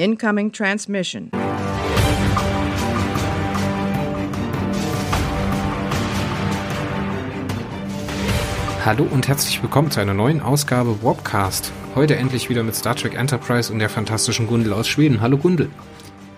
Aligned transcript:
Incoming 0.00 0.50
transmission. 0.50 1.30
Hallo 8.82 9.06
und 9.10 9.28
herzlich 9.28 9.62
willkommen 9.62 9.90
zu 9.90 10.00
einer 10.00 10.14
neuen 10.14 10.40
Ausgabe 10.40 11.02
Warpcast. 11.02 11.70
Heute 11.94 12.16
endlich 12.16 12.48
wieder 12.48 12.62
mit 12.62 12.74
Star 12.76 12.96
Trek 12.96 13.14
Enterprise 13.14 13.70
und 13.70 13.78
der 13.78 13.90
fantastischen 13.90 14.46
Gundel 14.46 14.72
aus 14.72 14.88
Schweden. 14.88 15.20
Hallo 15.20 15.36
Gundel. 15.36 15.68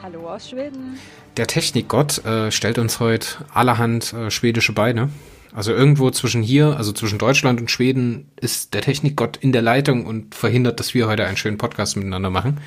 Hallo 0.02 0.29
aus 0.29 0.50
Schweden. 0.50 0.98
Der 1.36 1.46
Technikgott 1.46 2.24
äh, 2.24 2.50
stellt 2.50 2.79
uns 2.79 2.98
heute 2.98 3.29
allerhand 3.54 4.12
äh, 4.12 4.32
schwedische 4.32 4.72
Beine. 4.72 5.10
Also 5.54 5.72
irgendwo 5.72 6.10
zwischen 6.10 6.42
hier, 6.42 6.76
also 6.76 6.90
zwischen 6.90 7.18
Deutschland 7.20 7.60
und 7.60 7.70
Schweden, 7.70 8.26
ist 8.40 8.74
der 8.74 8.80
Technikgott 8.80 9.36
in 9.36 9.52
der 9.52 9.62
Leitung 9.62 10.04
und 10.04 10.34
verhindert, 10.34 10.80
dass 10.80 10.94
wir 10.94 11.06
heute 11.06 11.26
einen 11.26 11.36
schönen 11.36 11.58
Podcast 11.58 11.96
miteinander 11.96 12.30
machen. 12.30 12.58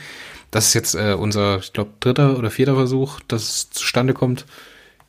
Das 0.56 0.68
ist 0.68 0.74
jetzt 0.74 0.96
äh, 0.96 1.18
unser, 1.20 1.58
ich 1.58 1.74
glaube, 1.74 1.92
dritter 2.00 2.38
oder 2.38 2.50
vierter 2.50 2.76
Versuch, 2.76 3.20
dass 3.27 3.44
es 3.44 3.70
zustande 3.72 4.14
kommt. 4.14 4.45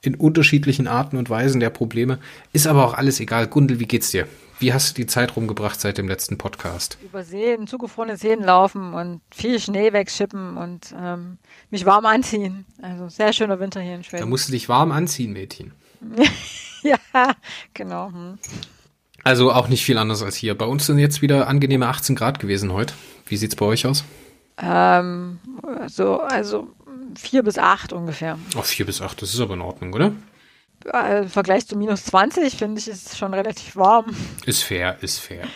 In 0.02 0.16
unterschiedlichen 0.16 0.88
Arten 0.88 1.16
und 1.16 1.30
Weisen 1.30 1.60
der 1.60 1.70
Probleme. 1.70 2.18
Ist 2.52 2.66
aber 2.66 2.84
auch 2.84 2.94
alles 2.94 3.20
egal. 3.20 3.46
Gundel, 3.46 3.78
wie 3.78 3.86
geht's 3.86 4.10
dir? 4.10 4.26
Wie 4.58 4.72
hast 4.72 4.90
du 4.90 5.02
die 5.02 5.06
Zeit 5.06 5.36
rumgebracht 5.36 5.80
seit 5.80 5.98
dem 5.98 6.08
letzten 6.08 6.36
Podcast? 6.36 6.98
Über 7.00 7.22
Seen, 7.22 7.68
zugefrorene 7.68 8.16
Seen 8.16 8.42
laufen 8.42 8.92
und 8.92 9.20
viel 9.30 9.60
Schnee 9.60 9.92
wegschippen 9.92 10.56
und 10.56 10.92
ähm, 11.00 11.38
mich 11.70 11.86
warm 11.86 12.06
anziehen. 12.06 12.66
Also 12.82 13.08
sehr 13.08 13.32
schöner 13.32 13.60
Winter 13.60 13.80
hier 13.80 13.94
in 13.94 14.02
Schweden. 14.02 14.22
Da 14.24 14.26
musst 14.26 14.48
du 14.48 14.52
dich 14.52 14.68
warm 14.68 14.90
anziehen, 14.90 15.32
Mädchen. 15.32 15.70
ja, 16.82 16.98
genau. 17.72 18.08
Hm. 18.08 18.38
Also 19.22 19.52
auch 19.52 19.68
nicht 19.68 19.84
viel 19.84 19.98
anders 19.98 20.24
als 20.24 20.34
hier. 20.34 20.58
Bei 20.58 20.66
uns 20.66 20.86
sind 20.86 20.98
jetzt 20.98 21.22
wieder 21.22 21.46
angenehme 21.46 21.86
18 21.86 22.16
Grad 22.16 22.40
gewesen 22.40 22.72
heute. 22.72 22.94
Wie 23.26 23.36
sieht's 23.36 23.54
bei 23.54 23.66
euch 23.66 23.86
aus? 23.86 24.02
Ähm, 24.60 25.38
so, 25.86 26.20
also 26.20 26.68
vier 27.16 27.42
bis 27.42 27.58
acht 27.58 27.92
ungefähr. 27.92 28.38
Ach, 28.56 28.64
vier 28.64 28.86
bis 28.86 29.00
acht, 29.00 29.20
das 29.22 29.34
ist 29.34 29.40
aber 29.40 29.54
in 29.54 29.60
Ordnung, 29.60 29.92
oder? 29.92 30.12
Äh, 30.92 31.22
Im 31.22 31.28
Vergleich 31.28 31.66
zu 31.66 31.76
minus 31.76 32.04
20 32.04 32.54
finde 32.56 32.80
ich 32.80 32.88
ist 32.88 33.06
es 33.12 33.18
schon 33.18 33.34
relativ 33.34 33.76
warm. 33.76 34.06
Ist 34.44 34.62
fair, 34.62 34.96
ist 35.02 35.18
fair. 35.18 35.46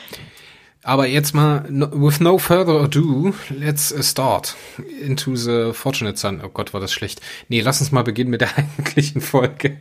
Aber 0.82 1.06
jetzt 1.06 1.34
mal, 1.34 1.66
no, 1.68 1.88
with 1.92 2.20
no 2.20 2.38
further 2.38 2.80
ado, 2.80 3.34
let's 3.50 3.94
start 4.08 4.56
into 5.00 5.36
the 5.36 5.72
Fortunate 5.74 6.16
Sun. 6.16 6.40
Oh 6.42 6.48
Gott, 6.48 6.72
war 6.72 6.80
das 6.80 6.92
schlecht. 6.92 7.20
Nee, 7.48 7.60
lass 7.60 7.80
uns 7.80 7.92
mal 7.92 8.02
beginnen 8.02 8.30
mit 8.30 8.40
der 8.40 8.56
eigentlichen 8.56 9.20
Folge. 9.20 9.76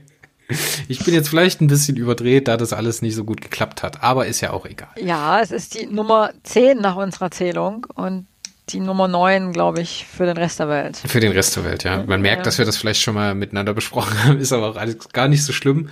Ich 0.88 1.06
bin 1.06 1.14
jetzt 1.14 1.30
vielleicht 1.30 1.62
ein 1.62 1.68
bisschen 1.68 1.96
überdreht, 1.96 2.48
da 2.48 2.58
das 2.58 2.74
alles 2.74 3.02
nicht 3.02 3.16
so 3.16 3.24
gut 3.24 3.40
geklappt 3.40 3.84
hat, 3.84 4.02
aber 4.02 4.26
ist 4.26 4.42
ja 4.42 4.52
auch 4.52 4.66
egal. 4.66 4.90
Ja, 5.00 5.40
es 5.40 5.52
ist 5.52 5.80
die 5.80 5.86
Nummer 5.86 6.32
10 6.44 6.80
nach 6.80 6.96
unserer 6.96 7.30
Zählung 7.30 7.86
und 7.94 8.26
die 8.70 8.80
Nummer 8.80 9.08
9, 9.08 9.52
glaube 9.52 9.82
ich, 9.82 10.06
für 10.06 10.26
den 10.26 10.38
Rest 10.38 10.60
der 10.60 10.70
Welt. 10.70 10.98
Für 10.98 11.20
den 11.20 11.32
Rest 11.32 11.56
der 11.56 11.64
Welt, 11.66 11.84
ja. 11.84 12.04
Man 12.04 12.22
merkt, 12.22 12.46
dass 12.46 12.58
wir 12.58 12.66
das 12.66 12.78
vielleicht 12.78 13.02
schon 13.02 13.16
mal 13.16 13.36
miteinander 13.36 13.74
besprochen 13.74 14.24
haben, 14.24 14.40
ist 14.40 14.54
aber 14.54 14.70
auch 14.70 14.76
alles 14.76 15.10
gar 15.10 15.28
nicht 15.28 15.44
so 15.44 15.54
schlimm. 15.54 15.90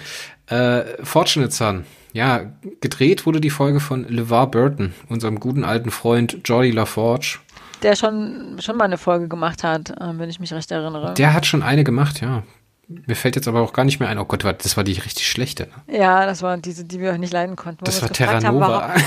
Äh, 0.47 0.83
Fortunate 1.03 1.52
Son. 1.52 1.86
Ja, 2.14 2.52
gedreht 2.81 3.25
wurde 3.25 3.42
die 3.42 3.50
Folge 3.50 3.80
von 3.80 4.08
LeVar 4.08 4.50
Burton, 4.50 4.94
unserem 5.09 5.39
guten 5.39 5.64
alten 5.64 5.92
Freund 5.92 6.39
Jordi 6.45 6.72
LaForge. 6.72 7.39
Der 7.83 7.95
schon, 7.95 8.58
schon 8.59 8.78
mal 8.78 8.86
eine 8.86 8.98
Folge 8.98 9.28
gemacht 9.28 9.64
hat, 9.64 9.92
äh, 9.92 10.17
wenn 10.17 10.30
ich 10.30 10.39
mich 10.39 10.53
recht 10.53 10.72
erinnere. 10.72 11.14
Der 11.14 11.33
hat 11.33 11.45
schon 11.45 11.61
eine 11.61 11.83
gemacht, 11.83 12.22
ja. 12.22 12.44
Mir 12.88 13.16
fällt 13.16 13.36
jetzt 13.36 13.50
aber 13.50 13.61
auch 13.61 13.73
gar 13.73 13.83
nicht 13.83 14.00
mehr 14.00 14.08
ein. 14.08 14.17
Oh 14.17 14.23
Gott, 14.23 14.44
das 14.45 14.78
war 14.78 14.83
die 14.86 14.94
richtig 14.94 15.28
schlechte. 15.28 15.67
Ne? 15.88 16.00
Ja, 16.00 16.25
das 16.25 16.42
war 16.42 16.58
diese, 16.58 16.86
die 16.86 17.02
wir 17.02 17.17
nicht 17.17 17.33
leiden 17.33 17.58
konnten. 17.58 17.83
Das 17.83 18.02
war 18.02 18.09
Terra 18.09 18.39
Nova. 18.39 18.89
Haben, 18.89 19.00
ja, 19.00 19.03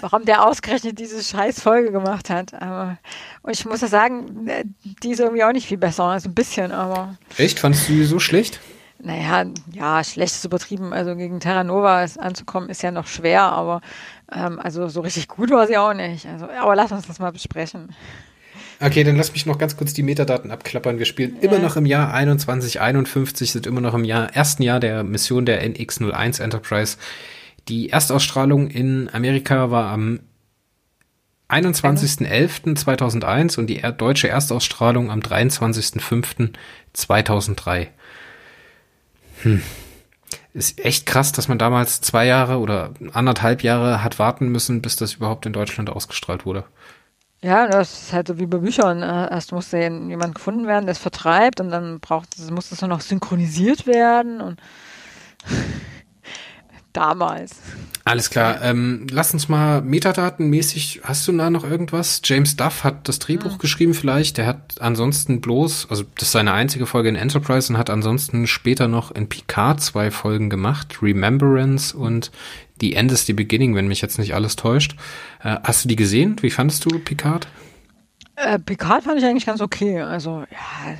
warum 0.00 0.24
der 0.24 0.46
ausgerechnet 0.46 0.98
diese 0.98 1.22
scheiß 1.22 1.60
Folge 1.60 1.92
gemacht 1.92 2.30
hat. 2.30 2.54
Aber, 2.54 2.98
und 3.42 3.52
ich 3.52 3.64
muss 3.64 3.80
ja 3.80 3.88
sagen, 3.88 4.48
die 5.02 5.10
ist 5.10 5.20
irgendwie 5.20 5.44
auch 5.44 5.52
nicht 5.52 5.66
viel 5.66 5.78
besser, 5.78 6.04
also 6.04 6.28
ein 6.28 6.34
bisschen, 6.34 6.72
aber. 6.72 7.16
Echt? 7.36 7.58
Fandest 7.58 7.88
du 7.88 7.92
die 7.92 8.04
so 8.04 8.18
schlecht? 8.18 8.60
Naja, 9.02 9.46
ja, 9.72 10.04
schlecht 10.04 10.34
ist 10.34 10.44
übertrieben. 10.44 10.92
Also 10.92 11.16
gegen 11.16 11.40
Terra 11.40 11.64
Nova 11.64 12.04
anzukommen 12.18 12.68
ist 12.68 12.82
ja 12.82 12.90
noch 12.90 13.06
schwer, 13.06 13.42
aber 13.42 13.80
ähm, 14.32 14.60
also 14.60 14.88
so 14.88 15.00
richtig 15.00 15.28
gut 15.28 15.50
war 15.50 15.66
sie 15.66 15.78
auch 15.78 15.94
nicht. 15.94 16.26
Also, 16.26 16.48
aber 16.50 16.76
lass 16.76 16.92
uns 16.92 17.06
das 17.06 17.18
mal 17.18 17.32
besprechen. 17.32 17.94
Okay, 18.82 19.04
dann 19.04 19.16
lass 19.16 19.32
mich 19.32 19.44
noch 19.44 19.58
ganz 19.58 19.76
kurz 19.76 19.92
die 19.92 20.02
Metadaten 20.02 20.50
abklappern. 20.50 20.98
Wir 20.98 21.04
spielen 21.04 21.36
ja. 21.40 21.50
immer 21.50 21.58
noch 21.58 21.76
im 21.76 21.84
Jahr 21.84 22.12
2151, 22.12 23.52
sind 23.52 23.66
immer 23.66 23.82
noch 23.82 23.94
im 23.94 24.04
Jahr, 24.04 24.34
ersten 24.34 24.62
Jahr 24.62 24.80
der 24.80 25.02
Mission 25.04 25.44
der 25.44 25.62
NX-01 25.62 26.42
Enterprise. 26.42 26.96
Die 27.68 27.90
Erstausstrahlung 27.90 28.68
in 28.68 29.10
Amerika 29.12 29.70
war 29.70 29.90
am 29.90 30.20
21.11.2001 31.48 33.58
und 33.58 33.66
die 33.66 33.82
deutsche 33.96 34.28
Erstausstrahlung 34.28 35.10
am 35.10 35.20
23.05.2003. 35.20 37.88
Hm. 39.42 39.62
Ist 40.52 40.84
echt 40.84 41.06
krass, 41.06 41.30
dass 41.32 41.48
man 41.48 41.58
damals 41.58 42.00
zwei 42.00 42.26
Jahre 42.26 42.58
oder 42.58 42.90
anderthalb 43.12 43.62
Jahre 43.62 44.02
hat 44.02 44.18
warten 44.18 44.48
müssen, 44.48 44.82
bis 44.82 44.96
das 44.96 45.14
überhaupt 45.14 45.46
in 45.46 45.52
Deutschland 45.52 45.90
ausgestrahlt 45.90 46.44
wurde. 46.44 46.64
Ja, 47.42 47.68
das 47.68 48.02
ist 48.02 48.12
halt 48.12 48.28
so 48.28 48.38
wie 48.38 48.46
bei 48.46 48.58
Büchern. 48.58 49.02
Äh, 49.02 49.30
erst 49.30 49.52
muss 49.52 49.72
jemand 49.72 50.34
gefunden 50.34 50.66
werden, 50.66 50.86
der 50.86 50.92
es 50.92 50.98
vertreibt 50.98 51.60
und 51.60 51.70
dann 51.70 52.00
braucht 52.00 52.38
muss 52.50 52.70
das 52.70 52.82
noch 52.82 53.00
synchronisiert 53.00 53.86
werden 53.86 54.40
und 54.40 54.60
damals. 56.92 57.56
Alles 58.04 58.30
klar. 58.30 58.62
Ähm, 58.62 59.06
lass 59.10 59.32
uns 59.34 59.48
mal 59.48 59.82
metadatenmäßig, 59.82 61.02
hast 61.04 61.28
du 61.28 61.36
da 61.36 61.50
noch 61.50 61.64
irgendwas? 61.64 62.22
James 62.24 62.56
Duff 62.56 62.82
hat 62.82 63.08
das 63.08 63.18
Drehbuch 63.18 63.52
hm. 63.52 63.58
geschrieben 63.58 63.94
vielleicht. 63.94 64.38
Der 64.38 64.46
hat 64.46 64.80
ansonsten 64.80 65.40
bloß, 65.40 65.88
also 65.90 66.04
das 66.16 66.28
ist 66.28 66.32
seine 66.32 66.52
einzige 66.52 66.86
Folge 66.86 67.08
in 67.08 67.16
Enterprise 67.16 67.72
und 67.72 67.78
hat 67.78 67.90
ansonsten 67.90 68.46
später 68.46 68.88
noch 68.88 69.10
in 69.10 69.28
Picard 69.28 69.80
zwei 69.80 70.10
Folgen 70.10 70.50
gemacht. 70.50 71.02
Remembrance 71.02 71.96
und 71.96 72.30
The 72.80 72.94
End 72.94 73.12
is 73.12 73.26
the 73.26 73.34
Beginning, 73.34 73.74
wenn 73.74 73.88
mich 73.88 74.00
jetzt 74.00 74.18
nicht 74.18 74.34
alles 74.34 74.56
täuscht. 74.56 74.96
Äh, 75.42 75.56
hast 75.62 75.84
du 75.84 75.88
die 75.88 75.96
gesehen? 75.96 76.36
Wie 76.40 76.50
fandest 76.50 76.84
du 76.84 76.98
Picard? 76.98 77.46
Äh, 78.36 78.58
Picard 78.58 79.04
fand 79.04 79.18
ich 79.18 79.24
eigentlich 79.24 79.46
ganz 79.46 79.60
okay. 79.60 80.00
Also, 80.00 80.44
ja, 80.50 80.94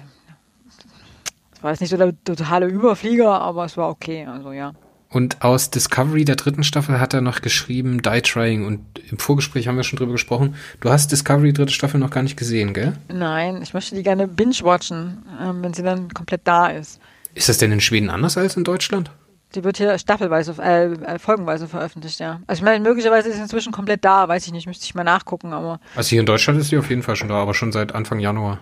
es 1.54 1.62
war 1.62 1.70
jetzt 1.70 1.80
nicht 1.80 1.90
so 1.90 1.96
der 1.96 2.12
totale 2.24 2.66
Überflieger, 2.66 3.40
aber 3.40 3.64
es 3.64 3.76
war 3.76 3.88
okay. 3.88 4.26
Also, 4.26 4.52
ja. 4.52 4.74
Und 5.12 5.43
aus 5.43 5.71
Discovery 5.71 6.25
der 6.25 6.37
dritten 6.37 6.62
Staffel 6.62 7.00
hat 7.00 7.15
er 7.15 7.21
noch 7.21 7.43
geschrieben 7.43 8.00
Die 8.00 8.22
Trying 8.22 8.65
und 8.65 8.81
im 9.10 9.19
Vorgespräch 9.19 9.66
haben 9.66 9.76
wir 9.76 9.82
schon 9.82 9.98
drüber 9.98 10.12
gesprochen. 10.12 10.54
Du 10.81 10.88
hast 10.88 11.10
Discovery 11.10 11.53
dritte 11.53 11.72
Staffel 11.72 11.98
noch 11.98 12.10
gar 12.10 12.22
nicht 12.22 12.37
gesehen, 12.37 12.72
gell? 12.75 12.97
Nein, 13.09 13.60
ich 13.60 13.75
möchte 13.75 13.97
die 13.97 14.04
gerne 14.04 14.28
binge-watchen, 14.28 15.25
ähm, 15.43 15.62
wenn 15.62 15.75
sie 15.75 15.82
dann 15.82 16.15
komplett 16.15 16.43
da 16.44 16.69
ist. 16.69 17.00
Ist 17.34 17.49
das 17.49 17.59
denn 17.59 17.72
in 17.72 17.81
Schweden 17.81 18.09
anders 18.09 18.37
als 18.38 18.56
in 18.56 18.62
Deutschland? 18.62 19.10
Die 19.56 19.65
wird 19.65 19.78
hier 19.78 19.99
staffelweise, 19.99 20.54
äh, 20.62 20.93
äh, 20.93 21.19
folgenweise 21.19 21.66
veröffentlicht, 21.66 22.20
ja. 22.20 22.41
Also 22.47 22.60
ich 22.60 22.65
meine, 22.65 22.88
möglicherweise 22.88 23.31
ist 23.31 23.34
sie 23.34 23.43
inzwischen 23.43 23.72
komplett 23.72 24.04
da, 24.04 24.28
weiß 24.28 24.47
ich 24.47 24.53
nicht, 24.53 24.69
müsste 24.69 24.84
ich 24.84 24.94
mal 24.94 25.03
nachgucken, 25.03 25.53
aber. 25.53 25.81
Also 25.97 26.10
hier 26.10 26.20
in 26.20 26.26
Deutschland 26.26 26.60
ist 26.60 26.69
sie 26.69 26.78
auf 26.78 26.88
jeden 26.88 27.03
Fall 27.03 27.16
schon 27.16 27.28
da, 27.28 27.34
aber 27.34 27.53
schon 27.53 27.72
seit 27.72 27.97
Anfang 27.97 28.20
Januar. 28.20 28.60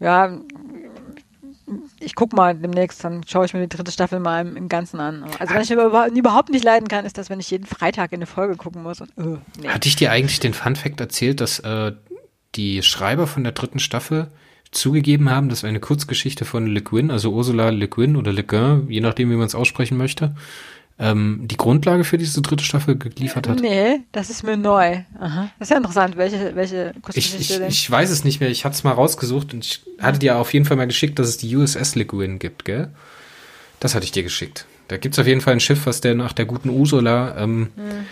Ja, 0.00 0.38
ich 2.00 2.14
guck 2.14 2.32
mal 2.32 2.54
demnächst, 2.54 3.02
dann 3.04 3.22
schaue 3.26 3.46
ich 3.46 3.54
mir 3.54 3.60
die 3.60 3.76
dritte 3.76 3.92
Staffel 3.92 4.20
mal 4.20 4.46
im, 4.46 4.56
im 4.56 4.68
Ganzen 4.68 5.00
an. 5.00 5.24
Also 5.38 5.54
was 5.54 5.70
ich 5.70 5.76
überhaupt 6.16 6.50
nicht 6.50 6.64
leiden 6.64 6.88
kann, 6.88 7.04
ist 7.04 7.18
das, 7.18 7.30
wenn 7.30 7.40
ich 7.40 7.50
jeden 7.50 7.66
Freitag 7.66 8.12
in 8.12 8.18
eine 8.18 8.26
Folge 8.26 8.56
gucken 8.56 8.82
muss. 8.82 9.00
Und, 9.00 9.10
uh, 9.16 9.38
nee. 9.60 9.68
Hatte 9.68 9.88
ich 9.88 9.96
dir 9.96 10.10
eigentlich 10.10 10.40
den 10.40 10.54
Fun 10.54 10.76
Fact 10.76 11.00
erzählt, 11.00 11.40
dass 11.40 11.58
äh, 11.60 11.92
die 12.54 12.82
Schreiber 12.82 13.26
von 13.26 13.44
der 13.44 13.52
dritten 13.52 13.78
Staffel 13.78 14.30
zugegeben 14.70 15.30
haben, 15.30 15.48
dass 15.48 15.64
eine 15.64 15.80
Kurzgeschichte 15.80 16.44
von 16.44 16.66
Le 16.66 16.82
Guin, 16.82 17.10
also 17.10 17.32
Ursula 17.32 17.70
Le 17.70 17.88
Guin 17.88 18.16
oder 18.16 18.32
Le 18.32 18.44
Guin, 18.44 18.86
je 18.88 19.00
nachdem, 19.00 19.30
wie 19.30 19.36
man 19.36 19.46
es 19.46 19.54
aussprechen 19.54 19.96
möchte, 19.96 20.34
ähm, 20.98 21.42
die 21.44 21.56
Grundlage 21.56 22.04
für 22.04 22.18
diese 22.18 22.42
dritte 22.42 22.64
Staffel 22.64 22.96
geliefert 22.96 23.48
hat? 23.48 23.60
Nee, 23.60 24.00
das 24.12 24.30
ist 24.30 24.42
mir 24.42 24.56
neu. 24.56 25.00
Aha. 25.18 25.50
Das 25.58 25.68
ist 25.68 25.70
ja 25.70 25.76
interessant. 25.76 26.16
Welche, 26.16 26.54
welche 26.54 26.92
Kurzgeschichte 27.02 27.36
ich, 27.38 27.50
ich, 27.50 27.56
denn? 27.58 27.68
Ich 27.68 27.90
weiß 27.90 28.10
es 28.10 28.24
nicht 28.24 28.40
mehr. 28.40 28.50
Ich 28.50 28.64
hatte 28.64 28.74
es 28.74 28.84
mal 28.84 28.92
rausgesucht 28.92 29.54
und 29.54 29.64
ich 29.64 29.82
hatte 30.00 30.18
dir 30.18 30.36
auf 30.36 30.52
jeden 30.52 30.64
Fall 30.64 30.76
mal 30.76 30.86
geschickt, 30.86 31.18
dass 31.18 31.28
es 31.28 31.36
die 31.36 31.54
USS 31.54 31.94
Le 31.94 32.04
Guin 32.04 32.38
gibt, 32.38 32.64
gell? 32.64 32.90
Das 33.80 33.94
hatte 33.94 34.04
ich 34.04 34.12
dir 34.12 34.22
geschickt. 34.22 34.66
Da 34.88 34.96
gibt 34.96 35.14
es 35.14 35.18
auf 35.18 35.26
jeden 35.26 35.40
Fall 35.40 35.52
ein 35.52 35.60
Schiff, 35.60 35.86
was 35.86 36.00
der 36.00 36.14
nach 36.14 36.32
der 36.32 36.46
guten 36.46 36.70
Ursula 36.70 37.36
ähm, 37.38 37.68
hm 37.76 38.06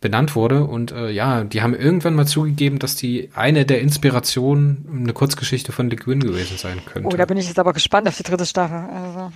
benannt 0.00 0.36
wurde. 0.36 0.64
Und 0.64 0.92
äh, 0.92 1.10
ja, 1.10 1.44
die 1.44 1.62
haben 1.62 1.74
irgendwann 1.74 2.14
mal 2.14 2.26
zugegeben, 2.26 2.78
dass 2.78 2.96
die 2.96 3.30
eine 3.34 3.64
der 3.64 3.80
Inspirationen 3.80 4.86
eine 5.02 5.12
Kurzgeschichte 5.12 5.72
von 5.72 5.90
Le 5.90 5.96
Guin 5.96 6.20
gewesen 6.20 6.56
sein 6.58 6.80
könnte. 6.84 7.08
Oh, 7.08 7.16
da 7.16 7.24
bin 7.24 7.36
ich 7.36 7.46
jetzt 7.46 7.58
aber 7.58 7.72
gespannt 7.72 8.06
auf 8.08 8.16
die 8.16 8.22
dritte 8.22 8.46
Staffel. 8.46 8.76
Also, 8.76 9.32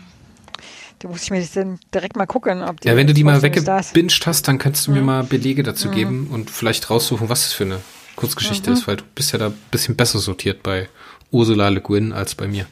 da 1.01 1.09
muss 1.09 1.23
ich 1.23 1.31
mir 1.31 1.41
das 1.41 1.53
dann 1.53 1.81
direkt 1.95 2.17
mal 2.17 2.27
gucken, 2.27 2.63
ob 2.63 2.81
die. 2.81 2.89
Ja, 2.89 2.95
wenn 2.95 3.07
du 3.07 3.15
die 3.15 3.25
mal 3.25 3.41
weggebinged 3.43 4.27
hast, 4.27 4.47
dann 4.47 4.59
kannst 4.59 4.87
du 4.87 4.91
mhm. 4.91 4.99
mir 4.99 5.03
mal 5.03 5.25
Belege 5.25 5.63
dazu 5.63 5.89
mhm. 5.89 5.93
geben 5.93 6.27
und 6.31 6.51
vielleicht 6.51 6.91
raussuchen, 6.91 7.29
was 7.29 7.47
es 7.47 7.53
für 7.55 7.65
eine 7.65 7.81
Kurzgeschichte 8.17 8.71
mhm. 8.71 8.77
ist, 8.77 8.87
weil 8.87 8.97
du 8.97 9.05
bist 9.15 9.33
ja 9.33 9.39
da 9.39 9.47
ein 9.47 9.59
bisschen 9.71 9.97
besser 9.97 10.19
sortiert 10.19 10.63
bei 10.63 10.89
Ursula 11.31 11.69
Le 11.71 11.81
Guin 11.81 12.13
als 12.13 12.35
bei 12.35 12.47
mir. 12.47 12.67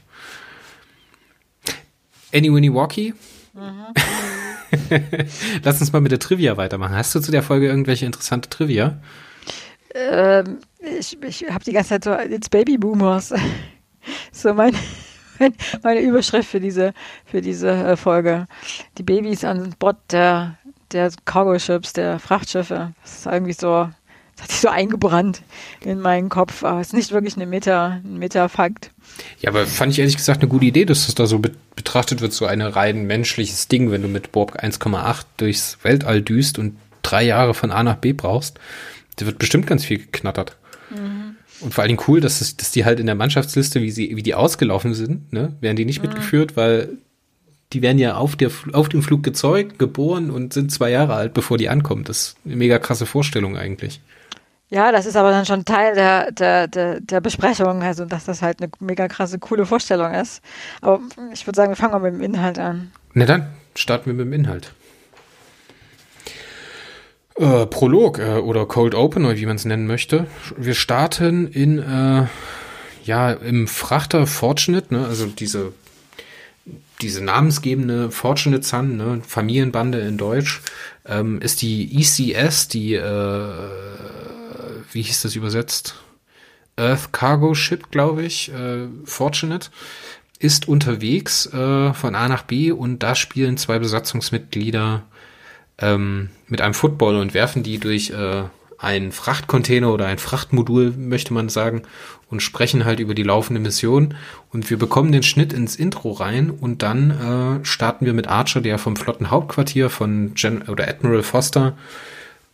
Any 2.35 2.53
Winnie 2.53 2.73
Walkie? 2.73 3.15
Mhm. 3.55 3.87
Lass 5.63 5.81
uns 5.81 5.93
mal 5.93 6.01
mit 6.01 6.13
der 6.13 6.19
Trivia 6.19 6.59
weitermachen. 6.59 6.95
Hast 6.95 7.15
du 7.15 7.21
zu 7.21 7.31
der 7.31 7.43
Folge 7.43 7.67
irgendwelche 7.67 8.05
interessante 8.05 8.51
Trivia? 8.51 9.01
Ähm, 9.95 10.59
ich 10.99 11.17
ich 11.23 11.47
habe 11.51 11.65
die 11.65 11.73
ganze 11.73 11.89
Zeit 11.89 12.05
so, 12.05 12.13
it's 12.13 12.51
Baby 12.51 12.77
Boomers. 12.77 13.33
so 14.33 14.53
mein, 14.53 14.75
meine 15.83 16.01
Überschrift 16.01 16.49
für 16.49 16.61
diese, 16.61 16.95
für 17.27 17.41
diese 17.41 17.71
äh, 17.71 17.97
Folge. 17.97 18.47
Die 18.97 19.03
Babys 19.03 19.45
an 19.45 19.75
Bord 19.79 19.97
der, 20.11 20.59
der 20.93 21.11
Cargo-Ships, 21.25 21.93
der 21.93 22.19
Frachtschiffe. 22.19 22.93
Das 23.03 23.19
ist 23.19 23.27
irgendwie 23.27 23.53
so, 23.53 23.89
das 24.37 24.43
hat 24.43 24.51
sich 24.51 24.61
so 24.61 24.69
eingebrannt 24.69 25.43
in 25.81 26.01
meinen 26.01 26.29
Kopf. 26.29 26.65
Aber 26.65 26.81
es 26.81 26.89
ist 26.89 26.95
nicht 26.95 27.13
wirklich 27.13 27.37
eine 27.37 27.47
Meta, 27.47 28.01
ein 28.05 28.19
Meta-Fakt. 28.19 28.91
Ja, 29.41 29.51
aber 29.51 29.67
fand 29.67 29.93
ich 29.93 29.99
ehrlich 29.99 30.17
gesagt 30.17 30.41
eine 30.41 30.49
gute 30.49 30.67
Idee, 30.67 30.85
dass 30.85 31.07
das 31.07 31.15
da 31.15 31.27
so 31.27 31.39
be 31.39 31.53
betrachtet 31.77 32.21
wird, 32.21 32.33
so 32.33 32.45
ein 32.45 32.61
rein 32.61 33.07
menschliches 33.07 33.69
Ding, 33.69 33.93
wenn 33.93 34.03
du 34.03 34.09
mit 34.09 34.33
Borg 34.33 34.61
1,8 34.61 35.25
durchs 35.37 35.79
Weltall 35.85 36.23
düst 36.23 36.59
und 36.59 36.77
drei 37.03 37.23
Jahre 37.23 37.55
von 37.55 37.71
A 37.71 37.85
nach 37.85 37.97
B 37.97 38.13
brauchst. 38.13 38.59
Da 39.17 39.27
wird 39.27 39.39
bestimmt 39.39 39.69
ganz 39.69 39.85
viel 39.85 39.99
geknattert. 39.99 40.57
Mhm. 40.91 41.37
Und 41.61 41.75
vor 41.75 41.83
allen 41.83 41.89
Dingen 41.89 42.03
cool, 42.09 42.21
dass, 42.21 42.41
es, 42.41 42.57
dass 42.57 42.71
die 42.71 42.85
halt 42.85 43.01
in 43.01 43.07
der 43.07 43.15
Mannschaftsliste, 43.15 43.81
wie 43.83 43.91
sie, 43.91 44.17
wie 44.17 44.23
die 44.23 44.35
ausgelaufen 44.35 44.95
sind, 44.95 45.33
ne, 45.33 45.57
werden 45.61 45.77
die 45.77 45.85
nicht 45.85 46.03
mhm. 46.03 46.09
mitgeführt, 46.09 46.57
weil 46.57 46.99
die 47.73 47.83
werden 47.83 47.99
ja 47.99 48.17
auf, 48.17 48.37
der, 48.37 48.51
auf 48.73 48.89
dem 48.89 49.03
Flug 49.03 49.23
gezeugt, 49.23 49.79
geboren 49.79 50.31
und 50.31 50.53
sind 50.53 50.73
zwei 50.73 50.91
Jahre 50.91 51.15
alt, 51.15 51.35
bevor 51.35 51.59
die 51.59 51.69
ankommen. 51.69 52.05
Das 52.05 52.19
ist 52.19 52.37
eine 52.45 52.57
mega 52.57 52.79
krasse 52.79 53.07
Vorstellung 53.07 53.57
eigentlich. 53.57 54.01
Ja, 54.71 54.93
das 54.93 55.07
ist 55.07 55.17
aber 55.17 55.31
dann 55.31 55.47
schon 55.47 55.65
Teil 55.65 55.95
der, 55.95 56.31
der, 56.31 56.69
der, 56.69 57.01
der 57.01 57.21
Besprechung, 57.21 57.83
also 57.83 58.05
dass 58.05 58.27
das 58.27 58.43
halt 58.43 58.61
eine 58.61 58.71
mega 58.81 59.09
krasse, 59.09 59.39
coole 59.39 59.65
Vorstellung 59.65 60.13
ist. 60.13 60.43
Aber 60.83 61.01
ich 61.33 61.47
würde 61.47 61.57
sagen, 61.57 61.71
wir 61.71 61.77
fangen 61.77 61.93
mal 61.93 62.01
mit 62.01 62.15
dem 62.15 62.23
Inhalt 62.23 62.59
an. 62.59 62.91
Na 63.15 63.25
dann, 63.25 63.49
starten 63.75 64.07
wir 64.07 64.15
mit 64.15 64.27
dem 64.27 64.33
Inhalt. 64.33 64.75
Äh, 67.39 67.67
Prolog 67.67 68.19
äh, 68.19 68.39
oder 68.39 68.67
Cold 68.67 68.97
Open 68.97 69.25
oder 69.25 69.37
wie 69.37 69.47
man 69.47 69.55
es 69.55 69.65
nennen 69.65 69.87
möchte. 69.87 70.27
Wir 70.57 70.75
starten 70.75 71.47
in 71.47 71.79
äh, 71.79 72.27
ja 73.05 73.33
im 73.33 73.69
Frachter 73.69 74.27
Fortunate, 74.27 74.93
ne? 74.93 75.07
also 75.07 75.27
diese 75.27 75.73
diese 77.01 77.23
namensgebende 77.23 78.11
Fortunate 78.11 78.65
Sun, 78.65 78.97
ne? 78.97 79.23
Familienbande 79.25 80.01
in 80.01 80.19
Deutsch, 80.19 80.63
ähm, 81.07 81.41
ist 81.41 81.63
die 81.63 82.01
ECS, 82.01 82.67
die 82.67 82.95
äh, 82.95 83.49
wie 84.91 85.03
hieß 85.03 85.23
das 85.23 85.37
übersetzt? 85.37 85.95
Earth 86.77 87.13
Cargo 87.13 87.55
Ship, 87.55 87.89
glaube 87.93 88.25
ich, 88.25 88.53
äh, 88.53 88.89
Fortunate, 89.05 89.71
ist 90.41 90.67
unterwegs 90.67 91.47
äh, 91.47 91.95
von 91.95 92.17
A 92.17 92.29
nach 92.29 92.43
B 92.43 92.73
und 92.73 93.05
da 93.05 93.15
spielen 93.15 93.57
zwei 93.59 93.79
Besatzungsmitglieder 93.79 95.05
ähm, 95.79 96.31
mit 96.47 96.61
einem 96.61 96.75
Football 96.75 97.17
und 97.17 97.35
werfen 97.35 97.63
die 97.63 97.79
durch 97.79 98.11
äh, 98.11 98.45
einen 98.79 99.11
Frachtcontainer 99.11 99.93
oder 99.93 100.07
ein 100.07 100.19
Frachtmodul, 100.19 100.93
möchte 100.93 101.35
man 101.35 101.49
sagen, 101.49 101.83
und 102.31 102.43
sprechen 102.43 102.85
halt 102.85 103.01
über 103.01 103.15
die 103.15 103.23
laufende 103.23 103.61
Mission. 103.61 104.15
Und 104.53 104.71
wir 104.71 104.79
bekommen 104.79 105.13
den 105.13 105.23
Schnitt 105.23 105.53
ins 105.53 105.77
Intro 105.77 106.13
rein 106.13 106.51
und 106.51 106.83
dann 106.83 107.11
äh, 107.63 107.65
starten 107.65 108.07
wir 108.07 108.13
mit 108.13 108.29
Archer, 108.29 108.61
der 108.61 108.79
vom 108.79 108.97
Flottenhauptquartier 108.97 109.91
von 109.91 110.35
Gen 110.35 110.63
oder 110.63 110.89
Admiral 110.89 111.23
Foster 111.23 111.77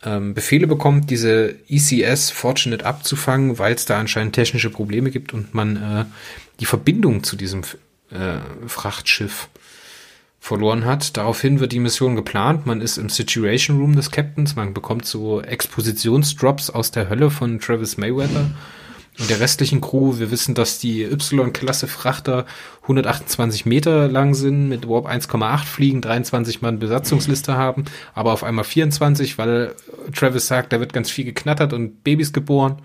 ähm, 0.03 0.33
Befehle 0.33 0.67
bekommt, 0.67 1.09
diese 1.09 1.55
ECS 1.69 2.31
Fortunate 2.31 2.85
abzufangen, 2.85 3.59
weil 3.59 3.75
es 3.75 3.85
da 3.85 3.99
anscheinend 3.99 4.33
technische 4.33 4.69
Probleme 4.69 5.11
gibt 5.11 5.33
und 5.33 5.53
man 5.53 5.75
äh, 5.75 6.05
die 6.59 6.65
Verbindung 6.65 7.23
zu 7.23 7.35
diesem 7.35 7.61
äh, 8.11 8.37
Frachtschiff 8.67 9.49
verloren 10.45 10.85
hat. 10.85 11.17
Daraufhin 11.17 11.59
wird 11.59 11.71
die 11.71 11.79
Mission 11.79 12.15
geplant. 12.15 12.67
Man 12.67 12.79
ist 12.79 12.97
im 12.97 13.09
Situation 13.09 13.79
Room 13.79 13.95
des 13.95 14.11
Captains. 14.11 14.55
Man 14.55 14.75
bekommt 14.75 15.05
so 15.05 15.41
Expositionsdrops 15.41 16.69
aus 16.69 16.91
der 16.91 17.09
Hölle 17.09 17.31
von 17.31 17.59
Travis 17.59 17.97
Mayweather 17.97 18.51
und 19.17 19.29
der 19.31 19.39
restlichen 19.39 19.81
Crew. 19.81 20.19
Wir 20.19 20.29
wissen, 20.29 20.53
dass 20.53 20.77
die 20.77 21.01
Y-Klasse 21.01 21.87
Frachter 21.87 22.45
128 22.83 23.65
Meter 23.65 24.07
lang 24.07 24.35
sind, 24.35 24.69
mit 24.69 24.87
Warp 24.87 25.07
1,8 25.07 25.65
fliegen, 25.65 26.01
23 26.01 26.61
Mann 26.61 26.77
Besatzungsliste 26.77 27.57
haben, 27.57 27.85
aber 28.13 28.31
auf 28.31 28.43
einmal 28.43 28.65
24, 28.65 29.39
weil 29.39 29.73
Travis 30.13 30.45
sagt, 30.45 30.73
da 30.73 30.79
wird 30.79 30.93
ganz 30.93 31.09
viel 31.09 31.25
geknattert 31.25 31.73
und 31.73 32.03
Babys 32.03 32.33
geboren. 32.33 32.83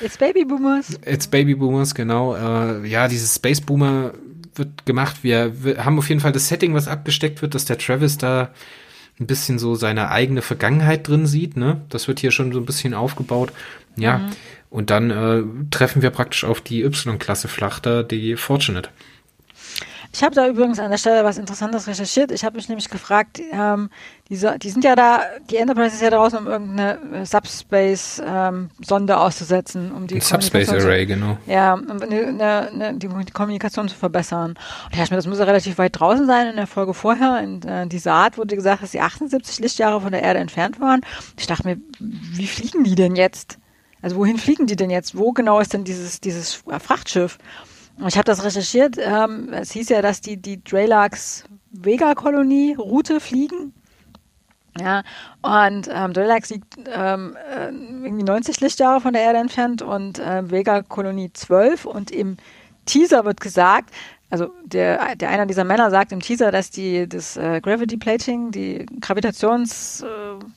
It's 0.00 0.16
Baby 0.16 0.46
Boomers. 0.46 0.98
It's 1.04 1.26
Baby 1.26 1.54
Boomers, 1.54 1.94
genau. 1.94 2.34
Äh, 2.34 2.86
ja, 2.86 3.08
dieses 3.08 3.34
Space 3.34 3.60
Boomer 3.60 4.12
wird 4.56 4.86
gemacht. 4.86 5.18
Wir, 5.22 5.64
wir 5.64 5.84
haben 5.84 5.98
auf 5.98 6.08
jeden 6.08 6.20
Fall 6.20 6.32
das 6.32 6.48
Setting, 6.48 6.74
was 6.74 6.88
abgesteckt 6.88 7.42
wird, 7.42 7.54
dass 7.54 7.64
der 7.64 7.78
Travis 7.78 8.18
da 8.18 8.50
ein 9.20 9.26
bisschen 9.26 9.58
so 9.58 9.74
seine 9.74 10.10
eigene 10.10 10.42
Vergangenheit 10.42 11.06
drin 11.06 11.26
sieht. 11.26 11.56
Ne? 11.56 11.80
Das 11.88 12.08
wird 12.08 12.20
hier 12.20 12.30
schon 12.30 12.52
so 12.52 12.58
ein 12.58 12.66
bisschen 12.66 12.94
aufgebaut. 12.94 13.52
Ja, 13.96 14.18
mhm. 14.18 14.30
und 14.70 14.90
dann 14.90 15.10
äh, 15.10 15.42
treffen 15.70 16.02
wir 16.02 16.10
praktisch 16.10 16.44
auf 16.44 16.60
die 16.60 16.82
Y-Klasse 16.82 17.46
Flachter, 17.46 18.02
die 18.02 18.36
Fortunate. 18.36 18.88
Ich 20.14 20.22
habe 20.22 20.32
da 20.32 20.46
übrigens 20.46 20.78
an 20.78 20.92
der 20.92 20.98
Stelle 20.98 21.24
was 21.24 21.38
Interessantes 21.38 21.88
recherchiert. 21.88 22.30
Ich 22.30 22.44
habe 22.44 22.54
mich 22.54 22.68
nämlich 22.68 22.88
gefragt, 22.88 23.40
ähm, 23.50 23.90
die, 24.28 24.38
die, 24.62 24.70
sind 24.70 24.84
ja 24.84 24.94
da, 24.94 25.22
die 25.50 25.56
Enterprise 25.56 25.96
ist 25.96 26.02
ja 26.02 26.10
draußen, 26.10 26.38
um 26.38 26.46
irgendeine 26.46 27.00
äh, 27.12 27.26
Subspace-Sonde 27.26 29.12
ähm, 29.12 29.18
auszusetzen, 29.18 29.90
um 29.90 30.06
die 30.06 30.20
Subspace 30.20 30.68
Array, 30.68 31.06
genau. 31.06 31.36
Ja, 31.46 31.74
um 31.74 32.00
eine, 32.00 32.28
eine, 32.28 32.68
eine, 32.70 32.94
die, 32.94 33.08
Kommunikation 33.32 33.88
zu 33.88 33.96
verbessern. 33.96 34.50
Und 34.50 34.92
ich 34.92 34.98
dachte 34.98 35.12
mir, 35.12 35.16
das 35.18 35.26
muss 35.26 35.40
ja 35.40 35.46
relativ 35.46 35.78
weit 35.78 35.98
draußen 35.98 36.26
sein. 36.26 36.46
In 36.46 36.56
der 36.56 36.68
Folge 36.68 36.94
vorher, 36.94 37.40
in 37.40 37.62
äh, 37.62 37.88
die 37.88 37.98
Saat 37.98 38.38
wurde 38.38 38.54
gesagt, 38.54 38.84
dass 38.84 38.92
sie 38.92 39.00
78 39.00 39.58
Lichtjahre 39.58 40.00
von 40.00 40.12
der 40.12 40.22
Erde 40.22 40.38
entfernt 40.38 40.80
waren. 40.80 41.00
Ich 41.36 41.48
dachte 41.48 41.66
mir, 41.66 41.78
wie 41.98 42.46
fliegen 42.46 42.84
die 42.84 42.94
denn 42.94 43.16
jetzt? 43.16 43.58
Also 44.00 44.14
wohin 44.14 44.38
fliegen 44.38 44.68
die 44.68 44.76
denn 44.76 44.90
jetzt? 44.90 45.18
Wo 45.18 45.32
genau 45.32 45.58
ist 45.58 45.72
denn 45.72 45.82
dieses, 45.82 46.20
dieses 46.20 46.54
Frachtschiff? 46.54 47.38
Ich 48.06 48.16
habe 48.16 48.24
das 48.24 48.44
recherchiert. 48.44 48.96
Ähm, 48.98 49.52
es 49.52 49.72
hieß 49.72 49.88
ja, 49.90 50.02
dass 50.02 50.20
die, 50.20 50.36
die 50.36 50.62
Drelax 50.62 51.44
Vega-Kolonie 51.70 52.74
Route 52.74 53.20
fliegen. 53.20 53.72
Ja, 54.80 55.04
und 55.42 55.88
ähm, 55.92 56.12
Drelax 56.12 56.50
liegt 56.50 56.74
ähm, 56.92 57.36
äh, 57.48 57.66
irgendwie 57.66 58.24
90 58.24 58.60
Lichtjahre 58.60 59.00
von 59.00 59.12
der 59.12 59.22
Erde 59.22 59.38
entfernt 59.38 59.82
und 59.82 60.18
äh, 60.18 60.50
Vega-Kolonie 60.50 61.32
12. 61.32 61.84
Und 61.84 62.10
im 62.10 62.36
Teaser 62.84 63.24
wird 63.24 63.40
gesagt, 63.40 63.90
also 64.30 64.50
der, 64.64 65.14
der 65.14 65.30
einer 65.30 65.46
dieser 65.46 65.62
Männer 65.62 65.92
sagt 65.92 66.10
im 66.10 66.18
Teaser, 66.18 66.50
dass 66.50 66.72
die 66.72 67.08
das 67.08 67.36
äh, 67.36 67.60
Gravity 67.60 67.96
Plating, 67.96 68.50
die 68.50 68.84
Gravitationsdings 69.00 70.02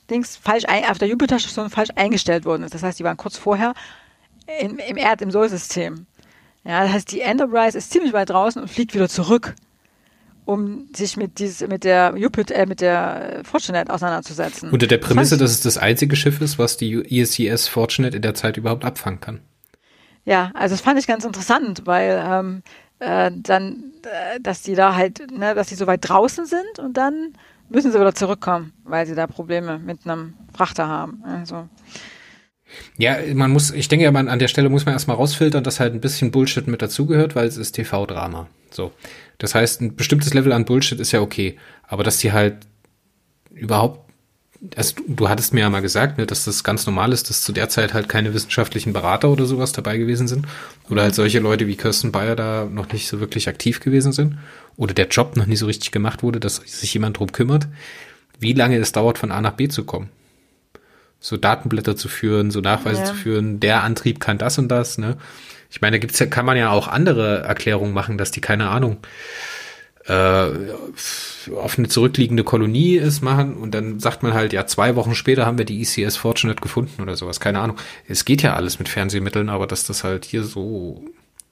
äh, 0.08 0.40
falsch 0.42 0.64
ein, 0.66 0.84
auf 0.86 0.98
der 0.98 1.06
Jupiter-Station 1.06 1.70
falsch 1.70 1.90
eingestellt 1.94 2.44
worden 2.44 2.64
ist. 2.64 2.74
Das 2.74 2.82
heißt, 2.82 2.98
die 2.98 3.04
waren 3.04 3.16
kurz 3.16 3.36
vorher 3.36 3.74
in, 4.60 4.80
im 4.80 4.96
Erd, 4.96 5.22
im 5.22 5.30
Sol-System. 5.30 6.07
Ja, 6.68 6.82
das 6.82 6.92
heißt, 6.92 7.12
die 7.12 7.22
Enterprise 7.22 7.78
ist 7.78 7.90
ziemlich 7.90 8.12
weit 8.12 8.28
draußen 8.28 8.60
und 8.60 8.68
fliegt 8.68 8.94
wieder 8.94 9.08
zurück, 9.08 9.54
um 10.44 10.86
sich 10.94 11.16
mit, 11.16 11.38
dieses, 11.38 11.66
mit 11.66 11.82
der 11.82 12.12
Jupiter, 12.14 12.54
äh, 12.54 12.66
mit 12.66 12.82
der 12.82 13.40
Fortunate 13.42 13.90
auseinanderzusetzen. 13.90 14.68
Unter 14.68 14.86
der 14.86 14.98
Prämisse, 14.98 15.38
dass 15.38 15.50
es 15.50 15.62
das 15.62 15.78
einzige 15.78 16.14
Schiff 16.14 16.42
ist, 16.42 16.58
was 16.58 16.76
die 16.76 16.92
ESCS 16.92 17.68
Fortunate 17.68 18.14
in 18.14 18.20
der 18.20 18.34
Zeit 18.34 18.58
überhaupt 18.58 18.84
abfangen 18.84 19.18
kann. 19.18 19.40
Ja, 20.26 20.50
also 20.52 20.74
das 20.74 20.82
fand 20.82 20.98
ich 20.98 21.06
ganz 21.06 21.24
interessant, 21.24 21.86
weil 21.86 22.22
ähm, 22.22 22.62
äh, 22.98 23.30
dann, 23.34 23.84
äh, 24.02 24.38
dass 24.38 24.60
die 24.60 24.74
da 24.74 24.94
halt, 24.94 25.32
ne, 25.32 25.54
dass 25.54 25.68
die 25.68 25.74
so 25.74 25.86
weit 25.86 26.06
draußen 26.06 26.44
sind 26.44 26.78
und 26.80 26.98
dann 26.98 27.32
müssen 27.70 27.92
sie 27.92 27.98
wieder 27.98 28.14
zurückkommen, 28.14 28.74
weil 28.84 29.06
sie 29.06 29.14
da 29.14 29.26
Probleme 29.26 29.78
mit 29.78 30.00
einem 30.04 30.34
Frachter 30.54 30.86
haben. 30.86 31.24
Also 31.24 31.66
ja, 32.98 33.16
man 33.34 33.50
muss, 33.50 33.70
ich 33.70 33.88
denke 33.88 34.10
man, 34.10 34.28
an 34.28 34.38
der 34.38 34.48
Stelle 34.48 34.68
muss 34.68 34.86
man 34.86 34.94
erstmal 34.94 35.16
rausfiltern, 35.16 35.64
dass 35.64 35.80
halt 35.80 35.94
ein 35.94 36.00
bisschen 36.00 36.30
Bullshit 36.30 36.66
mit 36.66 36.82
dazugehört, 36.82 37.34
weil 37.34 37.46
es 37.46 37.56
ist 37.56 37.72
TV-Drama. 37.72 38.48
So. 38.70 38.92
Das 39.38 39.54
heißt, 39.54 39.80
ein 39.80 39.96
bestimmtes 39.96 40.34
Level 40.34 40.52
an 40.52 40.64
Bullshit 40.64 41.00
ist 41.00 41.12
ja 41.12 41.20
okay. 41.20 41.56
Aber 41.86 42.04
dass 42.04 42.18
die 42.18 42.32
halt 42.32 42.56
überhaupt, 43.50 44.10
also 44.76 44.96
du, 44.96 45.02
du 45.14 45.28
hattest 45.28 45.54
mir 45.54 45.60
ja 45.60 45.70
mal 45.70 45.80
gesagt, 45.80 46.18
ne, 46.18 46.26
dass 46.26 46.44
das 46.44 46.64
ganz 46.64 46.84
normal 46.86 47.12
ist, 47.12 47.30
dass 47.30 47.42
zu 47.42 47.52
der 47.52 47.68
Zeit 47.68 47.94
halt 47.94 48.08
keine 48.08 48.34
wissenschaftlichen 48.34 48.92
Berater 48.92 49.30
oder 49.30 49.46
sowas 49.46 49.72
dabei 49.72 49.96
gewesen 49.96 50.28
sind. 50.28 50.46
Oder 50.90 51.02
halt 51.02 51.14
solche 51.14 51.38
Leute 51.38 51.66
wie 51.66 51.76
Kirsten 51.76 52.12
Bayer 52.12 52.36
da 52.36 52.64
noch 52.70 52.92
nicht 52.92 53.08
so 53.08 53.20
wirklich 53.20 53.48
aktiv 53.48 53.80
gewesen 53.80 54.12
sind. 54.12 54.38
Oder 54.76 54.94
der 54.94 55.08
Job 55.08 55.36
noch 55.36 55.46
nicht 55.46 55.60
so 55.60 55.66
richtig 55.66 55.92
gemacht 55.92 56.22
wurde, 56.22 56.40
dass 56.40 56.56
sich 56.56 56.92
jemand 56.92 57.18
drum 57.18 57.32
kümmert. 57.32 57.68
Wie 58.40 58.52
lange 58.52 58.76
es 58.76 58.92
dauert, 58.92 59.18
von 59.18 59.32
A 59.32 59.40
nach 59.40 59.52
B 59.52 59.68
zu 59.68 59.84
kommen 59.84 60.10
so 61.20 61.36
Datenblätter 61.36 61.96
zu 61.96 62.08
führen, 62.08 62.50
so 62.50 62.60
Nachweise 62.60 63.00
ja. 63.00 63.06
zu 63.06 63.14
führen, 63.14 63.60
der 63.60 63.82
Antrieb 63.82 64.20
kann 64.20 64.38
das 64.38 64.58
und 64.58 64.68
das, 64.68 64.98
ne? 64.98 65.16
Ich 65.70 65.82
meine, 65.82 65.96
da 65.96 66.00
gibt's 66.00 66.18
ja, 66.18 66.26
kann 66.26 66.46
man 66.46 66.56
ja 66.56 66.70
auch 66.70 66.88
andere 66.88 67.40
Erklärungen 67.40 67.92
machen, 67.92 68.16
dass 68.16 68.30
die, 68.30 68.40
keine 68.40 68.70
Ahnung, 68.70 68.98
äh, 70.06 70.46
auf 71.54 71.78
eine 71.78 71.88
zurückliegende 71.88 72.42
Kolonie 72.42 72.96
ist, 72.96 73.20
machen 73.20 73.56
und 73.56 73.74
dann 73.74 74.00
sagt 74.00 74.22
man 74.22 74.32
halt, 74.32 74.52
ja, 74.52 74.66
zwei 74.66 74.96
Wochen 74.96 75.14
später 75.14 75.44
haben 75.44 75.58
wir 75.58 75.66
die 75.66 75.82
ECS 75.82 76.16
Fortunate 76.16 76.60
gefunden 76.60 77.02
oder 77.02 77.16
sowas, 77.16 77.40
keine 77.40 77.60
Ahnung. 77.60 77.76
Es 78.06 78.24
geht 78.24 78.42
ja 78.42 78.54
alles 78.54 78.78
mit 78.78 78.88
Fernsehmitteln, 78.88 79.50
aber 79.50 79.66
dass 79.66 79.84
das 79.84 80.04
halt 80.04 80.24
hier 80.24 80.44
so, 80.44 81.04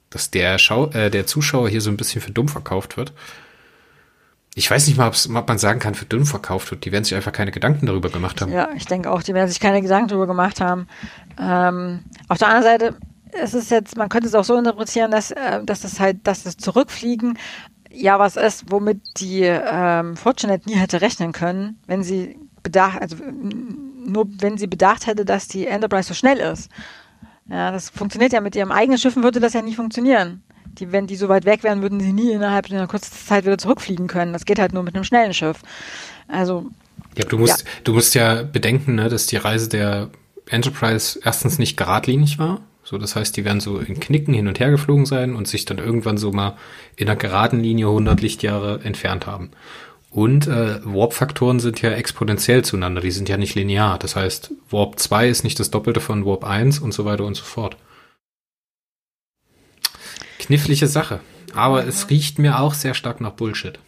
dass 0.09 0.31
der 0.31 0.57
Schau 0.57 0.89
äh, 0.91 1.11
der 1.11 1.27
Zuschauer 1.27 1.69
hier 1.69 1.81
so 1.81 1.91
ein 1.91 1.97
bisschen 1.97 2.21
für 2.21 2.31
dumm 2.31 2.47
verkauft 2.47 2.97
wird, 2.97 3.13
ich 4.57 4.71
weiß 4.71 4.87
nicht 4.87 4.97
mal, 4.97 5.09
ob 5.09 5.47
man 5.47 5.59
sagen 5.59 5.79
kann, 5.79 5.93
für 5.93 6.05
dünn 6.05 6.25
verkauft 6.25 6.71
wird. 6.71 6.83
Die 6.83 6.91
werden 6.91 7.03
sich 7.03 7.13
einfach 7.13 7.31
keine 7.31 7.51
Gedanken 7.51 7.85
darüber 7.85 8.09
gemacht 8.09 8.41
haben. 8.41 8.51
Ja, 8.51 8.69
ich 8.75 8.87
denke 8.87 9.11
auch, 9.11 9.21
die 9.21 9.35
werden 9.35 9.47
sich 9.47 9.59
keine 9.59 9.83
Gedanken 9.83 10.07
darüber 10.07 10.25
gemacht 10.25 10.61
haben. 10.61 10.87
Ähm, 11.39 11.99
auf 12.27 12.39
der 12.39 12.47
anderen 12.47 12.63
Seite 12.63 12.95
ist 13.43 13.53
es 13.53 13.69
jetzt, 13.69 13.95
man 13.97 14.09
könnte 14.09 14.27
es 14.27 14.33
auch 14.33 14.43
so 14.43 14.57
interpretieren, 14.57 15.11
dass, 15.11 15.29
äh, 15.29 15.63
dass 15.63 15.81
das 15.81 15.99
halt, 15.99 16.25
dass 16.25 16.41
das 16.41 16.57
Zurückfliegen 16.57 17.37
ja 17.91 18.17
was 18.17 18.35
ist, 18.35 18.71
womit 18.71 18.99
die 19.17 19.43
ähm, 19.43 20.17
Fortunate 20.17 20.67
nie 20.67 20.75
hätte 20.75 21.01
rechnen 21.01 21.33
können, 21.33 21.79
wenn 21.85 22.01
sie 22.01 22.39
bedacht, 22.63 22.99
also 22.99 23.15
nur 23.15 24.27
wenn 24.39 24.57
sie 24.57 24.67
bedacht 24.67 25.05
hätte, 25.05 25.23
dass 25.23 25.47
die 25.47 25.67
Enterprise 25.67 26.07
so 26.07 26.15
schnell 26.15 26.39
ist. 26.39 26.71
Ja, 27.47 27.69
das 27.69 27.91
funktioniert 27.91 28.33
ja 28.33 28.41
mit 28.41 28.55
ihrem 28.55 28.71
eigenen 28.71 28.97
Schiffen 28.97 29.21
würde 29.21 29.39
das 29.39 29.53
ja 29.53 29.61
nie 29.61 29.75
funktionieren 29.75 30.41
die, 30.79 30.91
wenn 30.91 31.07
die 31.07 31.15
so 31.15 31.29
weit 31.29 31.45
weg 31.45 31.63
wären, 31.63 31.81
würden 31.81 31.99
sie 31.99 32.13
nie 32.13 32.31
innerhalb 32.31 32.69
einer 32.71 32.87
kurzen 32.87 33.13
Zeit 33.13 33.45
wieder 33.45 33.57
zurückfliegen 33.57 34.07
können. 34.07 34.33
Das 34.33 34.45
geht 34.45 34.59
halt 34.59 34.73
nur 34.73 34.83
mit 34.83 34.95
einem 34.95 35.03
schnellen 35.03 35.33
Schiff. 35.33 35.61
Also. 36.27 36.67
Ja, 37.17 37.25
du 37.25 37.37
musst, 37.37 37.61
ja. 37.61 37.67
du 37.83 37.93
musst 37.93 38.15
ja 38.15 38.43
bedenken, 38.43 38.95
ne, 38.95 39.09
dass 39.09 39.27
die 39.27 39.37
Reise 39.37 39.69
der 39.69 40.09
Enterprise 40.49 41.19
erstens 41.23 41.59
nicht 41.59 41.77
geradlinig 41.77 42.39
war. 42.39 42.61
So, 42.83 42.97
das 42.97 43.15
heißt, 43.15 43.35
die 43.35 43.43
werden 43.43 43.59
so 43.59 43.79
in 43.79 43.99
Knicken 43.99 44.33
hin 44.33 44.47
und 44.47 44.59
her 44.59 44.71
geflogen 44.71 45.05
sein 45.05 45.35
und 45.35 45.47
sich 45.47 45.65
dann 45.65 45.77
irgendwann 45.77 46.17
so 46.17 46.31
mal 46.31 46.55
in 46.95 47.09
einer 47.09 47.17
geraden 47.17 47.59
Linie 47.59 47.87
100 47.87 48.21
Lichtjahre 48.21 48.79
entfernt 48.83 49.27
haben. 49.27 49.51
Und 50.09 50.47
äh, 50.47 50.79
Warp-Faktoren 50.85 51.59
sind 51.59 51.81
ja 51.81 51.91
exponentiell 51.91 52.63
zueinander, 52.63 53.01
die 53.01 53.11
sind 53.11 53.27
ja 53.27 53.35
nicht 53.35 53.55
linear. 53.55 53.99
Das 53.99 54.15
heißt, 54.15 54.53
Warp 54.69 54.99
2 54.99 55.27
ist 55.27 55.43
nicht 55.43 55.59
das 55.59 55.69
Doppelte 55.69 55.99
von 55.99 56.25
Warp 56.25 56.45
1 56.45 56.79
und 56.79 56.93
so 56.93 57.03
weiter 57.03 57.25
und 57.25 57.35
so 57.35 57.43
fort. 57.43 57.75
Knifflige 60.47 60.87
Sache. 60.87 61.19
Aber 61.53 61.83
mhm. 61.83 61.89
es 61.89 62.09
riecht 62.09 62.39
mir 62.39 62.59
auch 62.59 62.73
sehr 62.73 62.93
stark 62.93 63.21
nach 63.21 63.31
Bullshit. 63.31 63.79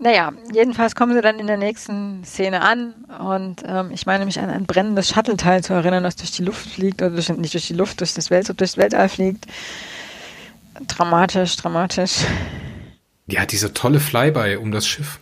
Naja, 0.00 0.32
jedenfalls 0.54 0.94
kommen 0.94 1.14
sie 1.14 1.20
dann 1.20 1.40
in 1.40 1.48
der 1.48 1.56
nächsten 1.56 2.24
Szene 2.24 2.60
an 2.62 2.94
und 3.18 3.64
ähm, 3.66 3.90
ich 3.90 4.06
meine 4.06 4.24
mich 4.24 4.38
an 4.38 4.48
ein 4.48 4.64
brennendes 4.64 5.08
Shuttle-Teil 5.08 5.64
zu 5.64 5.72
erinnern, 5.72 6.04
das 6.04 6.14
durch 6.14 6.30
die 6.30 6.44
Luft 6.44 6.70
fliegt, 6.70 7.02
oder 7.02 7.10
durch, 7.10 7.28
nicht 7.30 7.54
durch 7.54 7.66
die 7.66 7.74
Luft, 7.74 7.98
durch 7.98 8.14
das, 8.14 8.30
Welt, 8.30 8.48
durchs 8.60 8.76
Weltall 8.76 9.08
fliegt. 9.08 9.46
Dramatisch, 10.86 11.56
dramatisch. 11.56 12.18
Ja, 13.26 13.44
diese 13.44 13.72
tolle 13.72 13.98
Flyby 13.98 14.56
um 14.56 14.70
das 14.70 14.86
Schiff. 14.86 15.18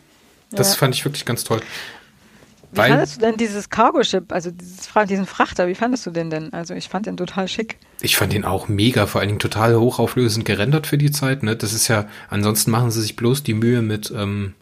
Das 0.50 0.72
ja. 0.72 0.78
fand 0.78 0.94
ich 0.94 1.04
wirklich 1.06 1.24
ganz 1.24 1.44
toll. 1.44 1.60
Wie 2.76 2.80
Weil, 2.80 2.90
fandest 2.90 3.16
du 3.16 3.20
denn 3.22 3.36
dieses 3.38 3.70
Cargo-Ship, 3.70 4.30
also 4.30 4.50
dieses, 4.50 4.88
diesen 5.08 5.24
Frachter, 5.24 5.66
wie 5.66 5.74
fandest 5.74 6.04
du 6.04 6.10
den 6.10 6.28
denn? 6.28 6.52
Also 6.52 6.74
ich 6.74 6.90
fand 6.90 7.06
den 7.06 7.16
total 7.16 7.48
schick. 7.48 7.78
Ich 8.02 8.16
fand 8.16 8.34
den 8.34 8.44
auch 8.44 8.68
mega, 8.68 9.06
vor 9.06 9.22
allen 9.22 9.28
Dingen 9.28 9.40
total 9.40 9.76
hochauflösend 9.76 10.44
gerendert 10.44 10.86
für 10.86 10.98
die 10.98 11.10
Zeit. 11.10 11.42
Ne? 11.42 11.56
Das 11.56 11.72
ist 11.72 11.88
ja, 11.88 12.06
ansonsten 12.28 12.70
machen 12.70 12.90
sie 12.90 13.00
sich 13.00 13.16
bloß 13.16 13.42
die 13.42 13.54
Mühe 13.54 13.80
mit, 13.80 14.12
ähm, 14.14 14.52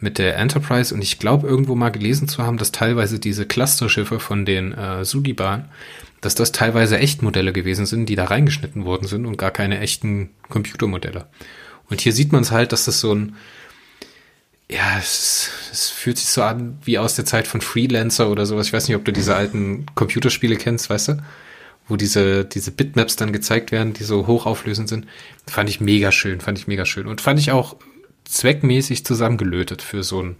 mit 0.00 0.16
der 0.16 0.38
Enterprise 0.38 0.94
und 0.94 1.02
ich 1.02 1.18
glaube 1.18 1.46
irgendwo 1.46 1.74
mal 1.74 1.90
gelesen 1.90 2.26
zu 2.26 2.42
haben, 2.42 2.56
dass 2.56 2.72
teilweise 2.72 3.18
diese 3.18 3.44
Clusterschiffe 3.44 4.18
von 4.18 4.46
den 4.46 4.72
äh, 4.72 5.04
Suliban, 5.04 5.66
dass 6.22 6.34
das 6.34 6.52
teilweise 6.52 6.98
Echtmodelle 6.98 7.52
gewesen 7.52 7.84
sind, 7.84 8.08
die 8.08 8.16
da 8.16 8.24
reingeschnitten 8.24 8.86
worden 8.86 9.06
sind 9.06 9.26
und 9.26 9.36
gar 9.36 9.50
keine 9.50 9.78
echten 9.80 10.30
Computermodelle. 10.48 11.26
Und 11.90 12.00
hier 12.00 12.14
sieht 12.14 12.32
man 12.32 12.42
es 12.42 12.50
halt, 12.50 12.72
dass 12.72 12.86
das 12.86 13.00
so 13.00 13.14
ein 13.14 13.36
ja, 14.72 14.98
es, 14.98 15.50
es 15.70 15.90
fühlt 15.90 16.16
sich 16.16 16.28
so 16.28 16.42
an 16.42 16.78
wie 16.84 16.98
aus 16.98 17.14
der 17.14 17.26
Zeit 17.26 17.46
von 17.46 17.60
Freelancer 17.60 18.30
oder 18.30 18.46
sowas. 18.46 18.68
Ich 18.68 18.72
weiß 18.72 18.88
nicht, 18.88 18.96
ob 18.96 19.04
du 19.04 19.12
diese 19.12 19.36
alten 19.36 19.86
Computerspiele 19.94 20.56
kennst, 20.56 20.88
weißt 20.88 21.08
du? 21.08 21.22
Wo 21.88 21.96
diese, 21.96 22.44
diese 22.44 22.70
Bitmaps 22.70 23.16
dann 23.16 23.32
gezeigt 23.32 23.70
werden, 23.70 23.92
die 23.92 24.04
so 24.04 24.26
hochauflösend 24.26 24.88
sind. 24.88 25.06
Fand 25.46 25.68
ich 25.68 25.80
mega 25.80 26.10
schön, 26.10 26.40
fand 26.40 26.58
ich 26.58 26.68
mega 26.68 26.86
schön. 26.86 27.06
Und 27.06 27.20
fand 27.20 27.38
ich 27.38 27.50
auch 27.50 27.76
zweckmäßig 28.24 29.04
zusammengelötet 29.04 29.82
für 29.82 30.02
so 30.02 30.22
ein 30.22 30.36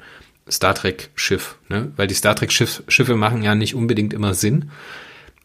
Star 0.50 0.74
Trek 0.74 1.10
Schiff, 1.14 1.56
ne? 1.68 1.92
Weil 1.96 2.06
die 2.06 2.14
Star 2.14 2.34
Trek 2.34 2.52
Schiff, 2.52 2.82
Schiffe 2.88 3.16
machen 3.16 3.42
ja 3.42 3.54
nicht 3.54 3.74
unbedingt 3.74 4.14
immer 4.14 4.34
Sinn. 4.34 4.70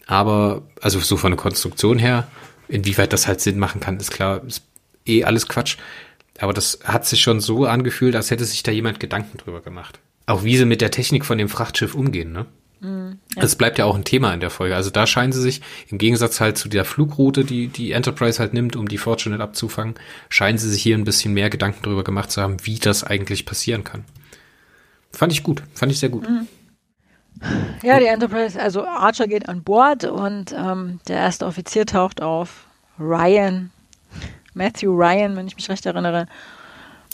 Aber, 0.05 0.63
also 0.81 0.99
so 0.99 1.17
von 1.17 1.31
der 1.31 1.37
Konstruktion 1.37 1.99
her, 1.99 2.27
inwieweit 2.69 3.11
das 3.11 3.27
halt 3.27 3.41
Sinn 3.41 3.59
machen 3.59 3.81
kann, 3.81 3.97
ist 3.97 4.11
klar, 4.11 4.43
ist 4.45 4.63
eh 5.05 5.25
alles 5.25 5.47
Quatsch. 5.49 5.77
Aber 6.39 6.53
das 6.53 6.79
hat 6.83 7.05
sich 7.05 7.21
schon 7.21 7.39
so 7.39 7.65
angefühlt, 7.65 8.15
als 8.15 8.31
hätte 8.31 8.45
sich 8.45 8.63
da 8.63 8.71
jemand 8.71 8.99
Gedanken 8.99 9.37
drüber 9.37 9.61
gemacht. 9.61 9.99
Auch 10.25 10.43
wie 10.43 10.57
sie 10.57 10.65
mit 10.65 10.81
der 10.81 10.91
Technik 10.91 11.25
von 11.25 11.37
dem 11.37 11.49
Frachtschiff 11.49 11.95
umgehen, 11.95 12.31
ne? 12.31 12.45
Mhm, 12.79 13.17
ja. 13.35 13.41
Das 13.41 13.55
bleibt 13.55 13.79
ja 13.79 13.85
auch 13.85 13.95
ein 13.95 14.03
Thema 14.03 14.33
in 14.33 14.39
der 14.39 14.49
Folge. 14.49 14.75
Also 14.75 14.89
da 14.89 15.07
scheinen 15.07 15.31
sie 15.31 15.41
sich, 15.41 15.61
im 15.87 15.97
Gegensatz 15.97 16.39
halt 16.39 16.57
zu 16.57 16.69
der 16.69 16.85
Flugroute, 16.85 17.43
die 17.43 17.67
die 17.67 17.91
Enterprise 17.91 18.39
halt 18.39 18.53
nimmt, 18.53 18.75
um 18.75 18.87
die 18.87 18.97
Fortunate 18.99 19.41
abzufangen, 19.41 19.95
scheinen 20.29 20.57
sie 20.57 20.69
sich 20.69 20.83
hier 20.83 20.97
ein 20.97 21.05
bisschen 21.05 21.33
mehr 21.33 21.49
Gedanken 21.49 21.81
drüber 21.81 22.03
gemacht 22.03 22.31
zu 22.31 22.41
haben, 22.41 22.57
wie 22.63 22.77
das 22.77 23.03
eigentlich 23.03 23.45
passieren 23.45 23.83
kann. 23.83 24.05
Fand 25.11 25.31
ich 25.31 25.43
gut, 25.43 25.63
fand 25.73 25.91
ich 25.91 25.99
sehr 25.99 26.09
gut. 26.09 26.29
Mhm. 26.29 26.47
Ja, 27.83 27.99
die 27.99 28.07
Enterprise, 28.07 28.59
also 28.59 28.83
Archer 28.83 29.27
geht 29.27 29.47
an 29.47 29.63
Bord 29.63 30.05
und 30.05 30.53
ähm, 30.53 30.99
der 31.07 31.17
erste 31.17 31.45
Offizier 31.45 31.85
taucht 31.85 32.21
auf. 32.21 32.65
Ryan 32.99 33.71
Matthew 34.57 34.91
Ryan, 34.91 35.35
wenn 35.35 35.47
ich 35.47 35.55
mich 35.55 35.69
recht 35.69 35.85
erinnere, 35.85 36.27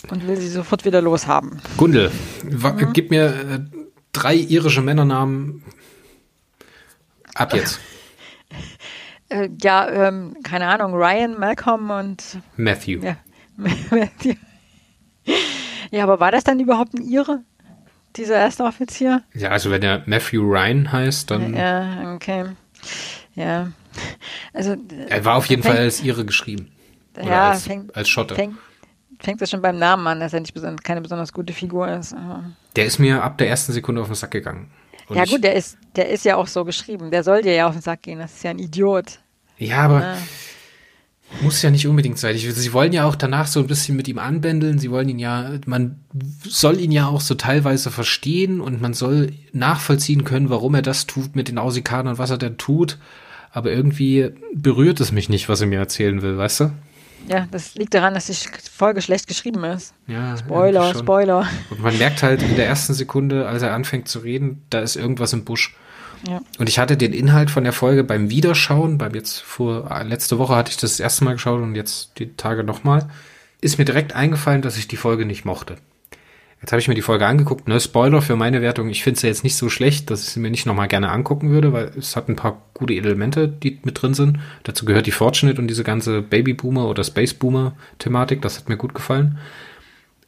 und 0.09 0.27
will 0.27 0.37
sie 0.37 0.49
sofort 0.49 0.85
wieder 0.85 1.01
loshaben. 1.01 1.61
Gundel, 1.77 2.11
mhm. 2.43 2.93
gib 2.93 3.11
mir 3.11 3.25
äh, 3.25 3.59
drei 4.11 4.35
irische 4.35 4.81
Männernamen 4.81 5.63
ab 7.35 7.53
jetzt. 7.53 7.79
Äh, 9.29 9.49
ja, 9.63 9.89
ähm, 9.89 10.35
keine 10.43 10.67
Ahnung, 10.67 10.93
Ryan, 10.93 11.39
Malcolm 11.39 11.89
und 11.89 12.37
Matthew. 12.55 12.99
Ja, 13.01 13.17
Matthew. 13.57 14.35
Ja, 15.89 16.03
aber 16.03 16.19
war 16.19 16.31
das 16.31 16.43
dann 16.43 16.59
überhaupt 16.59 16.93
ein 16.93 17.01
Ire? 17.01 17.41
Dieser 18.15 18.35
erste 18.35 18.63
Offizier? 18.63 19.23
Ja, 19.33 19.49
also 19.49 19.71
wenn 19.71 19.81
er 19.81 20.03
Matthew 20.05 20.43
Ryan 20.43 20.91
heißt, 20.91 21.31
dann. 21.31 21.55
Ja, 21.55 22.13
okay. 22.13 22.45
Ja. 23.33 23.71
Also. 24.53 24.75
Er 25.07 25.25
war 25.25 25.35
auf 25.37 25.47
jeden 25.47 25.63
Fall 25.63 25.77
als 25.77 26.03
Ire 26.03 26.25
geschrieben. 26.25 26.72
Oder 27.17 27.27
ja, 27.27 27.51
als, 27.51 27.63
fängt, 27.63 27.95
als 27.95 28.09
Schotte. 28.09 28.35
Fängt, 28.35 28.57
fängt 29.19 29.41
es 29.41 29.49
schon 29.49 29.61
beim 29.61 29.77
Namen 29.77 30.05
an, 30.07 30.19
dass 30.19 30.33
er 30.33 30.39
nicht 30.39 30.55
keine 30.83 31.01
besonders 31.01 31.33
gute 31.33 31.53
Figur 31.53 31.87
ist. 31.87 32.15
Der 32.75 32.85
ist 32.85 32.99
mir 32.99 33.23
ab 33.23 33.37
der 33.37 33.49
ersten 33.49 33.73
Sekunde 33.73 34.01
auf 34.01 34.07
den 34.07 34.15
Sack 34.15 34.31
gegangen. 34.31 34.71
Und 35.07 35.17
ja 35.17 35.25
gut, 35.25 35.43
der 35.43 35.53
ist, 35.55 35.77
der 35.95 36.09
ist 36.09 36.25
ja 36.25 36.35
auch 36.37 36.47
so 36.47 36.63
geschrieben. 36.65 37.11
Der 37.11 37.23
soll 37.23 37.41
dir 37.41 37.53
ja 37.53 37.67
auf 37.67 37.73
den 37.73 37.81
Sack 37.81 38.03
gehen. 38.03 38.19
Das 38.19 38.33
ist 38.33 38.43
ja 38.43 38.51
ein 38.51 38.59
Idiot. 38.59 39.19
Ja, 39.57 39.79
aber 39.79 39.99
ja. 40.01 40.17
muss 41.41 41.61
ja 41.61 41.69
nicht 41.69 41.87
unbedingt 41.87 42.17
sein. 42.17 42.35
Ich, 42.35 42.51
sie 42.53 42.73
wollen 42.73 42.93
ja 42.93 43.05
auch 43.05 43.15
danach 43.15 43.47
so 43.47 43.59
ein 43.59 43.67
bisschen 43.67 43.95
mit 43.95 44.07
ihm 44.07 44.17
anbändeln. 44.17 44.79
Sie 44.79 44.91
wollen 44.91 45.09
ihn 45.09 45.19
ja, 45.19 45.51
man 45.65 45.99
soll 46.47 46.79
ihn 46.79 46.91
ja 46.91 47.07
auch 47.07 47.21
so 47.21 47.35
teilweise 47.35 47.91
verstehen 47.91 48.61
und 48.61 48.81
man 48.81 48.93
soll 48.93 49.33
nachvollziehen 49.51 50.23
können, 50.23 50.49
warum 50.49 50.75
er 50.75 50.81
das 50.81 51.05
tut 51.05 51.35
mit 51.35 51.49
den 51.49 51.57
Ausikanern, 51.57 52.17
was 52.17 52.29
er 52.29 52.37
denn 52.37 52.57
tut. 52.57 52.97
Aber 53.51 53.71
irgendwie 53.71 54.31
berührt 54.53 54.99
es 54.99 55.11
mich 55.11 55.29
nicht, 55.29 55.47
was 55.49 55.61
er 55.61 55.67
mir 55.67 55.79
erzählen 55.79 56.21
will, 56.21 56.37
weißt 56.37 56.61
du? 56.61 56.71
Ja, 57.27 57.47
das 57.51 57.75
liegt 57.75 57.93
daran, 57.93 58.13
dass 58.13 58.25
die 58.25 58.35
Folge 58.71 59.01
schlecht 59.01 59.27
geschrieben 59.27 59.63
ist. 59.63 59.93
Ja, 60.07 60.37
Spoiler, 60.37 60.93
Spoiler. 60.93 61.47
Und 61.69 61.81
man 61.81 61.97
merkt 61.97 62.21
halt 62.23 62.41
in 62.41 62.55
der 62.55 62.67
ersten 62.67 62.93
Sekunde, 62.93 63.47
als 63.47 63.61
er 63.61 63.73
anfängt 63.73 64.07
zu 64.07 64.19
reden, 64.19 64.63
da 64.69 64.79
ist 64.79 64.95
irgendwas 64.95 65.33
im 65.33 65.45
Busch. 65.45 65.75
Ja. 66.27 66.41
Und 66.57 66.69
ich 66.69 66.79
hatte 66.79 66.97
den 66.97 67.13
Inhalt 67.13 67.51
von 67.51 67.63
der 67.63 67.73
Folge 67.73 68.03
beim 68.03 68.29
Wiederschauen, 68.29 68.97
beim 68.97 69.13
jetzt 69.13 69.41
vor, 69.41 69.89
letzte 70.05 70.37
Woche 70.39 70.55
hatte 70.55 70.71
ich 70.71 70.77
das, 70.77 70.91
das 70.91 70.99
erste 70.99 71.23
Mal 71.25 71.33
geschaut 71.33 71.61
und 71.61 71.75
jetzt 71.75 72.19
die 72.19 72.35
Tage 72.35 72.63
nochmal, 72.63 73.09
ist 73.61 73.77
mir 73.77 73.85
direkt 73.85 74.13
eingefallen, 74.13 74.61
dass 74.61 74.77
ich 74.77 74.87
die 74.87 74.97
Folge 74.97 75.25
nicht 75.25 75.45
mochte. 75.45 75.77
Jetzt 76.63 76.71
habe 76.71 76.79
ich 76.79 76.87
mir 76.87 76.95
die 76.95 77.01
Folge 77.01 77.27
angeguckt, 77.27 77.67
ne, 77.67 77.77
Spoiler 77.77 78.21
für 78.21 78.37
meine 78.37 78.61
Wertung, 78.61 78.87
ich 78.87 79.03
finde 79.03 79.19
sie 79.19 79.27
jetzt 79.27 79.43
nicht 79.43 79.57
so 79.57 79.67
schlecht, 79.67 80.09
dass 80.09 80.23
ich 80.23 80.29
sie 80.29 80.39
mir 80.39 80.49
nicht 80.49 80.65
nochmal 80.65 80.87
gerne 80.87 81.11
angucken 81.11 81.49
würde, 81.49 81.73
weil 81.73 81.91
es 81.97 82.15
hat 82.15 82.29
ein 82.29 82.37
paar 82.37 82.61
gute 82.73 82.93
Elemente, 82.93 83.49
die 83.49 83.81
mit 83.83 84.01
drin 84.01 84.13
sind. 84.13 84.39
Dazu 84.63 84.85
gehört 84.85 85.05
die 85.05 85.11
Fortunate 85.11 85.59
und 85.59 85.67
diese 85.67 85.83
ganze 85.83 86.21
Babyboomer 86.21 86.87
oder 86.87 87.03
Space 87.03 87.33
Boomer 87.33 87.75
Thematik, 87.99 88.41
das 88.41 88.57
hat 88.57 88.69
mir 88.69 88.77
gut 88.77 88.93
gefallen. 88.95 89.39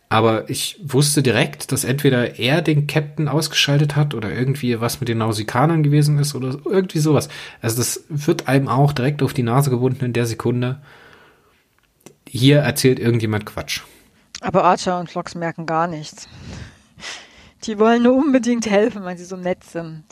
Aber 0.10 0.50
ich 0.50 0.78
wusste 0.84 1.24
direkt, 1.24 1.72
dass 1.72 1.86
entweder 1.86 2.38
er 2.38 2.62
den 2.62 2.86
Captain 2.86 3.30
ausgeschaltet 3.30 3.96
hat 3.96 4.14
oder 4.14 4.30
irgendwie 4.30 4.82
was 4.82 5.00
mit 5.00 5.08
den 5.08 5.20
Nausikanern 5.20 5.84
gewesen 5.84 6.20
ist 6.20 6.36
oder 6.36 6.58
irgendwie 6.66 7.00
sowas. 7.00 7.30
Also 7.62 7.78
das 7.78 8.04
wird 8.10 8.50
einem 8.50 8.68
auch 8.68 8.92
direkt 8.92 9.24
auf 9.24 9.34
die 9.34 9.44
Nase 9.44 9.70
gebunden 9.70 10.04
in 10.04 10.12
der 10.12 10.26
Sekunde. 10.26 10.82
Hier 12.28 12.58
erzählt 12.58 13.00
irgendjemand 13.00 13.46
Quatsch. 13.46 13.84
Aber 14.46 14.64
Archer 14.64 15.00
und 15.00 15.10
Flox 15.10 15.34
merken 15.34 15.66
gar 15.66 15.88
nichts. 15.88 16.30
Die 17.64 17.80
wollen 17.80 18.04
nur 18.04 18.14
unbedingt 18.14 18.70
helfen, 18.70 19.04
weil 19.04 19.18
sie 19.18 19.26
so 19.26 19.36
nett 19.36 19.64
sind. 19.64 20.04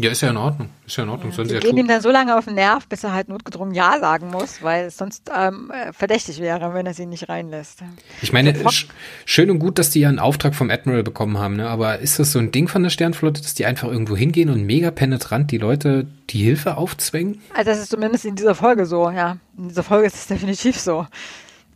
Ja, 0.00 0.10
ist 0.10 0.22
ja 0.22 0.30
in 0.30 0.38
Ordnung. 0.38 0.70
Ist 0.86 0.96
ja 0.96 1.04
in 1.04 1.10
Ordnung. 1.10 1.30
Ja, 1.30 1.44
die 1.44 1.52
ja 1.52 1.60
gehen 1.60 1.70
tun. 1.72 1.78
ihm 1.80 1.88
dann 1.88 2.00
so 2.00 2.10
lange 2.10 2.38
auf 2.38 2.46
den 2.46 2.54
Nerv, 2.54 2.88
bis 2.88 3.04
er 3.04 3.12
halt 3.12 3.28
notgedrungen 3.28 3.74
Ja 3.74 3.98
sagen 4.00 4.30
muss, 4.30 4.62
weil 4.62 4.86
es 4.86 4.96
sonst 4.96 5.30
ähm, 5.36 5.70
äh, 5.70 5.92
verdächtig 5.92 6.40
wäre, 6.40 6.72
wenn 6.72 6.86
er 6.86 6.94
sie 6.94 7.04
nicht 7.04 7.28
reinlässt. 7.28 7.80
Ich 8.22 8.32
meine, 8.32 8.54
sch 8.70 8.88
schön 9.26 9.50
und 9.50 9.58
gut, 9.58 9.78
dass 9.78 9.90
die 9.90 10.00
ja 10.00 10.08
einen 10.08 10.18
Auftrag 10.18 10.54
vom 10.54 10.70
Admiral 10.70 11.02
bekommen 11.02 11.36
haben, 11.36 11.56
ne? 11.56 11.68
aber 11.68 11.98
ist 11.98 12.18
das 12.18 12.32
so 12.32 12.38
ein 12.38 12.50
Ding 12.50 12.68
von 12.68 12.82
der 12.82 12.88
Sternflotte, 12.88 13.42
dass 13.42 13.52
die 13.52 13.66
einfach 13.66 13.88
irgendwo 13.88 14.16
hingehen 14.16 14.48
und 14.48 14.64
mega 14.64 14.90
penetrant 14.90 15.50
die 15.50 15.58
Leute 15.58 16.06
die 16.30 16.42
Hilfe 16.42 16.78
aufzwängen? 16.78 17.42
Also 17.54 17.70
das 17.70 17.78
ist 17.78 17.90
zumindest 17.90 18.24
in 18.24 18.34
dieser 18.34 18.54
Folge 18.54 18.86
so, 18.86 19.10
ja. 19.10 19.36
In 19.58 19.68
dieser 19.68 19.82
Folge 19.82 20.06
ist 20.06 20.16
es 20.16 20.26
definitiv 20.28 20.80
so. 20.80 21.06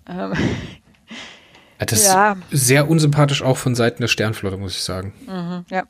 Ähm, 0.08 0.32
Das 1.78 2.06
ja. 2.06 2.36
ist 2.50 2.66
sehr 2.66 2.88
unsympathisch 2.88 3.42
auch 3.42 3.56
von 3.56 3.74
Seiten 3.74 4.02
der 4.02 4.08
Sternflotte, 4.08 4.56
muss 4.56 4.72
ich 4.72 4.82
sagen. 4.82 5.12
Mhm, 5.26 5.64
ja, 5.70 5.84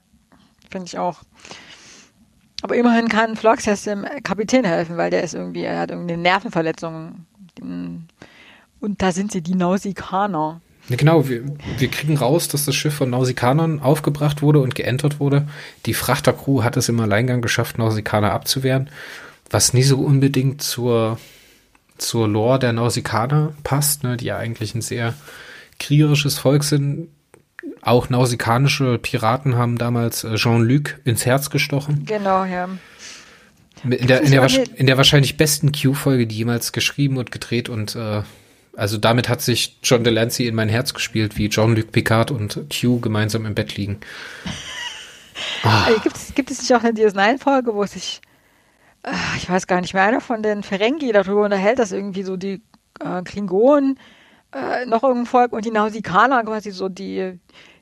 finde 0.71 0.87
ich 0.87 0.99
auch. 0.99 1.23
Aber 2.63 2.75
immerhin 2.75 3.09
kann 3.09 3.37
Flox 3.37 3.67
jetzt 3.67 3.87
dem 3.87 4.05
Kapitän 4.25 4.65
helfen, 4.65 4.97
weil 4.97 5.11
der 5.11 5.23
ist 5.23 5.35
irgendwie, 5.35 5.63
er 5.63 5.79
hat 5.79 5.91
irgendwie 5.91 6.15
eine 6.15 6.23
Nervenverletzung. 6.23 7.27
Und 7.61 9.03
da 9.03 9.13
sind 9.13 9.33
sie 9.33 9.43
die 9.43 9.55
Nausikaner. 9.55 10.61
Ja, 10.89 10.97
genau, 10.97 11.29
wir, 11.29 11.43
wir 11.79 11.89
kriegen 11.89 12.17
raus, 12.17 12.49
dass 12.49 12.65
das 12.65 12.75
Schiff 12.75 12.95
von 12.95 13.11
Nausikanern 13.11 13.81
aufgebracht 13.81 14.41
wurde 14.43 14.61
und 14.61 14.75
geentert 14.75 15.19
wurde. 15.19 15.49
Die 15.85 15.95
Frachtercrew 15.95 16.63
hat 16.63 16.77
es 16.77 16.89
im 16.89 17.01
Alleingang 17.01 17.43
geschafft, 17.43 17.79
Nausikaner 17.79 18.33
abzuwehren, 18.33 18.89
was 19.51 19.73
nie 19.73 19.83
so 19.83 19.99
unbedingt 19.99 20.63
zur, 20.63 21.19
zur 21.99 22.29
Lore 22.29 22.61
der 22.61 22.73
Nausikaner 22.73 23.53
passt, 23.65 24.05
ne, 24.05 24.17
die 24.17 24.27
ja 24.27 24.39
eigentlich 24.39 24.75
ein 24.75 24.83
sehr 24.83 25.15
kriegerisches 25.79 26.39
Volk 26.39 26.65
sind. 26.65 27.09
Auch 27.83 28.09
nausikanische 28.09 28.99
Piraten 28.99 29.57
haben 29.57 29.79
damals 29.79 30.25
äh, 30.25 30.35
Jean-Luc 30.35 31.01
ins 31.05 31.27
Herz 31.27 31.51
gestochen. 31.51 32.05
Genau, 32.05 32.45
ja. 32.45 32.69
In 33.85 34.07
der, 34.07 34.23
in 34.23 34.31
der, 34.31 34.49
in 34.75 34.87
der 34.87 34.97
wahrscheinlich 34.97 35.37
besten 35.37 35.71
Q-Folge, 35.71 36.27
die 36.27 36.37
jemals 36.37 36.73
geschrieben 36.73 37.19
und 37.19 37.31
gedreht 37.31 37.69
und 37.69 37.95
äh, 37.95 38.23
also 38.77 38.99
damit 38.99 39.29
hat 39.29 39.41
sich 39.41 39.79
John 39.83 40.05
Delancey 40.05 40.47
in 40.47 40.55
mein 40.55 40.69
Herz 40.69 40.93
gespielt, 40.93 41.39
wie 41.39 41.49
Jean-Luc 41.49 41.93
Picard 41.93 42.31
und 42.31 42.67
Q 42.71 43.01
gemeinsam 43.01 43.47
im 43.47 43.55
Bett 43.55 43.77
liegen. 43.77 43.99
Ah. 45.63 45.85
Also 45.85 46.01
gibt, 46.01 46.17
es, 46.17 46.35
gibt 46.35 46.51
es 46.51 46.61
nicht 46.61 46.75
auch 46.75 46.83
eine 46.83 46.99
DS9-Folge, 46.99 47.75
wo 47.75 47.85
sich, 47.85 48.23
äh, 49.03 49.13
ich 49.37 49.51
weiß 49.51 49.67
gar 49.67 49.83
nicht 49.83 49.93
mehr, 49.93 50.05
einer 50.05 50.23
von 50.23 50.43
den 50.43 50.63
Ferengi 50.63 51.13
darüber 51.13 51.45
unterhält, 51.45 51.79
dass 51.79 51.93
irgendwie 51.93 52.23
so 52.23 52.39
die 52.39 52.63
äh, 53.01 53.21
Klingonen 53.23 53.99
äh, 54.57 54.87
noch 54.87 55.03
irgendein 55.03 55.27
Volk 55.27 55.53
und 55.53 55.65
die 55.65 55.71
Nausikaner 55.71 56.43
quasi 56.45 56.71
so 56.71 56.89
die, 56.89 57.39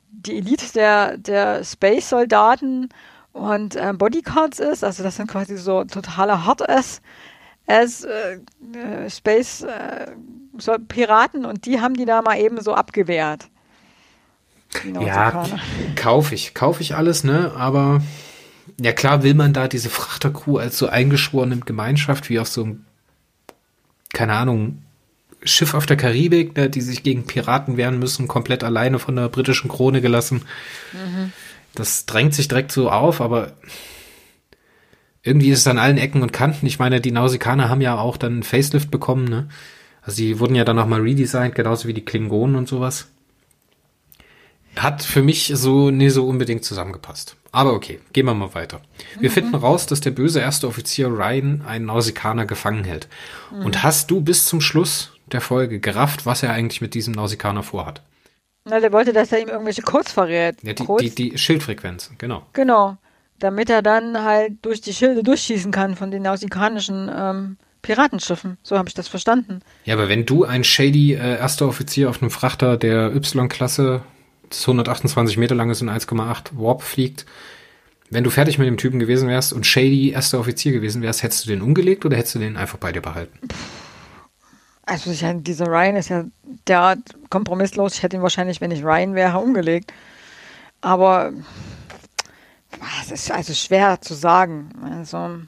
die 0.09 0.37
Elite 0.37 0.73
der, 0.73 1.17
der 1.17 1.63
Space-Soldaten 1.63 2.89
und 3.33 3.75
äh, 3.75 3.93
Bodyguards 3.93 4.59
ist. 4.59 4.83
Also 4.83 5.03
das 5.03 5.15
sind 5.15 5.27
quasi 5.29 5.57
so 5.57 5.83
totale 5.85 6.45
Hard-Ass 6.45 7.01
as, 7.67 8.03
äh, 8.03 8.39
äh, 8.77 9.09
Space 9.09 9.61
äh, 9.61 10.07
so 10.57 10.75
Piraten 10.87 11.45
und 11.45 11.65
die 11.65 11.81
haben 11.81 11.95
die 11.95 12.05
da 12.05 12.21
mal 12.21 12.39
eben 12.39 12.61
so 12.61 12.73
abgewehrt. 12.73 13.47
Ja, 14.99 15.45
kaufe 15.95 16.35
ich, 16.35 16.53
kaufe 16.53 16.81
ich 16.81 16.95
alles, 16.95 17.23
ne? 17.23 17.53
Aber 17.55 18.01
ja 18.79 18.91
klar 18.91 19.23
will 19.23 19.33
man 19.33 19.53
da 19.53 19.67
diese 19.67 19.89
Frachtercrew 19.89 20.57
als 20.57 20.77
so 20.77 20.87
eingeschworene 20.87 21.57
Gemeinschaft 21.57 22.29
wie 22.29 22.39
auf 22.39 22.47
so 22.47 22.63
einem, 22.63 22.85
keine 24.13 24.33
Ahnung, 24.33 24.84
Schiff 25.45 25.73
auf 25.73 25.85
der 25.85 25.97
Karibik, 25.97 26.55
ne, 26.55 26.69
die 26.69 26.81
sich 26.81 27.03
gegen 27.03 27.25
Piraten 27.25 27.77
wehren 27.77 27.99
müssen, 27.99 28.27
komplett 28.27 28.63
alleine 28.63 28.99
von 28.99 29.15
der 29.15 29.29
britischen 29.29 29.69
Krone 29.69 30.01
gelassen. 30.01 30.43
Mhm. 30.93 31.31
Das 31.73 32.05
drängt 32.05 32.33
sich 32.33 32.47
direkt 32.47 32.71
so 32.71 32.89
auf, 32.89 33.21
aber 33.21 33.53
irgendwie 35.23 35.49
ist 35.49 35.59
es 35.59 35.67
an 35.67 35.79
allen 35.79 35.97
Ecken 35.97 36.21
und 36.21 36.33
Kanten. 36.33 36.65
Ich 36.65 36.79
meine, 36.79 37.01
die 37.01 37.11
Nausikaner 37.11 37.69
haben 37.69 37.81
ja 37.81 37.97
auch 37.97 38.17
dann 38.17 38.33
einen 38.33 38.43
Facelift 38.43 38.91
bekommen, 38.91 39.25
ne? 39.25 39.49
Also 40.01 40.17
die 40.17 40.39
wurden 40.39 40.53
ja 40.53 40.63
dann 40.63 40.75
nochmal 40.75 41.01
redesigned, 41.01 41.55
genauso 41.55 41.87
wie 41.87 41.93
die 41.93 42.05
Klingonen 42.05 42.55
und 42.55 42.67
sowas. 42.67 43.07
Hat 44.75 45.01
für 45.01 45.23
mich 45.23 45.51
so 45.55 45.89
nie 45.89 46.09
so 46.09 46.27
unbedingt 46.27 46.63
zusammengepasst. 46.63 47.37
Aber 47.51 47.73
okay, 47.73 47.99
gehen 48.13 48.25
wir 48.25 48.35
mal 48.35 48.53
weiter. 48.53 48.81
Wir 49.19 49.29
mhm. 49.29 49.33
finden 49.33 49.55
raus, 49.55 49.87
dass 49.87 50.01
der 50.01 50.11
böse 50.11 50.41
erste 50.41 50.67
Offizier 50.67 51.07
Ryan 51.07 51.63
einen 51.65 51.85
Nausikaner 51.85 52.45
gefangen 52.45 52.83
hält. 52.83 53.07
Mhm. 53.51 53.65
Und 53.65 53.81
hast 53.81 54.11
du 54.11 54.21
bis 54.21 54.45
zum 54.45 54.61
Schluss 54.61 55.14
der 55.35 55.41
Folge 55.41 55.79
gerafft, 55.79 56.25
was 56.25 56.43
er 56.43 56.51
eigentlich 56.51 56.81
mit 56.81 56.93
diesem 56.93 57.13
Nausikaner 57.13 57.61
vorhat? 57.61 58.01
Na, 58.63 58.79
der 58.79 58.91
wollte, 58.91 59.13
dass 59.13 59.31
er 59.31 59.41
ihm 59.41 59.49
irgendwelche 59.49 59.83
Codes 59.83 60.11
verrät. 60.11 60.55
Ja, 60.63 60.73
die, 60.73 60.85
Codes? 60.85 61.13
die, 61.13 61.29
die 61.31 61.37
Schildfrequenz, 61.37 62.11
genau. 62.17 62.43
Genau. 62.53 62.97
Damit 63.37 63.69
er 63.69 63.81
dann 63.81 64.23
halt 64.23 64.53
durch 64.63 64.81
die 64.81 64.93
Schilde 64.93 65.21
durchschießen 65.21 65.71
kann 65.71 65.95
von 65.95 66.09
den 66.09 66.23
nausikanischen 66.23 67.11
ähm, 67.13 67.57
Piratenschiffen. 67.83 68.57
So 68.63 68.77
habe 68.77 68.87
ich 68.87 68.95
das 68.95 69.07
verstanden. 69.07 69.59
Ja, 69.83 69.93
aber 69.93 70.09
wenn 70.09 70.25
du 70.25 70.45
ein 70.45 70.63
shady 70.63 71.13
äh, 71.13 71.37
erster 71.37 71.67
Offizier 71.67 72.09
auf 72.09 72.21
einem 72.21 72.31
Frachter 72.31 72.77
der 72.77 73.15
Y-Klasse, 73.15 74.01
das 74.49 74.61
128 74.61 75.37
Meter 75.37 75.53
lang 75.53 75.69
ist 75.69 75.81
und 75.81 75.89
1,8 75.89 76.57
Warp 76.57 76.81
fliegt, 76.81 77.25
wenn 78.09 78.23
du 78.23 78.29
fertig 78.29 78.57
mit 78.57 78.67
dem 78.67 78.77
Typen 78.77 78.99
gewesen 78.99 79.29
wärst 79.29 79.53
und 79.53 79.65
shady 79.67 80.11
erster 80.11 80.39
Offizier 80.39 80.71
gewesen 80.71 81.01
wärst, 81.01 81.21
hättest 81.21 81.45
du 81.45 81.49
den 81.49 81.61
umgelegt 81.61 82.05
oder 82.05 82.17
hättest 82.17 82.35
du 82.35 82.39
den 82.39 82.57
einfach 82.57 82.77
bei 82.77 82.91
dir 82.91 83.01
behalten? 83.01 83.37
Also 84.85 85.11
ich, 85.11 85.25
dieser 85.43 85.67
Ryan 85.67 85.95
ist 85.95 86.09
ja 86.09 86.25
der 86.67 86.97
kompromisslos. 87.29 87.95
Ich 87.95 88.03
hätte 88.03 88.17
ihn 88.17 88.21
wahrscheinlich, 88.21 88.61
wenn 88.61 88.71
ich 88.71 88.83
Ryan 88.83 89.15
wäre, 89.15 89.39
umgelegt. 89.39 89.91
Aber 90.81 91.33
es 93.01 93.11
ist 93.11 93.31
also 93.31 93.53
schwer 93.53 93.99
zu 94.01 94.13
sagen. 94.13 94.69
Also 94.99 95.39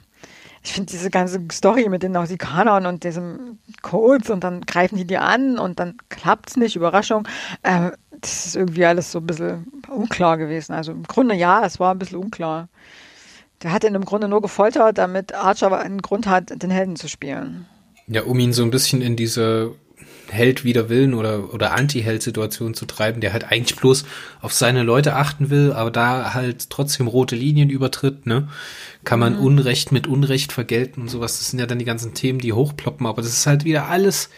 ich 0.62 0.72
finde 0.72 0.90
diese 0.90 1.10
ganze 1.10 1.40
Story 1.52 1.88
mit 1.88 2.02
den 2.02 2.12
Nausikanern 2.12 2.86
und 2.86 3.04
diesem 3.04 3.58
Codes 3.82 4.30
und 4.30 4.42
dann 4.42 4.62
greifen 4.62 4.96
die 4.96 5.06
dir 5.06 5.22
an 5.22 5.58
und 5.58 5.78
dann 5.78 5.96
klappt 6.08 6.50
es 6.50 6.56
nicht, 6.56 6.76
Überraschung. 6.76 7.26
Äh, 7.62 7.92
das 8.10 8.46
ist 8.46 8.56
irgendwie 8.56 8.84
alles 8.84 9.12
so 9.12 9.20
ein 9.20 9.26
bisschen 9.26 9.66
unklar 9.88 10.36
gewesen. 10.36 10.72
Also 10.72 10.92
im 10.92 11.04
Grunde 11.04 11.36
ja, 11.36 11.64
es 11.64 11.78
war 11.78 11.94
ein 11.94 11.98
bisschen 11.98 12.18
unklar. 12.18 12.68
Der 13.62 13.72
hat 13.72 13.84
ihn 13.84 13.94
im 13.94 14.04
Grunde 14.04 14.28
nur 14.28 14.42
gefoltert, 14.42 14.98
damit 14.98 15.34
Archer 15.34 15.76
einen 15.78 16.02
Grund 16.02 16.26
hat, 16.26 16.62
den 16.62 16.70
Helden 16.70 16.96
zu 16.96 17.08
spielen. 17.08 17.66
Ja, 18.08 18.22
um 18.22 18.38
ihn 18.38 18.52
so 18.52 18.62
ein 18.62 18.70
bisschen 18.70 19.02
in 19.02 19.16
diese 19.16 19.74
Held 20.30 20.64
wider 20.64 20.88
Willen 20.88 21.14
oder, 21.14 21.52
oder 21.54 21.72
Anti-Held-Situation 21.72 22.74
zu 22.74 22.86
treiben, 22.86 23.20
der 23.20 23.32
halt 23.32 23.50
eigentlich 23.50 23.78
bloß 23.78 24.04
auf 24.40 24.52
seine 24.52 24.82
Leute 24.82 25.14
achten 25.14 25.50
will, 25.50 25.72
aber 25.72 25.90
da 25.90 26.34
halt 26.34 26.70
trotzdem 26.70 27.06
rote 27.06 27.36
Linien 27.36 27.70
übertritt, 27.70 28.26
ne? 28.26 28.48
Kann 29.04 29.20
man 29.20 29.34
mhm. 29.34 29.44
Unrecht 29.44 29.92
mit 29.92 30.06
Unrecht 30.06 30.52
vergelten 30.52 31.02
und 31.02 31.08
sowas. 31.08 31.38
Das 31.38 31.50
sind 31.50 31.58
ja 31.58 31.66
dann 31.66 31.78
die 31.78 31.84
ganzen 31.84 32.14
Themen, 32.14 32.40
die 32.40 32.52
hochploppen, 32.52 33.06
aber 33.06 33.22
das 33.22 33.32
ist 33.32 33.46
halt 33.46 33.64
wieder 33.64 33.88
alles 33.88 34.28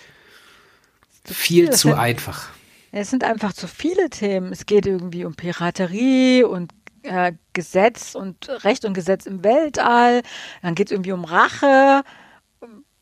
viel 1.24 1.70
zu 1.70 1.88
sind, 1.88 1.98
einfach. 1.98 2.50
Es 2.92 3.10
sind 3.10 3.24
einfach 3.24 3.52
zu 3.52 3.68
viele 3.68 4.10
Themen. 4.10 4.52
Es 4.52 4.66
geht 4.66 4.86
irgendwie 4.86 5.24
um 5.24 5.34
Piraterie 5.34 6.44
und 6.44 6.72
äh, 7.02 7.32
Gesetz 7.52 8.14
und 8.14 8.48
Recht 8.64 8.84
und 8.84 8.94
Gesetz 8.94 9.26
im 9.26 9.42
Weltall. 9.44 10.22
Dann 10.62 10.74
geht 10.74 10.88
es 10.88 10.92
irgendwie 10.92 11.12
um 11.12 11.24
Rache. 11.24 12.02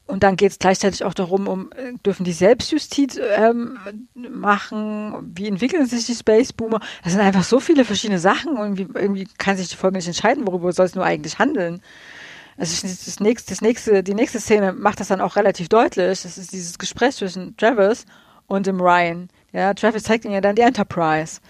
Und 0.09 0.23
dann 0.23 0.37
geht 0.37 0.53
es 0.53 0.59
gleichzeitig 0.59 1.05
auch 1.05 1.13
darum, 1.13 1.47
um 1.47 1.71
äh, 1.73 1.93
dürfen 2.05 2.25
die 2.25 2.33
Selbstjustiz 2.33 3.21
ähm, 3.37 3.79
machen, 4.15 5.33
wie 5.35 5.47
entwickeln 5.47 5.87
sich 5.87 6.07
die 6.07 6.15
Space 6.15 6.55
Boomer. 6.55 6.81
Das 7.05 7.13
sind 7.13 7.21
einfach 7.21 7.45
so 7.45 7.61
viele 7.61 7.85
verschiedene 7.85 8.19
Sachen 8.19 8.57
und 8.57 8.79
irgendwie, 8.79 8.99
irgendwie 8.99 9.29
kann 9.37 9.59
sich 9.59 9.69
die 9.69 9.77
Folge 9.77 9.99
nicht 9.99 10.07
entscheiden, 10.07 10.47
worüber 10.47 10.73
soll 10.73 10.87
es 10.87 10.95
nur 10.95 11.05
eigentlich 11.05 11.39
handeln. 11.39 11.83
Also 12.57 12.75
das 12.87 13.21
nächste, 13.21 13.51
das 13.51 13.61
nächste, 13.61 14.03
die 14.03 14.15
nächste 14.15 14.41
Szene 14.41 14.73
macht 14.73 14.99
das 14.99 15.09
dann 15.09 15.21
auch 15.21 15.37
relativ 15.37 15.69
deutlich. 15.69 16.23
Das 16.23 16.39
ist 16.39 16.53
dieses 16.53 16.79
Gespräch 16.79 17.15
zwischen 17.15 17.55
Travis 17.59 18.07
und 18.47 18.67
dem 18.67 18.81
Ryan. 18.81 19.29
Ja, 19.53 19.75
Travis 19.75 20.05
zeigt 20.05 20.25
ihm 20.25 20.33
ja 20.33 20.41
dann 20.41 20.57
die 20.57 20.63
Enterprise. 20.63 21.41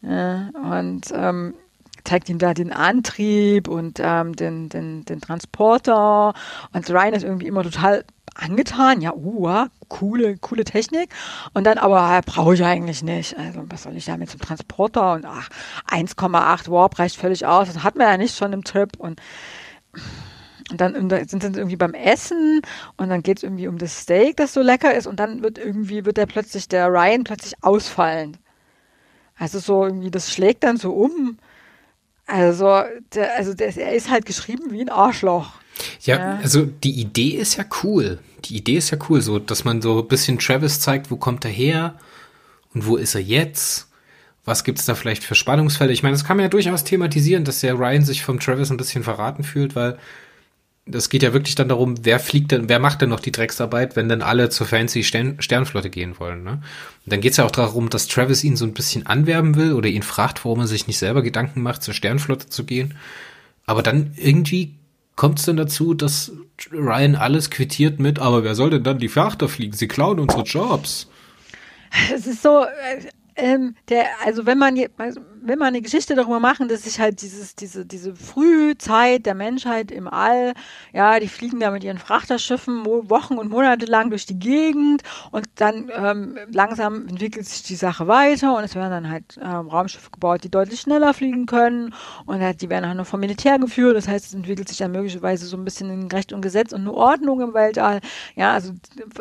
Ja, 0.00 0.48
und 0.54 1.12
ähm, 1.14 1.54
zeigt 2.04 2.28
ihm 2.28 2.38
da 2.38 2.54
den 2.54 2.72
Antrieb 2.72 3.68
und 3.68 3.98
ähm, 4.00 4.34
den, 4.34 4.68
den, 4.68 5.04
den 5.04 5.20
Transporter. 5.20 6.34
Und 6.72 6.90
Ryan 6.90 7.14
ist 7.14 7.24
irgendwie 7.24 7.46
immer 7.46 7.62
total 7.62 8.04
angetan. 8.34 9.00
Ja, 9.00 9.14
uh, 9.14 9.66
coole, 9.88 10.36
coole 10.38 10.64
Technik. 10.64 11.10
Und 11.54 11.64
dann 11.64 11.78
aber 11.78 12.18
äh, 12.18 12.22
brauche 12.24 12.54
ich 12.54 12.64
eigentlich 12.64 13.02
nicht. 13.02 13.38
Also, 13.38 13.62
was 13.66 13.84
soll 13.84 13.96
ich 13.96 14.06
damit 14.06 14.30
zum 14.30 14.40
Transporter? 14.40 15.12
Und 15.12 15.26
ach, 15.26 15.48
1,8 15.90 16.70
Warp 16.70 16.98
reicht 16.98 17.16
völlig 17.16 17.46
aus. 17.46 17.68
Das 17.72 17.82
hat 17.82 17.96
man 17.96 18.08
ja 18.08 18.16
nicht 18.16 18.36
schon 18.36 18.52
im 18.52 18.64
Trip. 18.64 18.96
Und 18.98 19.20
und 20.70 20.80
dann 20.80 21.10
sind 21.28 21.42
sie 21.42 21.60
irgendwie 21.60 21.76
beim 21.76 21.92
Essen 21.92 22.62
und 22.96 23.10
dann 23.10 23.22
geht 23.22 23.38
es 23.38 23.42
irgendwie 23.42 23.68
um 23.68 23.76
das 23.78 24.00
Steak, 24.00 24.36
das 24.38 24.54
so 24.54 24.62
lecker 24.62 24.94
ist 24.94 25.06
und 25.06 25.20
dann 25.20 25.42
wird 25.42 25.58
irgendwie, 25.58 26.06
wird 26.06 26.16
der 26.16 26.26
plötzlich, 26.26 26.66
der 26.66 26.88
Ryan 26.88 27.24
plötzlich 27.24 27.54
ausfallend. 27.62 28.38
Also 29.36 29.58
so 29.58 29.84
irgendwie, 29.84 30.10
das 30.10 30.32
schlägt 30.32 30.64
dann 30.64 30.78
so 30.78 30.92
um 30.92 31.36
also, 32.26 32.82
der, 33.14 33.36
also 33.36 33.54
der, 33.54 33.76
er 33.76 33.94
ist 33.94 34.10
halt 34.10 34.26
geschrieben 34.26 34.70
wie 34.70 34.80
ein 34.80 34.88
Arschloch. 34.88 35.52
Ja, 36.02 36.18
ja, 36.18 36.38
also 36.42 36.66
die 36.66 37.00
Idee 37.00 37.30
ist 37.30 37.56
ja 37.56 37.64
cool. 37.82 38.18
Die 38.44 38.56
Idee 38.56 38.76
ist 38.76 38.90
ja 38.90 38.98
cool, 39.08 39.20
so 39.20 39.38
dass 39.38 39.64
man 39.64 39.82
so 39.82 40.00
ein 40.00 40.08
bisschen 40.08 40.38
Travis 40.38 40.80
zeigt, 40.80 41.10
wo 41.10 41.16
kommt 41.16 41.44
er 41.44 41.50
her 41.50 41.94
und 42.74 42.86
wo 42.86 42.96
ist 42.96 43.14
er 43.14 43.22
jetzt? 43.22 43.88
Was 44.44 44.64
gibt's 44.64 44.84
da 44.86 44.94
vielleicht 44.94 45.22
für 45.22 45.34
Spannungsfälle? 45.34 45.92
Ich 45.92 46.02
meine, 46.02 46.14
das 46.14 46.24
kann 46.24 46.36
man 46.36 46.44
ja 46.44 46.50
durchaus 46.50 46.84
thematisieren, 46.84 47.44
dass 47.44 47.60
der 47.60 47.78
Ryan 47.78 48.04
sich 48.04 48.24
vom 48.24 48.40
Travis 48.40 48.70
ein 48.70 48.76
bisschen 48.76 49.04
verraten 49.04 49.44
fühlt, 49.44 49.76
weil 49.76 49.98
das 50.84 51.08
geht 51.08 51.22
ja 51.22 51.32
wirklich 51.32 51.54
dann 51.54 51.68
darum, 51.68 52.04
wer 52.04 52.18
fliegt 52.18 52.50
denn, 52.50 52.68
wer 52.68 52.80
macht 52.80 53.02
denn 53.02 53.10
noch 53.10 53.20
die 53.20 53.30
Drecksarbeit, 53.30 53.94
wenn 53.94 54.08
dann 54.08 54.20
alle 54.20 54.50
zur 54.50 54.66
fancy 54.66 55.04
Stern, 55.04 55.40
Sternflotte 55.40 55.90
gehen 55.90 56.18
wollen, 56.18 56.42
ne? 56.42 56.60
Und 57.04 57.12
dann 57.12 57.20
geht's 57.20 57.36
ja 57.36 57.44
auch 57.44 57.52
darum, 57.52 57.88
dass 57.88 58.08
Travis 58.08 58.42
ihn 58.42 58.56
so 58.56 58.64
ein 58.64 58.74
bisschen 58.74 59.06
anwerben 59.06 59.54
will 59.54 59.72
oder 59.72 59.88
ihn 59.88 60.02
fragt, 60.02 60.44
warum 60.44 60.60
er 60.60 60.66
sich 60.66 60.88
nicht 60.88 60.98
selber 60.98 61.22
Gedanken 61.22 61.62
macht, 61.62 61.82
zur 61.82 61.94
Sternflotte 61.94 62.48
zu 62.48 62.64
gehen. 62.64 62.94
Aber 63.64 63.82
dann 63.82 64.12
irgendwie 64.16 64.74
kommt 65.14 65.38
es 65.38 65.44
dann 65.44 65.56
dazu, 65.56 65.94
dass 65.94 66.32
Ryan 66.72 67.14
alles 67.14 67.50
quittiert 67.50 68.00
mit, 68.00 68.18
aber 68.18 68.42
wer 68.42 68.54
soll 68.54 68.70
denn 68.70 68.82
dann 68.82 68.98
die 68.98 69.08
Frachter 69.08 69.48
fliegen? 69.48 69.74
Sie 69.74 69.88
klauen 69.88 70.18
unsere 70.18 70.42
Jobs. 70.42 71.08
Es 72.12 72.26
ist 72.26 72.42
so, 72.42 72.64
äh, 72.64 73.06
ähm, 73.36 73.76
der, 73.88 74.06
also 74.24 74.46
wenn 74.46 74.58
man, 74.58 74.76
also 74.96 75.20
wenn 75.44 75.58
man 75.58 75.68
eine 75.68 75.82
Geschichte 75.82 76.14
darüber 76.14 76.40
machen, 76.40 76.68
dass 76.68 76.84
sich 76.84 77.00
halt 77.00 77.20
dieses, 77.22 77.54
diese, 77.54 77.84
diese 77.84 78.14
Frühzeit 78.14 79.26
der 79.26 79.34
Menschheit 79.34 79.90
im 79.90 80.06
All, 80.06 80.54
ja, 80.92 81.18
die 81.18 81.28
fliegen 81.28 81.58
da 81.60 81.70
mit 81.70 81.82
ihren 81.82 81.98
Frachterschiffen 81.98 82.86
Wochen 82.86 83.38
und 83.38 83.50
Monate 83.50 83.86
lang 83.86 84.10
durch 84.10 84.26
die 84.26 84.38
Gegend 84.38 85.02
und 85.32 85.46
dann 85.56 85.90
ähm, 85.94 86.38
langsam 86.52 87.08
entwickelt 87.08 87.46
sich 87.46 87.62
die 87.64 87.74
Sache 87.74 88.06
weiter 88.06 88.56
und 88.56 88.64
es 88.64 88.74
werden 88.74 88.90
dann 88.90 89.10
halt 89.10 89.38
ähm, 89.42 89.68
Raumschiffe 89.68 90.10
gebaut, 90.10 90.44
die 90.44 90.50
deutlich 90.50 90.80
schneller 90.80 91.12
fliegen 91.12 91.46
können 91.46 91.94
und 92.26 92.40
halt, 92.40 92.62
die 92.62 92.70
werden 92.70 92.88
auch 92.88 92.94
noch 92.94 93.06
vom 93.06 93.20
Militär 93.20 93.58
geführt, 93.58 93.96
das 93.96 94.06
heißt, 94.06 94.26
es 94.26 94.34
entwickelt 94.34 94.68
sich 94.68 94.78
dann 94.78 94.92
möglicherweise 94.92 95.46
so 95.46 95.56
ein 95.56 95.64
bisschen 95.64 95.90
in 95.90 96.10
Recht 96.10 96.32
und 96.32 96.42
Gesetz 96.42 96.72
und 96.72 96.82
eine 96.82 96.92
Ordnung 96.92 97.40
im 97.40 97.54
Weltall, 97.54 98.00
ja, 98.36 98.52
also 98.52 98.72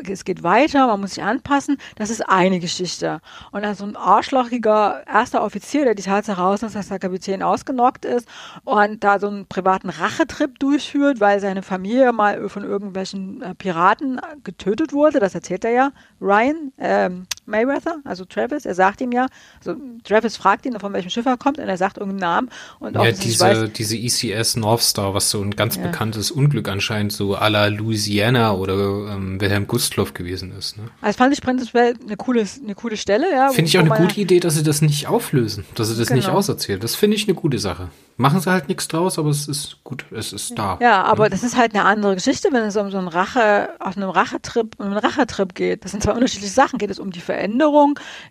es 0.07 0.23
geht 0.23 0.43
weiter, 0.43 0.88
man 0.88 1.01
muss 1.01 1.15
sich 1.15 1.23
anpassen, 1.23 1.77
das 1.95 2.10
ist 2.10 2.21
eine 2.29 2.60
Geschichte. 2.60 3.21
Und 3.51 3.63
dann 3.63 3.75
so 3.75 3.86
ein 3.86 3.95
arschlochiger 3.95 5.03
erster 5.07 5.43
Offizier, 5.43 5.86
der 5.86 5.95
die 5.95 6.01
Tatsache 6.12 6.43
ausnutzt, 6.43 6.76
dass 6.76 6.89
der 6.89 7.00
Kapitän 7.00 7.41
ausgenockt 7.41 8.04
ist 8.04 8.28
und 8.65 9.02
da 9.02 9.17
so 9.17 9.28
einen 9.28 9.45
privaten 9.45 9.89
Rachetrip 9.89 10.60
durchführt, 10.60 11.21
weil 11.21 11.39
seine 11.39 11.62
Familie 11.62 12.12
mal 12.12 12.50
von 12.50 12.65
irgendwelchen 12.65 13.41
äh, 13.41 13.56
Piraten 13.56 14.19
getötet 14.43 14.91
wurde. 14.91 15.19
Das 15.19 15.36
erzählt 15.36 15.63
er 15.63 15.71
ja. 15.71 15.91
Ryan, 16.19 16.74
ähm, 16.78 17.28
Mayweather, 17.45 17.97
also 18.04 18.25
Travis, 18.25 18.65
er 18.65 18.75
sagt 18.75 19.01
ihm 19.01 19.12
ja, 19.12 19.27
also 19.60 19.75
Travis 20.04 20.38
fragt 20.38 20.65
ihn, 20.65 20.80
von 20.80 20.93
welchem 20.93 21.10
Schiff 21.10 21.25
er 21.25 21.38
kommt 21.38 21.58
und 21.58 21.67
er 21.67 21.77
sagt 21.77 21.97
irgendeinen 21.97 22.19
Namen. 22.19 22.49
Und 22.80 22.95
ja, 22.95 23.12
diese, 23.12 23.43
weiß, 23.43 23.73
diese 23.73 23.97
ECS 23.97 24.56
North 24.56 24.82
Star, 24.82 25.13
was 25.13 25.30
so 25.30 25.41
ein 25.41 25.51
ganz 25.51 25.75
ja. 25.75 25.84
bekanntes 25.84 26.32
Unglück 26.32 26.67
anscheinend 26.67 27.12
so 27.12 27.36
à 27.36 27.49
la 27.49 27.67
Louisiana 27.67 28.54
oder 28.54 28.73
ähm, 28.73 29.41
Wilhelm 29.41 29.67
Gustloff 29.67 30.13
gewesen 30.13 30.51
ist. 30.58 30.77
Ne? 30.77 30.84
Also 31.01 31.17
fand 31.17 31.34
ich 31.34 31.41
prinzipiell 31.41 31.95
eine 32.04 32.15
coole, 32.15 32.45
eine 32.63 32.75
coole 32.75 32.97
Stelle. 32.97 33.32
Ja, 33.32 33.49
Finde 33.49 33.69
ich 33.69 33.77
auch 33.77 33.84
eine 33.84 34.08
gute 34.08 34.19
Idee, 34.19 34.39
dass 34.39 34.56
sie 34.56 34.63
das 34.63 34.82
nicht 34.82 35.08
auflösen, 35.08 35.65
dass 35.75 35.89
sie 35.89 35.97
das 35.97 36.08
genau. 36.08 36.17
nicht 36.17 36.30
auserzählen. 36.30 36.80
Das 36.80 36.95
finde 36.95 37.17
ich 37.17 37.27
eine 37.27 37.36
gute 37.36 37.60
Sache. 37.60 37.89
Machen 38.17 38.39
sie 38.39 38.51
halt 38.51 38.67
nichts 38.67 38.88
draus, 38.88 39.17
aber 39.17 39.30
es 39.30 39.47
ist 39.47 39.77
gut, 39.84 40.06
es 40.12 40.32
ist 40.32 40.58
da. 40.58 40.77
Ja, 40.80 41.04
aber 41.04 41.23
ne? 41.23 41.30
das 41.32 41.43
ist 41.43 41.58
halt 41.58 41.73
eine 41.73 41.86
andere 41.86 42.13
Geschichte, 42.15 42.49
wenn 42.51 42.63
es 42.63 42.75
um 42.75 42.91
so 42.91 42.99
einen 42.99 43.08
Rache, 43.08 43.69
auf 43.80 43.97
einem 43.97 44.10
Rachetrip, 44.10 44.75
um 44.77 44.88
einen 44.88 44.97
Rachetrip 44.97 45.56
geht. 45.56 45.84
Das 45.84 45.91
sind 45.91 46.04
zwei 46.04 46.12
unterschiedliche 46.12 46.54
Sachen. 46.54 46.77
Geht 46.77 46.91
es 46.91 46.99
um 46.99 47.10
die 47.10 47.19
Veränderung 47.19 47.40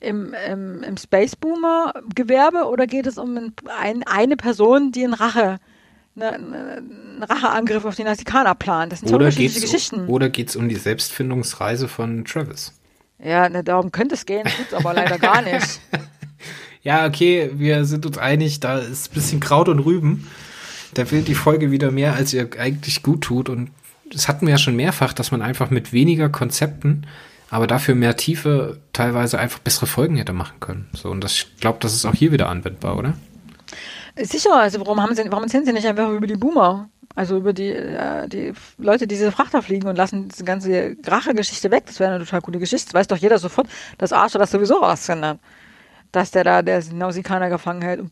im, 0.01 0.35
im, 0.47 0.83
im 0.83 0.97
Space 0.97 1.37
Boomer 1.37 1.95
Gewerbe 2.15 2.69
oder 2.69 2.87
geht 2.87 3.07
es 3.07 3.19
um 3.19 3.53
ein, 3.81 4.03
eine 4.05 4.37
Person, 4.37 4.93
die 4.93 5.05
einen 5.05 5.15
Rache 5.15 5.59
eine, 6.17 6.33
einen 6.35 7.23
Racheangriff 7.23 7.85
auf 7.85 7.95
die 7.95 8.05
Nasikaner 8.05 8.55
plant. 8.55 8.93
Das 8.93 9.01
sind 9.01 9.09
oder 9.09 9.27
unterschiedliche 9.27 9.61
Geschichten. 9.61 10.07
Oder 10.07 10.29
geht 10.29 10.49
es 10.49 10.57
um 10.57 10.69
die 10.69 10.77
Selbstfindungsreise 10.77 11.89
von 11.89 12.25
Travis? 12.25 12.73
Ja, 13.23 13.49
ne, 13.49 13.63
darum 13.63 13.93
könnte 13.93 14.15
es 14.15 14.27
gehen, 14.27 14.45
tut's 14.45 14.73
aber 14.73 14.95
leider 14.95 15.19
gar 15.19 15.43
nicht. 15.43 15.81
ja, 16.83 17.07
okay, 17.07 17.51
wir 17.55 17.85
sind 17.85 18.07
uns 18.07 18.19
einig, 18.19 18.61
da 18.61 18.79
ist 18.79 19.11
ein 19.11 19.15
bisschen 19.15 19.41
Kraut 19.41 19.69
und 19.69 19.81
Rüben. 19.81 20.27
Da 20.95 21.09
will 21.11 21.23
die 21.23 21.35
Folge 21.35 21.71
wieder 21.71 21.91
mehr, 21.91 22.15
als 22.15 22.33
ihr 22.33 22.49
eigentlich 22.59 23.03
gut 23.03 23.21
tut. 23.23 23.49
Und 23.49 23.71
das 24.11 24.27
hatten 24.27 24.47
wir 24.47 24.53
ja 24.53 24.59
schon 24.59 24.75
mehrfach, 24.75 25.13
dass 25.13 25.31
man 25.31 25.43
einfach 25.43 25.71
mit 25.71 25.93
weniger 25.93 26.29
Konzepten, 26.29 27.07
aber 27.51 27.67
dafür 27.67 27.97
mehr 27.97 28.17
Tiefe, 28.17 28.81
teilweise 28.93 29.39
einfach 29.39 29.59
bessere 29.59 29.87
Folgen 29.87 30.17
hätte 30.17 30.33
machen 30.33 30.61
können. 30.61 30.89
So, 30.93 31.11
und 31.11 31.23
das, 31.23 31.33
ich 31.33 31.57
glaube, 31.57 31.79
das 31.81 31.95
ist 31.95 32.07
auch 32.07 32.15
hier 32.15 32.33
wieder 32.33 32.49
anwendbar, 32.49 32.97
oder? 32.97 33.15
Sicher, 34.17 34.55
also 34.55 34.81
warum 34.81 35.03
haben 35.03 35.15
sie, 35.15 35.25
warum 35.31 35.45
erzählen 35.45 35.65
sie 35.65 35.73
nicht 35.73 35.87
einfach 35.87 36.11
über 36.11 36.27
die 36.27 36.37
Boomer? 36.37 36.89
Also 37.17 37.37
über 37.37 37.53
die, 37.53 37.71
äh, 37.71 38.29
die 38.29 38.53
Leute, 38.79 39.09
die 39.09 39.15
diese 39.17 39.33
Frachter 39.33 39.63
fliegen 39.63 39.89
und 39.89 39.97
lassen 39.97 40.29
diese 40.29 40.45
ganze 40.45 40.97
Rache-Geschichte 41.05 41.71
weg. 41.73 41.85
Das 41.87 41.99
wäre 41.99 42.15
eine 42.15 42.25
total 42.25 42.41
gute 42.41 42.61
Geschichte. 42.61 42.87
Das 42.87 42.95
weiß 42.95 43.09
doch 43.09 43.17
jeder 43.17 43.39
sofort, 43.39 43.67
dass 43.99 44.13
Archer 44.13 44.39
das 44.39 44.53
sowieso 44.53 44.77
rausfindet. 44.77 45.41
Dass 46.13 46.31
der 46.31 46.45
da 46.45 46.63
der 46.63 46.83
Nausikaner 46.93 47.49
gefangen 47.49 47.83
hält. 47.83 48.05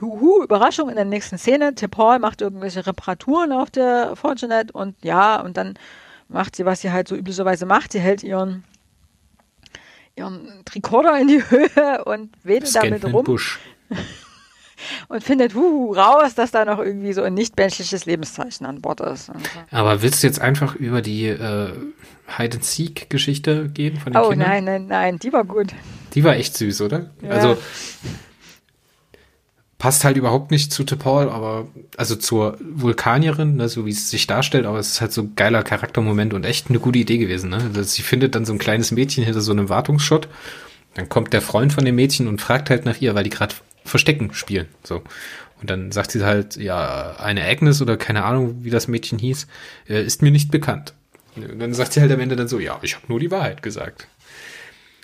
Huhu, 0.00 0.44
Überraschung 0.44 0.88
in 0.88 0.94
der 0.94 1.04
nächsten 1.04 1.36
Szene. 1.36 1.74
Tip 1.74 1.96
Hall 1.98 2.20
macht 2.20 2.42
irgendwelche 2.42 2.86
Reparaturen 2.86 3.50
auf 3.50 3.70
der 3.70 4.14
Fortunet 4.14 4.70
und 4.70 4.94
ja, 5.02 5.40
und 5.40 5.56
dann 5.56 5.74
macht 6.28 6.56
sie, 6.56 6.64
was 6.64 6.80
sie 6.80 6.92
halt 6.92 7.08
so 7.08 7.16
üblicherweise 7.16 7.66
macht. 7.66 7.92
Sie 7.92 8.00
hält 8.00 8.22
ihren, 8.22 8.64
ihren 10.14 10.62
Tricorder 10.64 11.18
in 11.18 11.28
die 11.28 11.42
Höhe 11.48 12.04
und 12.04 12.30
wedelt 12.42 12.74
damit 12.74 13.04
rum. 13.04 13.24
Busch. 13.24 13.58
und 15.08 15.22
findet 15.22 15.54
uh, 15.54 15.92
raus, 15.92 16.34
dass 16.34 16.50
da 16.50 16.64
noch 16.64 16.78
irgendwie 16.78 17.12
so 17.12 17.22
ein 17.22 17.34
nicht-menschliches 17.34 18.06
Lebenszeichen 18.06 18.66
an 18.66 18.80
Bord 18.80 19.00
ist. 19.00 19.30
Aber 19.70 20.02
willst 20.02 20.22
du 20.22 20.26
jetzt 20.26 20.40
einfach 20.40 20.74
über 20.74 21.02
die 21.02 21.26
äh, 21.26 21.72
Hide-and-Seek-Geschichte 22.36 23.68
gehen 23.68 23.98
von 23.98 24.12
den 24.12 24.22
Oh 24.22 24.30
Kindern? 24.30 24.48
nein, 24.48 24.64
nein, 24.64 24.86
nein, 24.86 25.18
die 25.18 25.32
war 25.32 25.44
gut. 25.44 25.68
Die 26.14 26.24
war 26.24 26.36
echt 26.36 26.56
süß, 26.56 26.80
oder? 26.82 27.10
Ja. 27.22 27.30
Also 27.30 27.56
passt 29.78 30.04
halt 30.04 30.16
überhaupt 30.16 30.50
nicht 30.50 30.72
zu 30.72 30.84
T'Pol, 30.84 31.28
aber 31.28 31.66
also 31.96 32.16
zur 32.16 32.56
Vulkanierin, 32.60 33.56
ne, 33.56 33.68
so 33.68 33.84
wie 33.84 33.90
es 33.90 34.08
sich 34.08 34.26
darstellt, 34.26 34.64
aber 34.64 34.78
es 34.78 34.92
ist 34.92 35.00
halt 35.00 35.12
so 35.12 35.22
ein 35.22 35.34
geiler 35.36 35.62
Charaktermoment 35.62 36.32
und 36.32 36.44
echt 36.44 36.70
eine 36.70 36.78
gute 36.78 36.98
Idee 36.98 37.18
gewesen. 37.18 37.50
Ne? 37.50 37.58
Also 37.74 37.82
sie 37.82 38.02
findet 38.02 38.34
dann 38.34 38.46
so 38.46 38.52
ein 38.52 38.58
kleines 38.58 38.90
Mädchen 38.90 39.24
hinter 39.24 39.40
so 39.40 39.52
einem 39.52 39.68
Wartungsschott. 39.68 40.28
Dann 40.94 41.10
kommt 41.10 41.34
der 41.34 41.42
Freund 41.42 41.74
von 41.74 41.84
dem 41.84 41.94
Mädchen 41.94 42.26
und 42.26 42.40
fragt 42.40 42.70
halt 42.70 42.86
nach 42.86 43.00
ihr, 43.00 43.14
weil 43.14 43.24
die 43.24 43.30
gerade 43.30 43.54
Verstecken 43.84 44.32
spielen. 44.32 44.66
So. 44.82 45.02
Und 45.60 45.70
dann 45.70 45.92
sagt 45.92 46.10
sie 46.10 46.24
halt, 46.24 46.56
ja, 46.56 47.16
eine 47.18 47.44
Agnes 47.44 47.82
oder 47.82 47.96
keine 47.96 48.24
Ahnung, 48.24 48.64
wie 48.64 48.70
das 48.70 48.88
Mädchen 48.88 49.18
hieß, 49.18 49.46
äh, 49.88 50.02
ist 50.02 50.22
mir 50.22 50.30
nicht 50.30 50.50
bekannt. 50.50 50.94
Und 51.36 51.58
dann 51.58 51.74
sagt 51.74 51.92
sie 51.92 52.00
halt 52.00 52.12
am 52.12 52.20
Ende 52.20 52.36
dann 52.36 52.48
so, 52.48 52.58
ja, 52.58 52.78
ich 52.82 52.94
habe 52.94 53.06
nur 53.08 53.20
die 53.20 53.30
Wahrheit 53.30 53.62
gesagt. 53.62 54.08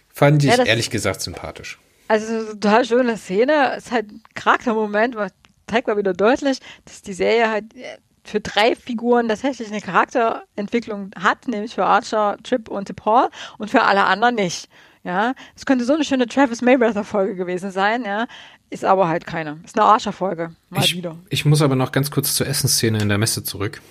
Fand 0.08 0.42
ich 0.44 0.56
ja, 0.56 0.64
ehrlich 0.64 0.90
gesagt 0.90 1.20
sympathisch. 1.20 1.78
Also 2.08 2.52
total 2.52 2.84
schöne 2.84 3.16
Szene, 3.16 3.76
ist 3.76 3.90
halt 3.90 4.10
ein 4.10 4.22
Charaktermoment, 4.34 5.16
was 5.16 5.32
zeigt 5.66 5.86
mal 5.86 5.96
wieder 5.96 6.12
deutlich, 6.12 6.58
dass 6.84 7.02
die 7.02 7.12
Serie 7.12 7.50
halt 7.50 7.74
äh, 7.74 7.98
für 8.24 8.40
drei 8.40 8.76
Figuren 8.76 9.28
tatsächlich 9.28 9.68
eine 9.68 9.80
Charakterentwicklung 9.80 11.10
hat, 11.18 11.48
nämlich 11.48 11.74
für 11.74 11.84
Archer, 11.84 12.36
Trip 12.42 12.68
und 12.68 12.94
Paul 12.96 13.28
und 13.58 13.70
für 13.70 13.82
alle 13.82 14.04
anderen 14.04 14.36
nicht. 14.36 14.68
Ja, 15.04 15.34
es 15.56 15.66
könnte 15.66 15.84
so 15.84 15.94
eine 15.94 16.04
schöne 16.04 16.28
Travis 16.28 16.62
Mayweather 16.62 17.02
Folge 17.02 17.34
gewesen 17.34 17.72
sein, 17.72 18.04
ja, 18.04 18.26
ist 18.70 18.84
aber 18.84 19.08
halt 19.08 19.26
keine. 19.26 19.58
Ist 19.64 19.76
eine 19.76 19.84
Archer-Folge. 19.84 20.54
Mal 20.70 20.84
ich, 20.84 20.94
wieder. 20.94 21.16
Ich 21.28 21.44
muss 21.44 21.60
aber 21.60 21.74
noch 21.74 21.90
ganz 21.90 22.12
kurz 22.12 22.36
zur 22.36 22.46
Essensszene 22.46 22.98
in 22.98 23.08
der 23.08 23.18
Messe 23.18 23.42
zurück. 23.42 23.82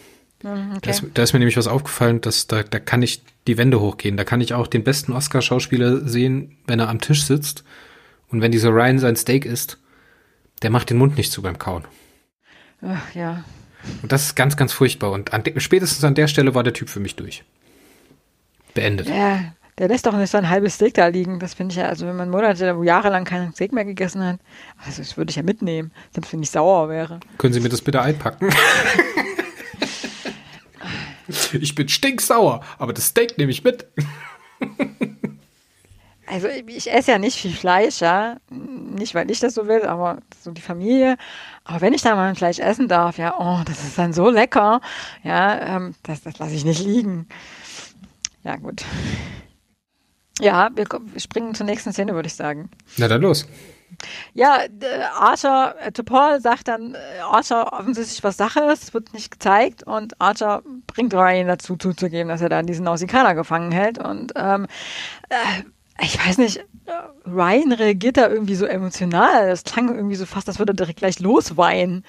Mhm, 0.41 0.71
okay. 0.71 0.79
Da, 0.83 0.91
ist, 0.91 1.03
da, 1.13 1.23
ist, 1.23 1.33
mir 1.33 1.39
nämlich 1.39 1.57
was 1.57 1.67
aufgefallen, 1.67 2.21
dass 2.21 2.47
da, 2.47 2.63
da 2.63 2.79
kann 2.79 3.01
ich 3.01 3.21
die 3.45 3.57
Wände 3.57 3.81
hochgehen. 3.81 4.15
Da 4.15 4.23
kann 4.23 4.39
ich 4.39 4.53
auch 4.53 4.67
den 4.67 4.85
besten 4.85 5.11
Oscar-Schauspieler 5.11 6.07
sehen, 6.07 6.57
wenn 6.65 6.79
er 6.79 6.87
am 6.87 7.01
Tisch 7.01 7.23
sitzt 7.23 7.65
und 8.31 8.41
wenn 8.41 8.51
dieser 8.51 8.69
Ryan 8.69 8.99
sein 8.99 9.15
Steak 9.15 9.45
isst, 9.45 9.77
der 10.61 10.69
macht 10.69 10.89
den 10.89 10.97
Mund 10.97 11.17
nicht 11.17 11.31
zu 11.31 11.41
beim 11.41 11.57
Kauen. 11.57 11.85
Ach, 12.81 13.13
ja. 13.13 13.43
Und 14.01 14.11
das 14.11 14.27
ist 14.27 14.35
ganz, 14.35 14.57
ganz 14.57 14.73
furchtbar. 14.73 15.11
Und 15.11 15.33
an 15.33 15.43
spätestens 15.57 16.03
an 16.03 16.15
der 16.15 16.27
Stelle 16.27 16.53
war 16.55 16.63
der 16.63 16.73
Typ 16.73 16.89
für 16.89 16.99
mich 16.99 17.15
durch. 17.15 17.43
Beendet. 18.73 19.07
Ja, 19.09 19.53
der 19.77 19.87
lässt 19.87 20.05
doch 20.05 20.15
nicht 20.15 20.29
so 20.29 20.37
ein 20.37 20.49
halbes 20.49 20.75
Steak 20.75 20.93
da 20.93 21.07
liegen. 21.07 21.39
Das 21.39 21.53
finde 21.53 21.73
ich 21.73 21.77
ja, 21.77 21.87
also 21.87 22.05
wenn 22.05 22.15
man 22.15 22.29
Monate, 22.29 22.77
jahrelang 22.83 23.25
kein 23.25 23.51
Steak 23.53 23.73
mehr 23.73 23.85
gegessen 23.85 24.23
hat, 24.23 24.39
also 24.85 25.01
das 25.01 25.17
würde 25.17 25.31
ich 25.31 25.35
ja 25.35 25.43
mitnehmen, 25.43 25.91
selbst 26.13 26.31
wenn 26.31 26.43
ich 26.43 26.51
sauer 26.51 26.89
wäre. 26.89 27.19
Können 27.37 27.53
Sie 27.53 27.59
mir 27.59 27.69
das 27.69 27.81
bitte 27.81 28.01
einpacken? 28.01 28.49
ich 31.53 31.75
bin 31.75 31.89
stinksauer, 31.89 32.61
aber 32.77 32.93
das 32.93 33.07
Steak 33.07 33.37
nehme 33.37 33.51
ich 33.51 33.63
mit. 33.63 33.87
Also 36.31 36.47
ich 36.47 36.91
esse 36.91 37.11
ja 37.11 37.19
nicht 37.19 37.37
viel 37.37 37.53
Fleisch, 37.53 37.99
ja. 37.99 38.37
Nicht, 38.49 39.13
weil 39.15 39.29
ich 39.29 39.39
das 39.39 39.53
so 39.53 39.67
will, 39.67 39.83
aber 39.83 40.19
so 40.41 40.51
die 40.51 40.61
Familie. 40.61 41.17
Aber 41.65 41.81
wenn 41.81 41.93
ich 41.93 42.01
da 42.01 42.15
mal 42.15 42.29
ein 42.29 42.35
Fleisch 42.35 42.59
essen 42.59 42.87
darf, 42.87 43.17
ja, 43.17 43.35
oh, 43.37 43.61
das 43.65 43.83
ist 43.83 43.97
dann 43.97 44.13
so 44.13 44.29
lecker. 44.29 44.79
Ja, 45.23 45.77
ähm, 45.77 45.95
das, 46.03 46.21
das 46.21 46.39
lasse 46.39 46.53
ich 46.53 46.63
nicht 46.63 46.83
liegen. 46.83 47.27
Ja, 48.43 48.55
gut. 48.55 48.83
Ja, 50.39 50.69
wir, 50.73 50.85
wir 50.89 51.19
springen 51.19 51.53
zur 51.53 51.65
nächsten 51.65 51.91
Szene, 51.91 52.15
würde 52.15 52.27
ich 52.27 52.35
sagen. 52.35 52.69
Na 52.97 53.07
dann 53.07 53.21
los. 53.21 53.45
Ja, 54.33 54.59
Archer, 55.19 55.75
äh, 55.79 55.91
Paul 55.91 56.39
sagt 56.39 56.69
dann, 56.69 56.95
äh, 56.95 57.19
Archer 57.19 57.73
offensichtlich 57.73 58.23
was 58.23 58.37
Sache 58.37 58.61
ist, 58.71 58.93
wird 58.93 59.13
nicht 59.13 59.31
gezeigt 59.31 59.83
und 59.83 60.19
Archer 60.19 60.63
bringt 60.87 61.13
Ryan 61.13 61.47
dazu 61.47 61.75
zuzugeben, 61.75 62.29
dass 62.29 62.41
er 62.41 62.49
da 62.49 62.61
diesen 62.63 62.85
Nausikaner 62.85 63.35
gefangen 63.35 63.71
hält 63.71 63.99
und 63.99 64.31
ähm, 64.35 64.67
äh, 65.29 65.63
ich 65.99 66.25
weiß 66.25 66.37
nicht, 66.37 66.57
äh, 66.57 67.29
Ryan 67.29 67.71
reagiert 67.73 68.17
da 68.17 68.29
irgendwie 68.29 68.55
so 68.55 68.65
emotional. 68.65 69.49
Das 69.49 69.63
klang 69.63 69.93
irgendwie 69.95 70.15
so 70.15 70.25
fast, 70.25 70.47
als 70.47 70.59
würde 70.59 70.71
er 70.71 70.75
direkt 70.75 70.99
gleich 70.99 71.19
losweinen. 71.19 72.03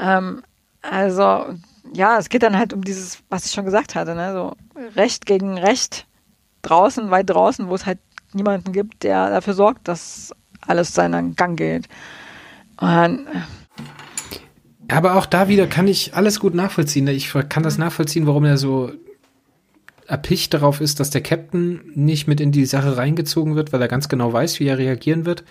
Ähm, 0.00 0.42
also, 0.82 1.46
ja, 1.94 2.18
es 2.18 2.28
geht 2.28 2.42
dann 2.42 2.58
halt 2.58 2.72
um 2.72 2.82
dieses, 2.82 3.18
was 3.30 3.46
ich 3.46 3.52
schon 3.52 3.64
gesagt 3.64 3.94
hatte, 3.94 4.14
ne, 4.14 4.32
so 4.32 4.56
Recht 4.96 5.26
gegen 5.26 5.58
Recht 5.58 6.06
draußen, 6.62 7.10
weit 7.10 7.30
draußen, 7.30 7.68
wo 7.68 7.74
es 7.74 7.86
halt 7.86 7.98
niemanden 8.32 8.72
gibt, 8.72 9.02
der 9.02 9.30
dafür 9.30 9.54
sorgt, 9.54 9.88
dass 9.88 10.32
alles 10.60 10.94
seinen 10.94 11.36
Gang 11.36 11.56
geht. 11.56 11.88
Und 12.80 13.26
aber 14.88 15.16
auch 15.16 15.26
da 15.26 15.48
wieder 15.48 15.66
kann 15.66 15.88
ich 15.88 16.14
alles 16.14 16.40
gut 16.40 16.54
nachvollziehen. 16.54 17.06
Ich 17.08 17.32
kann 17.48 17.62
das 17.62 17.78
nachvollziehen, 17.78 18.26
warum 18.26 18.44
er 18.44 18.58
so 18.58 18.92
erpicht 20.06 20.54
darauf 20.54 20.80
ist, 20.80 21.00
dass 21.00 21.10
der 21.10 21.22
Captain 21.22 21.80
nicht 21.94 22.26
mit 22.26 22.40
in 22.40 22.52
die 22.52 22.66
Sache 22.66 22.96
reingezogen 22.96 23.56
wird, 23.56 23.72
weil 23.72 23.80
er 23.80 23.88
ganz 23.88 24.08
genau 24.08 24.32
weiß, 24.32 24.60
wie 24.60 24.66
er 24.66 24.78
reagieren 24.78 25.24
wird. 25.24 25.44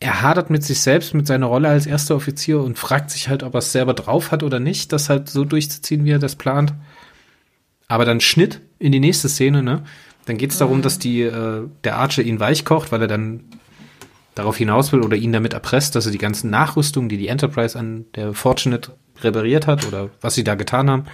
Er 0.00 0.22
hadert 0.22 0.50
mit 0.50 0.64
sich 0.64 0.80
selbst, 0.80 1.14
mit 1.14 1.26
seiner 1.26 1.46
Rolle 1.46 1.68
als 1.68 1.86
erster 1.86 2.16
Offizier 2.16 2.60
und 2.60 2.78
fragt 2.78 3.10
sich 3.10 3.28
halt, 3.28 3.42
ob 3.42 3.54
er 3.54 3.58
es 3.58 3.72
selber 3.72 3.94
drauf 3.94 4.32
hat 4.32 4.42
oder 4.42 4.58
nicht, 4.58 4.92
das 4.92 5.08
halt 5.08 5.28
so 5.28 5.44
durchzuziehen, 5.44 6.04
wie 6.04 6.12
er 6.12 6.18
das 6.18 6.36
plant. 6.36 6.72
Aber 7.86 8.04
dann 8.04 8.20
Schnitt 8.20 8.60
in 8.78 8.92
die 8.92 9.00
nächste 9.00 9.28
Szene, 9.28 9.62
ne? 9.62 9.82
Dann 10.26 10.38
geht 10.38 10.52
es 10.52 10.58
darum, 10.58 10.78
mhm. 10.78 10.82
dass 10.82 10.98
die, 10.98 11.22
äh, 11.22 11.66
der 11.84 11.96
Archer 11.96 12.22
ihn 12.22 12.40
weich 12.40 12.64
kocht, 12.64 12.92
weil 12.92 13.02
er 13.02 13.08
dann 13.08 13.44
darauf 14.34 14.56
hinaus 14.56 14.92
will 14.92 15.02
oder 15.02 15.16
ihn 15.16 15.32
damit 15.32 15.54
erpresst, 15.54 15.96
dass 15.96 16.06
er 16.06 16.12
die 16.12 16.18
ganzen 16.18 16.50
Nachrüstungen, 16.50 17.08
die 17.08 17.18
die 17.18 17.28
Enterprise 17.28 17.78
an 17.78 18.06
der 18.14 18.32
Fortunate 18.32 18.92
repariert 19.22 19.66
hat 19.66 19.86
oder 19.86 20.10
was 20.20 20.34
sie 20.34 20.44
da 20.44 20.54
getan 20.54 20.88
haben, 20.88 21.04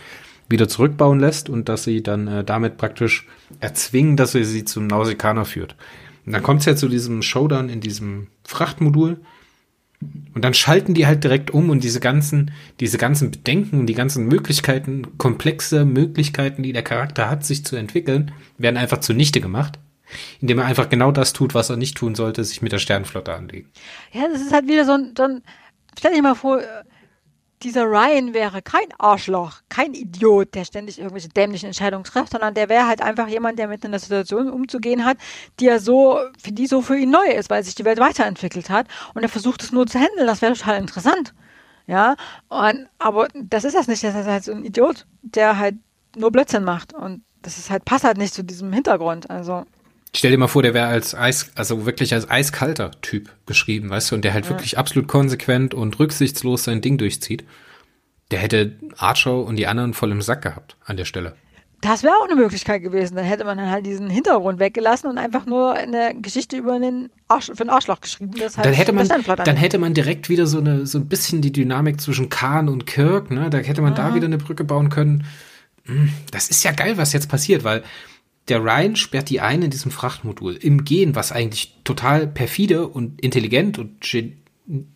wieder 0.49 0.69
zurückbauen 0.69 1.21
lässt 1.21 1.49
und 1.49 1.69
dass 1.69 1.85
sie 1.85 2.03
dann 2.03 2.29
äh, 2.29 2.45
damit 2.45 2.77
praktisch 2.77 3.27
erzwingen, 3.61 4.17
dass 4.17 4.35
er 4.35 4.45
sie 4.45 4.65
zum 4.65 4.87
Nausikaner 4.87 5.45
führt. 5.45 5.77
Und 6.25 6.33
dann 6.33 6.43
kommt 6.43 6.61
es 6.61 6.67
ja 6.67 6.77
zu 6.77 6.89
diesem 6.89 7.23
Showdown 7.23 7.69
in 7.69 7.81
diesem 7.81 8.29
Frachtmodul. 8.45 9.21
Und 10.35 10.45
dann 10.45 10.53
schalten 10.53 10.93
die 10.93 11.07
halt 11.07 11.25
direkt 11.25 11.51
um 11.51 11.71
und 11.71 11.83
diese 11.83 12.01
ganzen, 12.01 12.51
diese 12.81 12.99
ganzen 12.99 13.31
Bedenken 13.31 13.87
die 13.87 13.95
ganzen 13.95 14.27
Möglichkeiten, 14.27 15.17
komplexe 15.17 15.85
Möglichkeiten, 15.87 16.63
die 16.63 16.73
der 16.73 16.83
Charakter 16.83 17.31
hat, 17.31 17.47
sich 17.47 17.65
zu 17.65 17.77
entwickeln, 17.77 18.33
werden 18.59 18.77
einfach 18.77 18.99
zunichte 18.99 19.41
gemacht 19.41 19.79
indem 20.41 20.59
er 20.59 20.67
einfach 20.67 20.89
genau 20.89 21.13
das 21.13 21.33
tut, 21.33 21.55
was 21.55 21.71
er 21.71 21.77
nicht 21.77 21.97
tun 21.97 22.15
sollte, 22.15 22.45
sich 22.45 22.63
mit 22.63 22.73
der 22.73 22.79
Sternflotte 22.79 23.35
anlegen. 23.35 23.71
Ja, 24.13 24.29
das 24.29 24.41
ist 24.41 24.53
halt 24.53 24.69
wieder 24.69 24.85
so 24.85 24.93
ein, 24.93 25.15
so 25.17 25.25
ein 25.25 25.43
stell 25.99 26.15
dir 26.15 26.23
mal 26.23 26.35
vor, 26.35 26.61
dieser 27.63 27.85
Ryan 27.85 28.35
wäre 28.35 28.63
kein 28.63 28.87
Arschloch, 28.99 29.61
kein 29.69 29.95
Idiot, 29.95 30.55
der 30.55 30.65
ständig 30.65 30.99
irgendwelche 30.99 31.29
dämlichen 31.29 31.67
Entscheidungen 31.67 32.05
trifft, 32.05 32.33
sondern 32.33 32.55
der 32.55 32.69
wäre 32.69 32.87
halt 32.87 33.01
einfach 33.01 33.29
jemand, 33.29 33.59
der 33.59 33.69
mit 33.69 33.85
einer 33.85 33.99
Situation 33.99 34.51
umzugehen 34.51 35.05
hat, 35.05 35.17
die 35.59 35.69
er 35.69 35.81
so, 35.81 36.21
für 36.43 36.53
die 36.53 36.67
so 36.67 36.83
für 36.83 36.99
ihn 36.99 37.11
neu 37.11 37.27
ist, 37.27 37.49
weil 37.51 37.65
sich 37.65 37.75
die 37.75 37.85
Welt 37.85 37.99
weiterentwickelt 37.99 38.69
hat 38.71 38.87
und 39.15 39.23
er 39.23 39.29
versucht 39.29 39.63
es 39.63 39.73
nur 39.73 39.87
zu 39.87 39.99
handeln. 39.99 40.27
Das 40.27 40.43
wäre 40.43 40.53
total 40.55 40.79
interessant. 40.79 41.35
Ja, 41.87 42.17
und, 42.49 42.89
aber 42.99 43.29
das 43.35 43.65
ist 43.65 43.75
das 43.77 43.87
nicht. 43.87 44.03
Das 44.03 44.15
ist 44.15 44.27
halt 44.27 44.45
so 44.45 44.53
ein 44.53 44.65
Idiot, 44.65 45.07
der 45.23 45.59
halt 45.59 45.77
nur 46.17 46.33
Blödsinn 46.33 46.65
macht 46.65 46.93
und 46.93 47.23
das 47.43 47.59
ist 47.59 47.71
halt, 47.71 47.85
passt 47.85 48.05
halt 48.05 48.19
nicht 48.19 48.35
zu 48.35 48.43
diesem 48.43 48.73
Hintergrund. 48.73 49.31
Also. 49.31 49.65
Stell 50.17 50.31
dir 50.31 50.39
mal 50.39 50.49
vor, 50.49 50.63
der 50.63 50.73
wäre 50.73 50.87
als 50.87 51.15
Eis, 51.15 51.51
also 51.57 51.85
wirklich 51.85 52.15
als 52.15 52.31
eiskalter 52.31 52.91
Typ 53.03 53.31
geschrieben, 53.45 53.91
weißt 53.91 54.11
du, 54.11 54.15
und 54.15 54.25
der 54.25 54.33
halt 54.33 54.47
ja. 54.47 54.51
wirklich 54.51 54.79
absolut 54.79 55.09
konsequent 55.09 55.75
und 55.75 55.99
rücksichtslos 55.99 56.65
sein 56.65 56.81
Ding 56.81 56.97
durchzieht. 56.97 57.45
Der 58.31 58.39
hätte 58.39 58.73
Archer 58.97 59.37
und 59.37 59.57
die 59.57 59.67
anderen 59.67 59.93
voll 59.93 60.11
im 60.11 60.23
Sack 60.23 60.41
gehabt 60.43 60.77
an 60.87 60.97
der 60.97 61.05
Stelle. 61.05 61.37
Das 61.83 62.03
wäre 62.03 62.15
auch 62.15 62.25
eine 62.25 62.35
Möglichkeit 62.35 62.83
gewesen. 62.83 63.15
Dann 63.15 63.27
hätte 63.27 63.45
man 63.45 63.59
dann 63.59 63.71
halt 63.71 63.85
diesen 63.85 64.09
Hintergrund 64.09 64.59
weggelassen 64.59 65.11
und 65.11 65.19
einfach 65.19 65.45
nur 65.45 65.75
eine 65.75 66.15
Geschichte 66.21 66.57
über 66.57 66.73
einen 66.73 67.11
Arsch, 67.29 67.53
für 67.55 67.63
ein 67.63 67.69
Arschloch 67.69 68.01
geschrieben. 68.01 68.33
Das 68.39 68.57
halt 68.57 68.67
dann 68.67 68.73
hätte 68.73 68.93
man, 68.93 69.07
dann 69.09 69.57
hätte 69.57 69.79
man 69.79 69.93
direkt 69.93 70.31
wieder 70.31 70.47
so 70.47 70.59
eine, 70.59 70.87
so 70.87 70.99
ein 70.99 71.09
bisschen 71.09 71.43
die 71.43 71.53
Dynamik 71.53 72.01
zwischen 72.01 72.31
Khan 72.31 72.71
und 72.71 72.87
Kirk, 72.87 73.31
ne? 73.31 73.51
Da 73.51 73.59
hätte 73.59 73.83
man 73.83 73.93
Aha. 73.93 74.09
da 74.09 74.15
wieder 74.15 74.27
eine 74.27 74.39
Brücke 74.39 74.65
bauen 74.65 74.89
können. 74.89 75.27
Hm, 75.85 76.09
das 76.31 76.49
ist 76.49 76.65
ja 76.65 76.73
geil, 76.73 76.97
was 76.97 77.13
jetzt 77.13 77.29
passiert, 77.29 77.63
weil 77.63 77.85
der 78.49 78.63
Ryan 78.63 78.97
sperrt 78.97 79.29
die 79.29 79.41
ein 79.41 79.63
in 79.63 79.71
diesem 79.71 79.91
Frachtmodul. 79.91 80.55
Im 80.55 80.85
Gehen, 80.85 81.15
was 81.15 81.33
eigentlich 81.33 81.75
total 81.85 82.27
perfide 82.27 82.87
und 82.87 83.21
intelligent 83.21 83.79
und 83.79 84.01
gen 84.01 84.39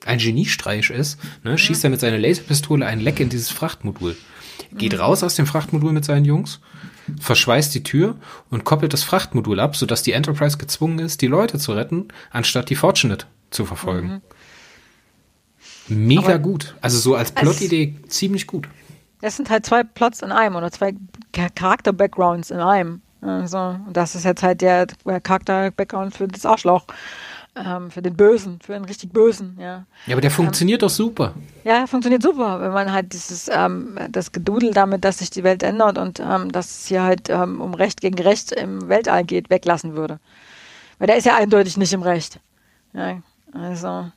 ein 0.04 0.18
Geniestreich 0.18 0.90
ist, 0.90 1.20
ne, 1.44 1.56
schießt 1.56 1.84
er 1.84 1.90
mit 1.90 2.00
seiner 2.00 2.18
Laserpistole 2.18 2.84
ein 2.84 2.98
Leck 2.98 3.20
in 3.20 3.28
dieses 3.28 3.50
Frachtmodul. 3.50 4.16
Geht 4.72 4.94
mhm. 4.94 4.98
raus 4.98 5.22
aus 5.22 5.36
dem 5.36 5.46
Frachtmodul 5.46 5.92
mit 5.92 6.04
seinen 6.04 6.24
Jungs, 6.24 6.60
verschweißt 7.20 7.72
die 7.74 7.84
Tür 7.84 8.16
und 8.50 8.64
koppelt 8.64 8.92
das 8.92 9.04
Frachtmodul 9.04 9.60
ab, 9.60 9.76
sodass 9.76 10.02
die 10.02 10.10
Enterprise 10.10 10.58
gezwungen 10.58 10.98
ist, 10.98 11.22
die 11.22 11.28
Leute 11.28 11.58
zu 11.60 11.72
retten, 11.72 12.08
anstatt 12.32 12.68
die 12.68 12.74
Fortunate 12.74 13.26
zu 13.50 13.64
verfolgen. 13.64 14.20
Mhm. 15.88 16.06
Mega 16.06 16.22
Aber 16.22 16.38
gut. 16.38 16.74
Also 16.80 16.98
so 16.98 17.14
als 17.14 17.32
Plotidee 17.32 17.96
ziemlich 18.08 18.46
gut. 18.46 18.68
Das 19.20 19.36
sind 19.36 19.50
halt 19.50 19.66
zwei 19.66 19.82
Plots 19.84 20.22
in 20.22 20.32
einem 20.32 20.56
oder 20.56 20.70
zwei 20.70 20.94
Charakter-Backgrounds 21.32 22.50
in 22.50 22.58
einem. 22.58 23.02
Also, 23.20 23.78
das 23.92 24.14
ist 24.14 24.24
jetzt 24.24 24.42
halt 24.42 24.60
der 24.60 24.86
Charakter-Background 25.04 26.16
für 26.16 26.28
das 26.28 26.46
Arschloch. 26.46 26.86
Ähm, 27.56 27.90
für 27.90 28.00
den 28.00 28.16
Bösen, 28.16 28.60
für 28.62 28.74
den 28.74 28.84
richtig 28.84 29.12
Bösen, 29.12 29.56
ja. 29.58 29.84
Ja, 30.06 30.14
aber 30.14 30.20
der 30.20 30.30
funktioniert 30.30 30.82
ähm, 30.82 30.86
doch 30.86 30.94
super. 30.94 31.34
Ja, 31.64 31.88
funktioniert 31.88 32.22
super, 32.22 32.60
wenn 32.60 32.70
man 32.70 32.92
halt 32.92 33.12
dieses, 33.12 33.50
ähm, 33.52 33.98
das 34.08 34.30
Gedudel 34.30 34.72
damit, 34.72 35.04
dass 35.04 35.18
sich 35.18 35.30
die 35.30 35.42
Welt 35.42 35.64
ändert 35.64 35.98
und 35.98 36.20
ähm, 36.20 36.52
dass 36.52 36.70
es 36.70 36.86
hier 36.86 37.02
halt 37.02 37.28
ähm, 37.28 37.60
um 37.60 37.74
Recht 37.74 38.00
gegen 38.00 38.20
Recht 38.22 38.52
im 38.52 38.88
Weltall 38.88 39.24
geht, 39.24 39.50
weglassen 39.50 39.96
würde. 39.96 40.20
Weil 40.98 41.08
der 41.08 41.16
ist 41.16 41.26
ja 41.26 41.34
eindeutig 41.34 41.76
nicht 41.76 41.92
im 41.92 42.02
Recht. 42.02 42.38
Ja, 42.92 43.20
also, 43.52 44.12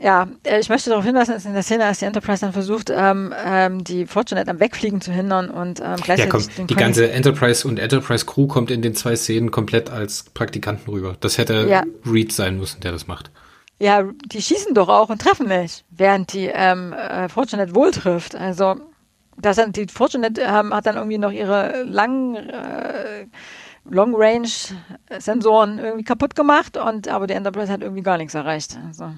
ja, 0.00 0.28
äh, 0.44 0.60
ich 0.60 0.68
möchte 0.68 0.90
darauf 0.90 1.04
hinweisen, 1.04 1.32
dass 1.32 1.44
in 1.44 1.54
der 1.54 1.62
Szene, 1.62 1.84
als 1.84 1.98
die 1.98 2.04
Enterprise 2.04 2.40
dann 2.40 2.52
versucht, 2.52 2.90
ähm, 2.90 3.34
ähm, 3.44 3.82
die 3.82 4.06
Fortunate 4.06 4.48
am 4.50 4.60
Wegfliegen 4.60 5.00
zu 5.00 5.12
hindern 5.12 5.50
und 5.50 5.80
ähm, 5.80 5.96
gleichzeitig 5.96 6.46
ja, 6.46 6.52
komm, 6.56 6.66
die 6.66 6.74
ganze 6.74 7.10
Enterprise 7.10 7.66
und 7.66 7.78
Enterprise 7.78 8.24
Crew 8.24 8.46
kommt 8.46 8.70
in 8.70 8.82
den 8.82 8.94
zwei 8.94 9.16
Szenen 9.16 9.50
komplett 9.50 9.90
als 9.90 10.24
Praktikanten 10.34 10.92
rüber. 10.92 11.16
Das 11.20 11.38
hätte 11.38 11.66
ja. 11.68 11.82
Reed 12.06 12.32
sein 12.32 12.58
müssen, 12.58 12.80
der 12.80 12.92
das 12.92 13.06
macht. 13.06 13.30
Ja, 13.80 14.04
die 14.26 14.42
schießen 14.42 14.74
doch 14.74 14.88
auch 14.88 15.08
und 15.08 15.20
treffen 15.20 15.48
nicht, 15.48 15.84
während 15.90 16.32
die 16.32 16.46
ähm, 16.46 16.92
äh, 16.92 17.28
Fortunate 17.28 17.74
wohl 17.74 17.90
trifft. 17.90 18.34
Also 18.34 18.76
das 19.36 19.60
die 19.70 19.86
Fortunate 19.86 20.40
ähm, 20.40 20.74
hat 20.74 20.86
dann 20.86 20.96
irgendwie 20.96 21.18
noch 21.18 21.30
ihre 21.30 21.84
langen 21.84 22.36
äh, 22.36 23.26
Long 23.84 24.14
Range 24.14 24.48
Sensoren 25.18 25.78
irgendwie 25.78 26.04
kaputt 26.04 26.34
gemacht 26.34 26.76
und 26.76 27.08
aber 27.08 27.26
die 27.26 27.34
Enterprise 27.34 27.72
hat 27.72 27.82
irgendwie 27.82 28.02
gar 28.02 28.18
nichts 28.18 28.34
erreicht. 28.34 28.78
Also 28.86 29.12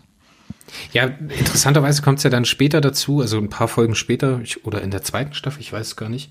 ja, 0.92 1.04
interessanterweise 1.04 2.02
kommt 2.02 2.18
es 2.18 2.24
ja 2.24 2.30
dann 2.30 2.44
später 2.44 2.80
dazu, 2.80 3.20
also 3.20 3.38
ein 3.38 3.50
paar 3.50 3.68
Folgen 3.68 3.94
später 3.94 4.40
ich, 4.42 4.64
oder 4.64 4.83
in 4.83 4.90
der 4.90 5.02
zweiten 5.02 5.35
Staffel, 5.35 5.61
ich 5.61 5.72
weiß 5.72 5.88
es 5.88 5.96
gar 5.96 6.09
nicht, 6.09 6.30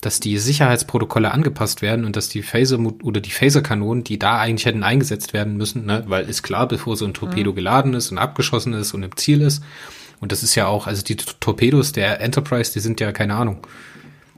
dass 0.00 0.20
die 0.20 0.38
Sicherheitsprotokolle 0.38 1.32
angepasst 1.32 1.82
werden 1.82 2.04
und 2.04 2.16
dass 2.16 2.28
die 2.28 2.42
Phaser 2.42 2.78
oder 3.02 3.20
die 3.20 3.30
Phaserkanonen, 3.30 4.04
die 4.04 4.18
da 4.18 4.38
eigentlich 4.38 4.66
hätten 4.66 4.82
eingesetzt 4.82 5.32
werden 5.32 5.56
müssen, 5.56 5.86
ne, 5.86 6.04
weil 6.06 6.28
ist 6.28 6.42
klar, 6.42 6.68
bevor 6.68 6.96
so 6.96 7.06
ein 7.06 7.14
Torpedo 7.14 7.52
mhm. 7.52 7.56
geladen 7.56 7.94
ist 7.94 8.10
und 8.10 8.18
abgeschossen 8.18 8.74
ist 8.74 8.92
und 8.94 9.02
im 9.02 9.16
Ziel 9.16 9.40
ist. 9.40 9.62
Und 10.20 10.32
das 10.32 10.42
ist 10.42 10.54
ja 10.54 10.66
auch, 10.66 10.86
also 10.86 11.02
die 11.02 11.16
Torpedos 11.16 11.92
der 11.92 12.20
Enterprise, 12.20 12.72
die 12.72 12.80
sind 12.80 13.00
ja 13.00 13.12
keine 13.12 13.34
Ahnung. 13.34 13.58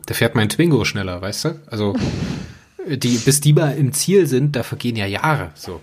Da 0.07 0.15
fährt 0.15 0.35
mein 0.35 0.49
Twingo 0.49 0.85
schneller, 0.85 1.21
weißt 1.21 1.45
du? 1.45 1.61
Also 1.67 1.95
die, 2.87 3.19
bis 3.19 3.41
die 3.41 3.53
mal 3.53 3.77
im 3.77 3.93
Ziel 3.93 4.27
sind, 4.27 4.57
da 4.57 4.63
vergehen 4.63 4.97
ja 4.97 5.07
Jahre. 5.07 5.51
So 5.55 5.81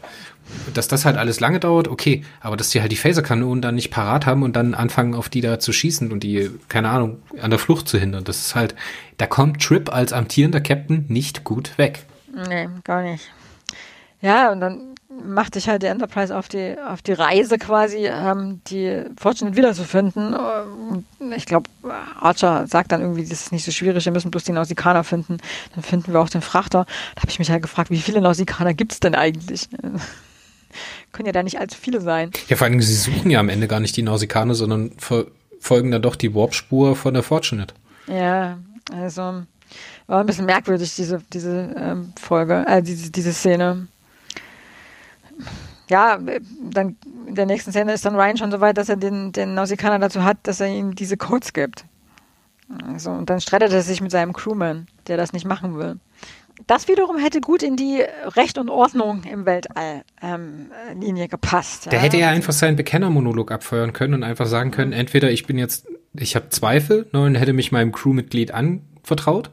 dass 0.74 0.88
das 0.88 1.06
halt 1.06 1.18
alles 1.18 1.40
lange 1.40 1.60
dauert, 1.60 1.88
okay, 1.88 2.24
aber 2.42 2.58
dass 2.58 2.70
die 2.70 2.82
halt 2.82 2.92
die 2.92 2.98
Phaserkanonen 2.98 3.62
dann 3.62 3.76
nicht 3.76 3.92
parat 3.92 4.26
haben 4.26 4.44
und 4.44 4.56
dann 4.56 4.74
anfangen, 4.74 5.16
auf 5.16 5.30
die 5.30 5.42
da 5.42 5.60
zu 5.60 5.74
schießen 5.74 6.12
und 6.12 6.24
die, 6.24 6.52
keine 6.70 6.90
Ahnung, 6.90 7.22
an 7.42 7.50
der 7.50 7.60
Flucht 7.60 7.88
zu 7.88 7.98
hindern, 7.98 8.24
das 8.24 8.40
ist 8.40 8.56
halt, 8.56 8.76
da 9.18 9.28
kommt 9.28 9.62
Trip 9.62 9.92
als 9.94 10.14
amtierender 10.14 10.62
Captain 10.62 11.06
nicht 11.08 11.44
gut 11.44 11.78
weg. 11.78 12.06
Nee, 12.50 12.68
gar 12.84 13.02
nicht. 13.02 13.30
Ja, 14.22 14.52
und 14.52 14.60
dann 14.60 14.96
macht 15.24 15.54
sich 15.54 15.70
halt 15.70 15.84
die 15.84 15.88
Enterprise 15.88 16.36
auf 16.36 16.48
die, 16.48 16.76
auf 16.80 17.02
die 17.02 17.14
Reise 17.14 17.58
quasi, 17.58 18.08
ähm, 18.08 18.62
die 18.68 19.04
Fortune 19.18 19.56
wiederzufinden. 19.56 20.36
Ich 21.36 21.46
glaube, 21.46 21.70
Archer 22.20 22.68
sagt 22.68 22.92
dann 22.92 23.02
irgendwie, 23.02 23.24
das 23.24 23.42
ist 23.42 23.52
nicht 23.52 23.64
so 23.66 23.72
schwierig, 23.72 24.06
wir 24.06 24.12
müssen 24.12 24.32
bloß 24.32 24.44
die 24.44 24.52
Nausikaner 24.52 25.04
finden. 25.04 25.38
Dann 25.74 25.84
finden 25.84 26.14
wir 26.14 26.20
auch 26.20 26.30
den 26.30 26.42
Frachter. 26.42 26.86
Da 27.16 27.22
habe 27.22 27.30
ich 27.30 27.40
mich 27.40 27.52
halt 27.52 27.62
gefragt, 27.62 27.92
wie 27.92 28.02
viele 28.02 28.22
Nausikaner 28.22 28.74
gibt 28.74 28.94
es 28.94 29.00
denn 29.00 29.16
eigentlich? 29.16 29.70
Können 31.16 31.28
ja 31.28 31.32
da 31.32 31.42
nicht 31.42 31.60
allzu 31.60 31.78
viele 31.80 32.02
sein. 32.02 32.32
Ja, 32.48 32.58
vor 32.58 32.68
allem, 32.68 32.82
sie 32.82 32.94
suchen 32.94 33.32
ja 33.32 33.40
am 33.40 33.50
Ende 33.50 33.68
gar 33.68 33.80
nicht 33.80 33.98
die 33.98 34.04
Nausikaner, 34.04 34.54
sondern 34.54 34.92
folgen 35.60 35.92
dann 35.92 36.02
doch 36.02 36.16
die 36.16 36.36
Warp-Spur 36.36 36.96
von 36.96 37.14
der 37.14 37.24
Fortunate. 37.24 37.74
Ja, 38.08 38.60
also 38.94 39.44
war 40.08 40.20
ein 40.20 40.26
bisschen 40.26 40.46
merkwürdig, 40.46 40.96
diese, 40.96 41.22
diese 41.34 41.74
ähm, 41.78 42.14
Folge, 42.20 42.66
äh, 42.68 42.84
diese, 42.84 43.12
diese 43.12 43.34
Szene. 43.34 43.88
Ja, 45.90 46.20
dann 46.62 46.98
in 47.28 47.36
der 47.36 47.46
nächsten 47.46 47.72
Szene 47.72 47.94
ist 47.94 48.06
dann 48.06 48.16
Ryan 48.16 48.38
schon 48.38 48.52
so 48.52 48.60
weit, 48.62 48.78
dass 48.78 48.90
er 48.90 48.98
den, 48.98 49.32
den 49.32 49.56
Nausikaner 49.56 50.00
dazu 50.00 50.24
hat, 50.24 50.38
dass 50.44 50.60
er 50.60 50.68
ihm 50.68 50.96
diese 50.96 51.18
Codes 51.18 51.54
gibt. 51.54 51.86
Also, 52.88 53.12
und 53.12 53.30
dann 53.30 53.42
streitet 53.42 53.72
er 53.72 53.82
sich 53.82 54.02
mit 54.02 54.12
seinem 54.12 54.34
Crewman, 54.34 54.88
der 55.08 55.18
das 55.18 55.34
nicht 55.34 55.46
machen 55.46 55.78
will. 55.78 56.00
Das 56.68 56.88
wiederum 56.88 57.18
hätte 57.18 57.42
gut 57.42 57.64
in 57.64 57.76
die 57.76 58.02
Recht 58.36 58.58
und 58.58 58.70
Ordnung 58.70 59.24
im 59.24 59.46
Weltall 59.46 60.04
ähm, 60.22 60.72
Linie 61.00 61.28
gepasst. 61.28 61.86
Ja. 61.86 61.92
Der 61.92 62.00
hätte 62.00 62.18
ja 62.18 62.30
einfach 62.30 62.54
seinen 62.54 62.76
Bekennermonolog 62.76 63.52
abfeuern 63.52 63.94
können 63.94 64.14
und 64.14 64.24
einfach 64.24 64.46
sagen 64.46 64.72
können, 64.72 64.94
entweder 64.94 65.32
ich 65.32 65.46
bin 65.46 65.58
jetzt, 65.58 65.88
ich 66.14 66.36
habe 66.36 66.50
Zweifel 66.50 67.08
ne, 67.12 67.24
und 67.24 67.36
hätte 67.36 67.54
mich 67.54 67.72
meinem 67.72 67.92
Crewmitglied 67.92 68.52
anvertraut, 68.52 69.52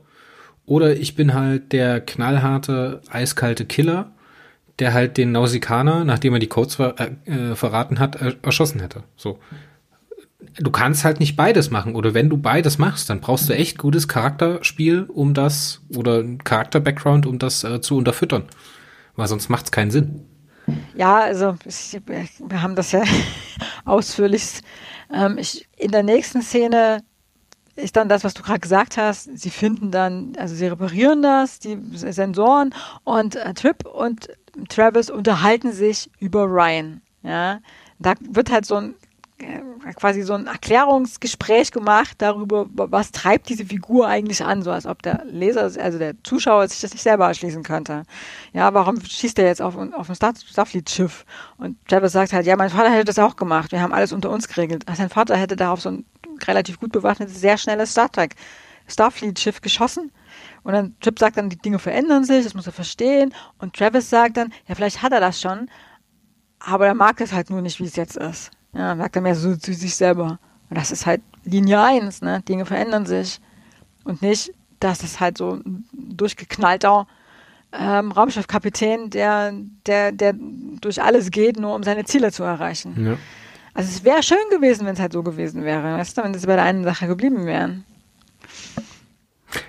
oder 0.65 0.95
ich 0.95 1.17
bin 1.17 1.35
halt 1.35 1.73
der 1.73 2.01
knallharte, 2.01 3.03
eiskalte 3.11 3.65
Killer, 3.65 4.13
der 4.79 4.95
halt 4.95 5.17
den 5.17 5.33
Nausikaner, 5.33 6.05
nachdem 6.05 6.35
er 6.35 6.39
die 6.39 6.47
Codes 6.47 6.77
ver 6.77 6.95
äh, 6.99 7.55
verraten 7.55 7.99
hat, 7.99 8.17
er 8.17 8.37
erschossen 8.43 8.81
hätte. 8.81 9.03
So. 9.17 9.39
Du 10.57 10.71
kannst 10.71 11.05
halt 11.05 11.21
nicht 11.21 11.37
beides 11.37 11.71
machen. 11.71 11.95
Oder 11.95 12.15
wenn 12.15 12.29
du 12.29 12.37
beides 12.37 12.79
machst, 12.79 13.11
dann 13.11 13.21
brauchst 13.21 13.49
du 13.49 13.55
echt 13.55 13.79
gutes 13.79 14.09
Charakterspiel, 14.09 15.05
um 15.05 15.35
das, 15.35 15.81
oder 15.97 16.23
Charakter-Background, 16.45 17.27
um 17.27 17.39
das 17.39 17.65
äh, 17.65 17.81
zu 17.81 17.97
unterfüttern. 17.97 18.45
Weil 19.17 19.29
sonst 19.29 19.49
macht 19.49 19.67
es 19.67 19.73
keinen 19.73 19.91
Sinn. 19.91 20.27
Ja, 20.95 21.19
also 21.21 21.57
wir 21.67 22.63
haben 22.63 22.77
das 22.77 22.93
ja 22.93 23.03
ausführlich. 23.85 24.61
Ähm, 25.13 25.39
ich, 25.39 25.69
in 25.77 25.91
der 25.91 26.03
nächsten 26.03 26.43
Szene 26.43 27.03
ist 27.75 27.97
dann 27.97 28.09
das, 28.09 28.23
was 28.25 28.35
du 28.35 28.43
gerade 28.43 28.61
gesagt 28.61 28.97
hast. 28.97 29.37
Sie 29.39 29.51
finden 29.51 29.91
dann, 29.91 30.35
also 30.39 30.55
sie 30.55 30.67
reparieren 30.67 31.23
das, 31.23 31.59
die 31.59 31.79
Sensoren 31.93 32.75
und 33.05 33.37
äh, 33.37 33.55
Trip 33.55 33.87
und 33.87 34.29
Travis 34.69 35.11
unterhalten 35.11 35.73
sich 35.73 36.11
über 36.19 36.45
Ryan. 36.45 37.01
Ja, 37.23 37.61
da 37.99 38.15
wird 38.21 38.51
halt 38.51 38.67
so 38.67 38.77
ein 38.77 38.95
quasi 39.97 40.23
so 40.23 40.35
ein 40.35 40.47
Erklärungsgespräch 40.47 41.73
gemacht 41.73 42.17
darüber, 42.19 42.67
was 42.73 43.13
treibt 43.13 43.49
diese 43.49 43.65
Figur 43.65 44.07
eigentlich 44.07 44.45
an, 44.45 44.63
so 44.63 44.71
als 44.71 44.87
ob 44.87 45.03
der 45.03 45.25
Leser, 45.25 45.63
also 45.63 45.99
der 45.99 46.15
Zuschauer 46.23 46.69
sich 46.69 46.81
das 46.81 46.93
nicht 46.93 47.03
selber 47.03 47.27
erschließen 47.27 47.63
könnte. 47.63 48.05
Ja, 48.53 48.73
warum 48.75 49.01
schießt 49.01 49.39
er 49.39 49.47
jetzt 49.47 49.63
auf, 49.63 49.77
auf 49.77 50.09
ein 50.09 50.15
Starfleet-Schiff? 50.17 51.25
Und 51.59 51.77
Travis 51.89 52.13
sagt 52.13 52.33
halt, 52.33 52.47
ja, 52.47 52.57
mein 52.57 52.71
Vater 52.71 52.91
hätte 52.91 53.05
das 53.05 53.19
auch 53.19 53.37
gemacht, 53.37 53.73
wir 53.73 53.81
haben 53.81 53.93
alles 53.93 54.13
unter 54.13 54.31
uns 54.31 54.49
geregelt. 54.49 54.89
Also 54.89 55.03
sein 55.03 55.11
Vater 55.11 55.37
hätte 55.37 55.57
darauf 55.57 55.81
so 55.81 55.91
ein 55.91 56.05
relativ 56.47 56.81
gut 56.81 56.93
bewaffnetes, 56.93 57.41
sehr 57.41 57.59
schnelles 57.59 57.93
Star 57.93 58.11
Trek 58.11 58.37
Starfleet-Schiff 58.89 59.61
geschossen. 59.61 60.11
Und 60.63 60.73
dann 60.73 60.97
Trip 61.01 61.19
sagt 61.19 61.37
dann, 61.37 61.51
die 61.51 61.59
Dinge 61.59 61.79
verändern 61.79 62.25
sich, 62.25 62.45
das 62.45 62.55
muss 62.55 62.67
er 62.67 62.73
verstehen. 62.73 63.35
Und 63.59 63.75
Travis 63.75 64.11
sagt 64.11 64.37
dann, 64.37 64.53
ja, 64.67 64.75
vielleicht 64.75 65.03
hat 65.03 65.13
er 65.13 65.21
das 65.21 65.41
schon, 65.41 65.69
aber 66.59 66.87
er 66.87 66.95
mag 66.95 67.21
es 67.21 67.33
halt 67.33 67.51
nur 67.51 67.63
nicht, 67.63 67.81
wie 67.81 67.85
es 67.85 67.97
jetzt 67.97 68.17
ist. 68.17 68.51
Ja, 68.75 68.97
sagt 68.97 69.17
er 69.17 69.23
mehr 69.23 69.35
so 69.35 69.57
zu 69.57 69.75
sich 69.75 69.95
selber. 69.95 70.39
Und 70.71 70.79
das 70.79 70.91
ist 70.91 71.07
halt 71.07 71.21
Linie 71.45 71.83
1, 71.83 72.23
ne? 72.23 72.43
Dinge 72.49 72.65
verändern 72.65 73.07
sich. 73.07 73.41
Und 74.05 74.23
nicht, 74.23 74.53
dass 74.81 75.03
es 75.03 75.21
halt 75.21 75.39
so 75.39 75.55
ein 75.55 75.85
durchgeknallter 75.93 77.07
ähm, 77.73 78.13
Raumschiffkapitän, 78.13 79.11
der, 79.11 79.53
der, 79.87 80.13
der 80.13 80.35
durch 80.81 81.03
alles 81.03 81.31
geht, 81.31 81.59
nur 81.59 81.75
um 81.75 81.83
seine 81.83 82.05
Ziele 82.05 82.33
zu 82.33 82.43
erreichen. 82.43 83.07
Ja. 83.07 83.19
Also 83.75 83.91
es 83.91 84.05
wäre 84.05 84.23
schön 84.23 84.39
gewesen, 84.51 84.87
wenn 84.87 84.95
es 84.95 85.01
halt 85.01 85.13
so 85.13 85.23
gewesen 85.23 85.65
wäre, 85.65 85.97
weißt 85.97 86.19
du, 86.19 86.23
wenn 86.23 86.35
es 86.35 86.47
bei 86.47 86.57
der 86.57 86.65
einen 86.65 86.85
Sache 86.85 87.07
geblieben 87.07 87.47
wären. 87.47 87.85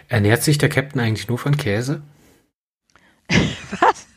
Ernährt 0.09 0.43
sich 0.43 0.57
der 0.57 0.69
Captain 0.69 0.99
eigentlich 0.99 1.27
nur 1.27 1.37
von 1.37 1.55
Käse? 1.55 2.01
Was? 3.79 4.07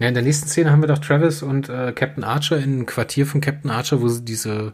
Ja, 0.00 0.06
in 0.06 0.14
der 0.14 0.22
nächsten 0.22 0.46
Szene 0.46 0.70
haben 0.70 0.80
wir 0.80 0.86
doch 0.86 1.00
Travis 1.00 1.42
und 1.42 1.68
äh, 1.68 1.92
Captain 1.92 2.22
Archer 2.22 2.56
in 2.56 2.62
einem 2.62 2.86
Quartier 2.86 3.26
von 3.26 3.40
Captain 3.40 3.68
Archer, 3.68 4.00
wo 4.00 4.06
sie 4.06 4.24
diese 4.24 4.72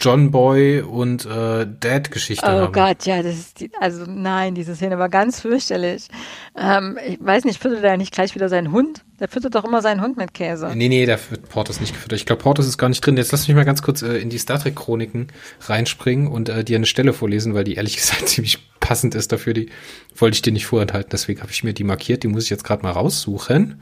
John 0.00 0.32
Boy 0.32 0.80
und 0.80 1.24
äh, 1.24 1.66
Dad-Geschichte 1.78 2.44
oh 2.44 2.48
haben. 2.48 2.66
Oh 2.68 2.72
Gott, 2.72 3.06
ja, 3.06 3.22
das 3.22 3.36
ist 3.36 3.60
die, 3.60 3.70
also 3.78 4.06
nein, 4.06 4.56
diese 4.56 4.74
Szene 4.74 4.98
war 4.98 5.08
ganz 5.08 5.40
fürchterlich. 5.40 6.08
Ähm, 6.56 6.98
ich 7.06 7.18
weiß 7.20 7.44
nicht, 7.44 7.62
füttert 7.62 7.84
er 7.84 7.96
nicht 7.96 8.12
gleich 8.12 8.34
wieder 8.34 8.48
seinen 8.48 8.72
Hund? 8.72 9.04
Der 9.20 9.28
füttert 9.28 9.54
doch 9.54 9.64
immer 9.64 9.82
seinen 9.82 10.00
Hund 10.00 10.16
mit 10.16 10.34
Käse. 10.34 10.72
Nee, 10.74 10.88
nee, 10.88 11.06
da 11.06 11.16
wird 11.30 11.48
Portos 11.48 11.80
nicht 11.80 11.94
gefüttert. 11.94 12.18
Ich 12.18 12.26
glaube, 12.26 12.42
Portos 12.42 12.66
ist 12.66 12.78
gar 12.78 12.88
nicht 12.88 13.06
drin. 13.06 13.16
Jetzt 13.16 13.30
lass 13.30 13.46
mich 13.46 13.56
mal 13.56 13.64
ganz 13.64 13.82
kurz 13.82 14.02
äh, 14.02 14.18
in 14.18 14.30
die 14.30 14.38
Star 14.38 14.58
Trek-Chroniken 14.58 15.28
reinspringen 15.60 16.26
und 16.26 16.48
äh, 16.48 16.64
dir 16.64 16.76
eine 16.76 16.86
Stelle 16.86 17.12
vorlesen, 17.12 17.54
weil 17.54 17.62
die 17.62 17.74
ehrlich 17.74 17.96
gesagt 17.96 18.28
ziemlich 18.28 18.58
passend 18.80 19.14
ist 19.14 19.30
dafür. 19.30 19.54
Die 19.54 19.70
wollte 20.16 20.34
ich 20.34 20.42
dir 20.42 20.52
nicht 20.52 20.66
vorenthalten, 20.66 21.10
deswegen 21.10 21.40
habe 21.40 21.52
ich 21.52 21.62
mir 21.62 21.72
die 21.72 21.84
markiert. 21.84 22.24
Die 22.24 22.28
muss 22.28 22.44
ich 22.44 22.50
jetzt 22.50 22.64
gerade 22.64 22.82
mal 22.82 22.92
raussuchen. 22.92 23.80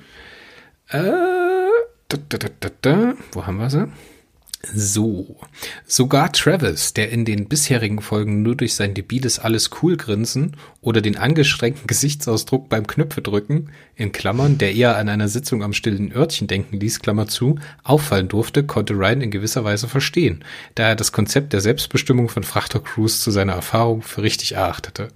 Äh, 0.89 1.03
da, 2.09 2.17
da, 2.29 2.39
da, 2.39 2.71
da, 2.81 3.15
Wo 3.33 3.47
haben 3.47 3.59
wir 3.59 3.71
sie? 3.71 3.89
So. 4.73 5.37
Sogar 5.87 6.33
Travis, 6.33 6.95
der 6.95 7.11
in 7.11 7.25
den 7.25 7.49
bisherigen 7.49 8.01
Folgen 8.01 8.43
nur 8.43 8.57
durch 8.57 8.75
sein 8.75 8.95
debiles 8.95 9.39
alles 9.39 9.71
cool 9.83 9.97
Grinsen 9.97 10.57
oder 10.81 11.01
den 11.01 11.17
angestrengten 11.17 11.87
Gesichtsausdruck 11.89 12.69
beim 12.69 12.87
Knöpfe 12.87 13.21
drücken, 13.21 13.71
in 13.97 14.13
Klammern, 14.13 14.59
der 14.59 14.75
eher 14.75 14.97
an 14.97 15.09
einer 15.09 15.29
Sitzung 15.29 15.63
am 15.63 15.73
stillen 15.73 16.13
Örtchen 16.13 16.47
denken 16.47 16.79
ließ, 16.79 17.01
Klammer 17.01 17.27
zu, 17.27 17.59
auffallen 17.83 18.29
durfte, 18.29 18.65
konnte 18.65 18.95
Ryan 18.95 19.23
in 19.23 19.31
gewisser 19.31 19.65
Weise 19.65 19.89
verstehen, 19.89 20.45
da 20.77 20.89
er 20.89 20.97
das 20.97 21.13
Konzept 21.13 21.53
der 21.53 21.61
Selbstbestimmung 21.61 22.29
von 22.29 22.45
Frachtercrews 22.45 23.21
zu 23.21 23.31
seiner 23.31 23.55
Erfahrung 23.55 24.03
für 24.03 24.23
richtig 24.23 24.53
erachtete. 24.53 25.09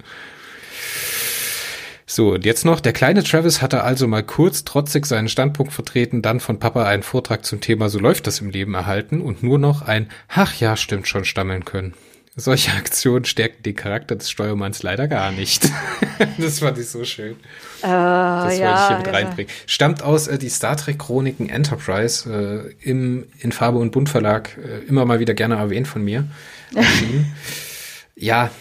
So, 2.13 2.33
und 2.33 2.43
jetzt 2.43 2.65
noch, 2.65 2.81
der 2.81 2.91
kleine 2.91 3.23
Travis 3.23 3.61
hatte 3.61 3.85
also 3.85 4.05
mal 4.05 4.21
kurz 4.21 4.65
trotzig 4.65 5.05
seinen 5.05 5.29
Standpunkt 5.29 5.71
vertreten, 5.71 6.21
dann 6.21 6.41
von 6.41 6.59
Papa 6.59 6.83
einen 6.83 7.03
Vortrag 7.03 7.45
zum 7.45 7.61
Thema 7.61 7.87
So 7.87 7.99
läuft 7.99 8.27
das 8.27 8.41
im 8.41 8.49
Leben 8.49 8.73
erhalten 8.73 9.21
und 9.21 9.43
nur 9.43 9.57
noch 9.57 9.81
ein 9.81 10.09
Ach 10.27 10.53
ja, 10.59 10.75
stimmt 10.75 11.07
schon 11.07 11.23
stammeln 11.23 11.63
können. 11.63 11.93
Solche 12.35 12.71
Aktionen 12.77 13.23
stärken 13.23 13.63
den 13.63 13.77
Charakter 13.77 14.17
des 14.17 14.29
Steuermanns 14.29 14.83
leider 14.83 15.07
gar 15.07 15.31
nicht. 15.31 15.71
das 16.37 16.59
fand 16.59 16.79
ich 16.79 16.89
so 16.89 17.05
schön. 17.05 17.37
Uh, 17.81 17.83
das 17.83 18.57
ja, 18.57 18.67
wollte 18.67 18.81
ich 18.81 18.87
hier 18.87 18.97
mit 18.97 19.07
reinbringen. 19.07 19.51
Stammt 19.65 20.03
aus 20.03 20.27
äh, 20.27 20.37
die 20.37 20.49
Star 20.49 20.75
Trek 20.75 20.99
Chroniken 20.99 21.47
Enterprise 21.47 22.29
äh, 22.29 22.89
im 22.89 23.23
in 23.39 23.53
Farbe 23.53 23.77
und 23.77 23.93
Bunt 23.93 24.09
Verlag 24.09 24.57
äh, 24.57 24.85
immer 24.85 25.05
mal 25.05 25.21
wieder 25.21 25.33
gerne 25.33 25.55
erwähnt 25.55 25.87
von 25.87 26.03
mir. 26.03 26.27
ja, 28.17 28.51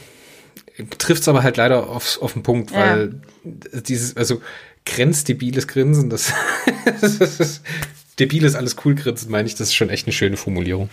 trifft 0.99 1.23
es 1.23 1.29
aber 1.29 1.43
halt 1.43 1.57
leider 1.57 1.89
auf, 1.89 2.21
auf 2.23 2.33
den 2.33 2.43
Punkt, 2.43 2.73
weil 2.73 3.21
ja. 3.45 3.81
dieses, 3.81 4.17
also 4.17 4.41
grenzdebiles 4.87 5.69
Grinsen, 5.69 6.11
das, 6.11 6.33
das 7.01 7.41
ist, 7.41 7.63
debiles 8.19 8.55
alles 8.55 8.77
cool 8.85 8.95
Grinsen, 8.95 9.31
meine 9.31 9.47
ich, 9.47 9.55
das 9.55 9.69
ist 9.69 9.75
schon 9.75 9.91
echt 9.91 10.07
eine 10.07 10.13
schöne 10.13 10.37
Formulierung. 10.37 10.91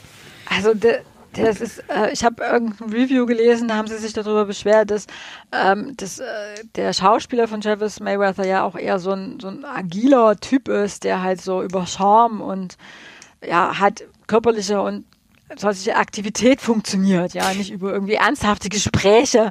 Also 0.50 0.74
de, 0.74 1.00
das 1.34 1.62
ist, 1.62 1.84
äh, 1.90 2.12
ich 2.12 2.24
habe 2.24 2.44
irgendein 2.44 2.90
Review 2.90 3.26
gelesen, 3.26 3.68
da 3.68 3.76
haben 3.76 3.88
sie 3.88 3.98
sich 3.98 4.14
darüber 4.14 4.46
beschwert, 4.46 4.92
dass, 4.92 5.08
ähm, 5.52 5.96
dass 5.98 6.20
äh, 6.20 6.26
der 6.76 6.94
Schauspieler 6.94 7.48
von 7.48 7.62
Travis 7.62 8.00
Mayweather 8.00 8.46
ja 8.46 8.64
auch 8.64 8.76
eher 8.76 9.00
so 9.00 9.12
ein, 9.12 9.40
so 9.40 9.48
ein 9.48 9.66
agiler 9.66 10.38
Typ 10.38 10.68
ist, 10.68 11.04
der 11.04 11.22
halt 11.22 11.42
so 11.42 11.62
über 11.64 11.86
Charme 11.86 12.42
und 12.42 12.78
ja, 13.46 13.80
hat 13.80 14.04
körperliche 14.28 14.82
und 14.82 15.06
solche 15.56 15.96
Aktivität 15.96 16.60
funktioniert, 16.60 17.34
ja, 17.34 17.54
nicht 17.54 17.72
über 17.72 17.94
irgendwie 17.94 18.16
ernsthafte 18.16 18.68
Gespräche 18.68 19.50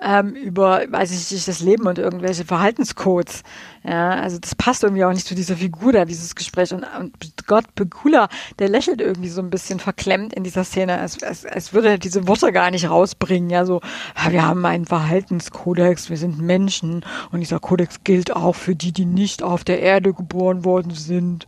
ähm, 0.00 0.34
über, 0.34 0.82
weiß 0.88 1.12
ich 1.12 1.30
nicht, 1.30 1.46
das 1.46 1.60
Leben 1.60 1.86
und 1.86 1.98
irgendwelche 1.98 2.44
Verhaltenscodes. 2.44 3.42
Ja, 3.82 4.10
also 4.10 4.38
das 4.38 4.54
passt 4.54 4.82
irgendwie 4.82 5.04
auch 5.04 5.12
nicht 5.12 5.26
zu 5.26 5.34
dieser 5.34 5.56
Figur 5.56 5.92
da, 5.92 6.06
dieses 6.06 6.34
Gespräch. 6.34 6.72
Und, 6.72 6.86
und 6.98 7.12
Gott, 7.46 7.66
Pekula, 7.74 8.28
der 8.58 8.70
lächelt 8.70 9.02
irgendwie 9.02 9.28
so 9.28 9.42
ein 9.42 9.50
bisschen 9.50 9.78
verklemmt 9.80 10.32
in 10.32 10.44
dieser 10.44 10.64
Szene, 10.64 10.98
als, 10.98 11.22
als, 11.22 11.44
als 11.44 11.74
würde 11.74 11.98
diese 11.98 12.26
Worte 12.26 12.50
gar 12.50 12.70
nicht 12.70 12.88
rausbringen. 12.88 13.50
Ja, 13.50 13.66
so, 13.66 13.82
ja, 14.16 14.32
wir 14.32 14.46
haben 14.46 14.64
einen 14.64 14.86
Verhaltenskodex, 14.86 16.08
wir 16.08 16.16
sind 16.16 16.40
Menschen 16.40 17.04
und 17.30 17.40
dieser 17.40 17.60
Kodex 17.60 18.02
gilt 18.04 18.34
auch 18.34 18.54
für 18.54 18.74
die, 18.74 18.92
die 18.92 19.04
nicht 19.04 19.42
auf 19.42 19.64
der 19.64 19.80
Erde 19.80 20.14
geboren 20.14 20.64
worden 20.64 20.92
sind. 20.92 21.46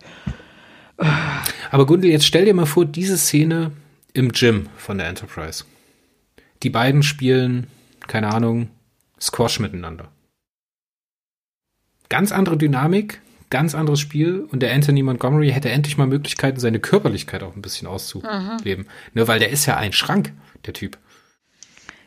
Aber 1.70 1.86
Gundel, 1.86 2.10
jetzt 2.10 2.26
stell 2.26 2.44
dir 2.44 2.54
mal 2.54 2.66
vor, 2.66 2.84
diese 2.84 3.16
Szene 3.18 3.72
im 4.16 4.32
Gym 4.32 4.70
von 4.78 4.96
der 4.96 5.08
Enterprise. 5.08 5.64
Die 6.62 6.70
beiden 6.70 7.02
spielen, 7.02 7.66
keine 8.06 8.32
Ahnung, 8.32 8.70
Squash 9.20 9.60
miteinander. 9.60 10.10
Ganz 12.08 12.32
andere 12.32 12.56
Dynamik, 12.56 13.20
ganz 13.50 13.74
anderes 13.74 14.00
Spiel 14.00 14.40
und 14.50 14.60
der 14.60 14.72
Anthony 14.72 15.02
Montgomery 15.02 15.50
hätte 15.50 15.68
endlich 15.68 15.98
mal 15.98 16.06
Möglichkeiten, 16.06 16.60
seine 16.60 16.80
Körperlichkeit 16.80 17.42
auch 17.42 17.54
ein 17.54 17.62
bisschen 17.62 17.86
auszuleben. 17.86 18.84
Mhm. 18.84 18.90
Ne, 19.12 19.28
weil 19.28 19.38
der 19.38 19.50
ist 19.50 19.66
ja 19.66 19.76
ein 19.76 19.92
Schrank, 19.92 20.32
der 20.64 20.72
Typ 20.72 20.96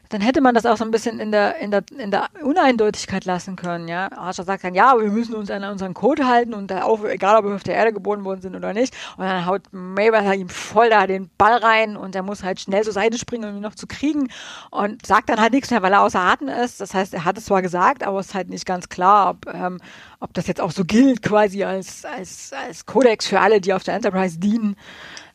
dann 0.09 0.21
hätte 0.21 0.41
man 0.41 0.55
das 0.55 0.65
auch 0.65 0.75
so 0.75 0.83
ein 0.83 0.89
bisschen 0.89 1.19
in 1.19 1.31
der, 1.31 1.57
in 1.57 1.69
der, 1.69 1.83
in 1.95 2.09
der 2.09 2.29
Uneindeutigkeit 2.41 3.25
lassen 3.25 3.55
können, 3.55 3.87
ja. 3.87 4.11
Archer 4.11 4.43
sagt 4.43 4.63
dann, 4.63 4.73
ja, 4.73 4.97
wir 4.99 5.11
müssen 5.11 5.35
uns 5.35 5.51
an 5.51 5.63
unseren 5.63 5.93
Code 5.93 6.27
halten 6.27 6.55
und 6.55 6.73
auch, 6.73 7.03
egal 7.05 7.37
ob 7.37 7.45
wir 7.45 7.55
auf 7.55 7.63
der 7.63 7.75
Erde 7.75 7.93
geboren 7.93 8.25
worden 8.25 8.41
sind 8.41 8.55
oder 8.55 8.73
nicht. 8.73 8.95
Und 9.17 9.25
dann 9.25 9.45
haut 9.45 9.61
Mayweather 9.71 10.33
ihm 10.33 10.49
voll 10.49 10.89
da 10.89 11.05
den 11.05 11.29
Ball 11.37 11.57
rein 11.57 11.95
und 11.95 12.15
er 12.15 12.23
muss 12.23 12.43
halt 12.43 12.59
schnell 12.59 12.83
zur 12.83 12.93
Seite 12.93 13.19
springen, 13.19 13.51
um 13.51 13.57
ihn 13.57 13.61
noch 13.61 13.75
zu 13.75 13.85
kriegen 13.85 14.29
und 14.71 15.05
sagt 15.05 15.29
dann 15.29 15.39
halt 15.39 15.53
nichts 15.53 15.69
mehr, 15.69 15.83
weil 15.83 15.93
er 15.93 16.01
außer 16.01 16.19
Atem 16.19 16.47
ist. 16.47 16.81
Das 16.81 16.95
heißt, 16.95 17.13
er 17.13 17.23
hat 17.23 17.37
es 17.37 17.45
zwar 17.45 17.61
gesagt, 17.61 18.03
aber 18.03 18.19
es 18.19 18.27
ist 18.27 18.35
halt 18.35 18.49
nicht 18.49 18.65
ganz 18.65 18.89
klar, 18.89 19.29
ob, 19.29 19.45
ähm, 19.53 19.79
ob 20.19 20.33
das 20.33 20.47
jetzt 20.47 20.59
auch 20.59 20.71
so 20.71 20.85
gilt, 20.85 21.21
quasi 21.21 21.63
als, 21.63 22.03
als, 22.03 22.51
als 22.51 22.87
Kodex 22.87 23.27
für 23.27 23.39
alle, 23.39 23.61
die 23.61 23.73
auf 23.73 23.83
der 23.83 23.93
Enterprise 23.93 24.39
dienen. 24.39 24.75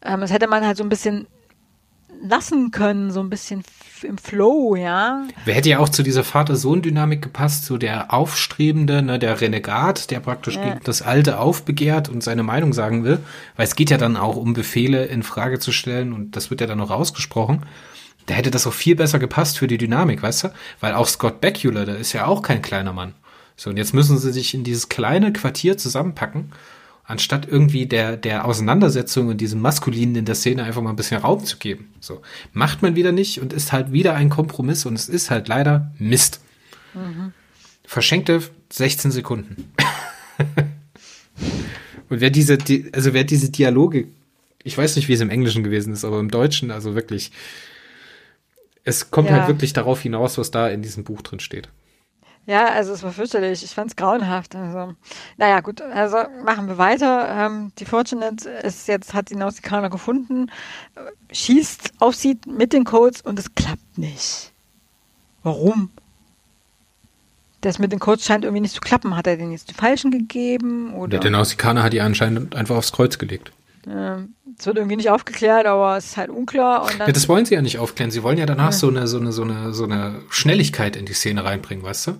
Ähm, 0.03 0.21
das 0.21 0.33
hätte 0.33 0.49
man 0.49 0.67
halt 0.67 0.79
so 0.79 0.83
ein 0.83 0.89
bisschen 0.89 1.29
lassen 2.23 2.71
können, 2.71 3.11
so 3.11 3.21
ein 3.21 3.31
bisschen 3.31 3.63
im 4.05 4.19
Flow, 4.19 4.77
ja. 4.77 5.23
Wer 5.45 5.55
hätte 5.55 5.71
ja 5.71 5.79
auch 5.79 5.89
zu 5.89 6.03
dieser 6.03 6.25
Vater-Sohn-Dynamik 6.25 7.23
gepasst, 7.23 7.65
so 7.65 7.79
der 7.79 8.13
Aufstrebende, 8.13 9.03
ne, 9.03 9.19
der 9.19 9.41
Renegat, 9.41 10.11
der 10.11 10.21
praktisch 10.21 10.57
ja. 10.57 10.79
das 10.85 11.03
Alte 11.03 11.39
aufbegehrt 11.39 12.09
und 12.09 12.23
seine 12.23 12.43
Meinung 12.43 12.73
sagen 12.73 13.05
will, 13.05 13.19
weil 13.57 13.67
es 13.67 13.77
geht 13.77 13.91
ja 13.91 13.99
dann 13.99 14.17
auch 14.17 14.37
um 14.37 14.55
Befehle 14.55 15.05
in 15.07 15.23
Frage 15.23 15.59
zu 15.59 15.73
stellen 15.73 16.13
und 16.13 16.37
das 16.37 16.51
wird 16.51 16.61
ja 16.61 16.67
dann 16.67 16.79
noch 16.79 16.91
ausgesprochen. 16.91 17.65
Da 18.27 18.35
hätte 18.35 18.51
das 18.51 18.67
auch 18.67 18.73
viel 18.73 18.97
besser 18.97 19.19
gepasst 19.19 19.59
für 19.59 19.67
die 19.67 19.79
Dynamik, 19.79 20.23
weißt 20.23 20.45
du? 20.45 20.49
Weil 20.81 20.95
auch 20.95 21.07
Scott 21.07 21.41
Bakula, 21.41 21.85
der 21.85 21.99
ist 21.99 22.13
ja 22.13 22.27
auch 22.27 22.43
kein 22.43 22.63
kleiner 22.63 22.93
Mann. 22.93 23.15
So, 23.57 23.71
und 23.71 23.77
jetzt 23.77 23.95
müssen 23.95 24.19
sie 24.19 24.33
sich 24.33 24.55
in 24.55 24.65
dieses 24.65 24.89
kleine 24.89 25.33
Quartier 25.33 25.77
zusammenpacken 25.77 26.53
anstatt 27.05 27.47
irgendwie 27.47 27.87
der, 27.87 28.17
der 28.17 28.47
Auseinandersetzung 28.47 29.29
und 29.29 29.41
diesem 29.41 29.61
Maskulinen 29.61 30.17
in 30.17 30.25
der 30.25 30.35
Szene 30.35 30.65
einfach 30.65 30.83
mal 30.83 30.91
ein 30.91 30.97
bisschen 30.97 31.21
Raum 31.21 31.45
zu 31.45 31.59
geben. 31.59 31.93
So. 32.01 32.23
Macht 32.53 32.83
man 32.83 32.97
wieder 32.97 33.13
nicht 33.13 33.41
und 33.41 33.53
ist 33.53 33.73
halt 33.73 33.93
wieder 33.93 34.15
ein 34.15 34.31
Kompromiss 34.31 34.87
und 34.87 34.95
es 34.95 35.09
ist 35.09 35.31
halt 35.31 35.49
leider 35.49 35.93
Mist. 35.99 36.41
Mhm. 36.95 37.33
Verschenkte 37.85 38.43
16 38.73 39.11
Sekunden. 39.11 39.73
und 42.09 42.21
wer 42.21 42.31
diese, 42.31 42.57
die, 42.57 42.91
also 42.95 43.13
wer 43.13 43.25
diese 43.25 43.51
Dialoge, 43.51 44.09
ich 44.63 44.77
weiß 44.77 44.97
nicht, 44.97 45.09
wie 45.09 45.13
es 45.13 45.21
im 45.21 45.31
Englischen 45.31 45.63
gewesen 45.63 45.93
ist, 45.93 46.05
aber 46.05 46.19
im 46.21 46.31
Deutschen, 46.31 46.71
also 46.71 46.95
wirklich, 46.95 47.33
es 48.83 49.11
kommt 49.11 49.29
ja. 49.29 49.37
halt 49.37 49.49
wirklich 49.49 49.75
darauf 49.75 50.01
hinaus, 50.01 50.39
was 50.39 50.51
da 50.51 50.69
in 50.69 50.81
diesem 50.81 51.05
Buch 51.05 51.21
drin 51.21 51.41
steht. 51.41 51.69
Ja, 52.47 52.67
also 52.67 52.93
es 52.93 53.03
war 53.03 53.13
fürchterlich. 53.13 53.65
Ich 53.65 53.71
fand 53.71 53.91
es 53.91 53.97
grauenhaft. 53.97 54.55
Also, 54.55 54.95
naja, 55.39 55.61
gut, 55.61 55.81
also 55.81 56.19
machen 56.45 56.69
wir 56.69 56.77
weiter. 56.77 57.29
Ähm, 57.29 57.73
die 57.79 57.87
Fortunate 57.87 58.49
ist 58.49 58.87
jetzt, 58.87 59.15
hat 59.15 59.31
die 59.31 59.37
Nausikaner 59.37 59.89
gefunden, 59.89 60.51
schießt 61.33 61.95
auf 62.01 62.15
sie 62.15 62.39
mit 62.47 62.73
den 62.73 62.85
Codes 62.85 63.23
und 63.23 63.39
es 63.39 63.55
klappt 63.55 63.97
nicht. 63.97 64.53
Warum? 65.43 65.91
Das 67.63 67.79
mit 67.79 67.93
den 67.93 67.99
Codes 67.99 68.27
scheint 68.27 68.45
irgendwie 68.45 68.61
nicht 68.61 68.75
zu 68.75 68.81
klappen. 68.83 69.17
Hat 69.17 69.27
er 69.27 69.39
den 69.39 69.51
jetzt 69.51 69.71
die 69.71 69.75
falschen 69.75 70.11
gegeben? 70.11 70.93
Oder? 70.93 71.19
Der 71.19 71.31
Nausikaner 71.31 71.83
hat 71.83 71.95
die 71.95 72.03
anscheinend 72.03 72.55
einfach 72.55 72.77
aufs 72.77 72.93
Kreuz 72.93 73.17
gelegt. 73.17 73.53
Ähm, 73.87 74.35
es 74.59 74.67
wird 74.67 74.77
irgendwie 74.77 74.97
nicht 74.97 75.11
aufgeklärt, 75.11 75.67
aber 75.67 75.97
es 75.97 76.07
ist 76.07 76.17
halt 76.17 76.31
unklar. 76.31 76.89
ja, 76.99 77.13
das 77.13 77.29
wollen 77.29 77.45
sie 77.45 77.55
ja 77.55 77.63
nicht 77.63 77.79
aufklären. 77.79 78.11
Sie 78.11 78.23
wollen 78.23 78.39
ja 78.39 78.47
danach 78.47 78.73
so 78.73 78.89
eine, 78.89 79.07
so 79.07 79.19
eine, 79.19 79.33
so 79.33 79.43
eine, 79.43 79.73
so 79.73 79.85
eine 79.85 80.23
Schnelligkeit 80.31 80.97
in 80.97 81.07
die 81.07 81.13
Szene 81.13 81.45
reinbringen, 81.45 81.85
weißt 81.85 82.09
du? 82.09 82.13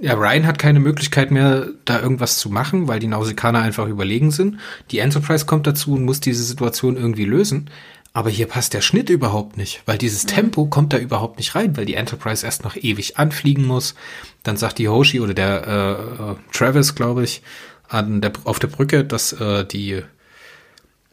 Ja, 0.00 0.14
Ryan 0.14 0.46
hat 0.46 0.58
keine 0.58 0.78
Möglichkeit 0.78 1.32
mehr, 1.32 1.68
da 1.84 2.00
irgendwas 2.00 2.38
zu 2.38 2.50
machen, 2.50 2.86
weil 2.86 3.00
die 3.00 3.08
Nausikaner 3.08 3.60
einfach 3.60 3.88
überlegen 3.88 4.30
sind. 4.30 4.58
Die 4.92 5.00
Enterprise 5.00 5.44
kommt 5.44 5.66
dazu 5.66 5.94
und 5.94 6.04
muss 6.04 6.20
diese 6.20 6.44
Situation 6.44 6.96
irgendwie 6.96 7.24
lösen. 7.24 7.70
Aber 8.12 8.30
hier 8.30 8.46
passt 8.46 8.74
der 8.74 8.80
Schnitt 8.80 9.10
überhaupt 9.10 9.56
nicht, 9.56 9.82
weil 9.86 9.98
dieses. 9.98 10.24
Tempo 10.26 10.66
kommt 10.66 10.92
da 10.92 10.98
überhaupt 10.98 11.38
nicht 11.38 11.54
rein, 11.54 11.76
weil 11.76 11.84
die 11.84 11.94
Enterprise 11.94 12.44
erst 12.44 12.64
noch 12.64 12.76
ewig 12.76 13.18
anfliegen 13.18 13.66
muss. 13.66 13.94
Dann 14.42 14.56
sagt 14.56 14.78
die 14.78 14.88
Hoshi 14.88 15.20
oder 15.20 15.34
der 15.34 15.66
äh, 15.66 16.32
äh 16.32 16.36
Travis, 16.52 16.94
glaube 16.94 17.24
ich, 17.24 17.42
an 17.88 18.20
der, 18.20 18.32
auf 18.44 18.58
der 18.58 18.68
Brücke, 18.68 19.04
dass 19.04 19.32
äh, 19.32 19.64
die 19.64 20.02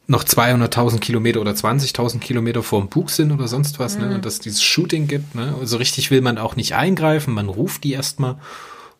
noch 0.07 0.23
200.000 0.23 0.99
Kilometer 0.99 1.41
oder 1.41 1.51
20.000 1.51 2.19
Kilometer 2.19 2.63
vorm 2.63 2.89
Bug 2.89 3.09
sind 3.09 3.31
oder 3.31 3.47
sonst 3.47 3.79
was, 3.79 3.97
ne? 3.97 4.03
mhm. 4.03 4.09
ne? 4.09 4.15
Und 4.15 4.25
dass 4.25 4.39
dieses 4.39 4.61
Shooting 4.61 5.07
gibt, 5.07 5.35
ne? 5.35 5.55
Also 5.59 5.77
richtig 5.77 6.11
will 6.11 6.21
man 6.21 6.37
auch 6.37 6.55
nicht 6.55 6.75
eingreifen, 6.75 7.33
man 7.33 7.49
ruft 7.49 7.83
die 7.83 7.93
erstmal 7.93 8.37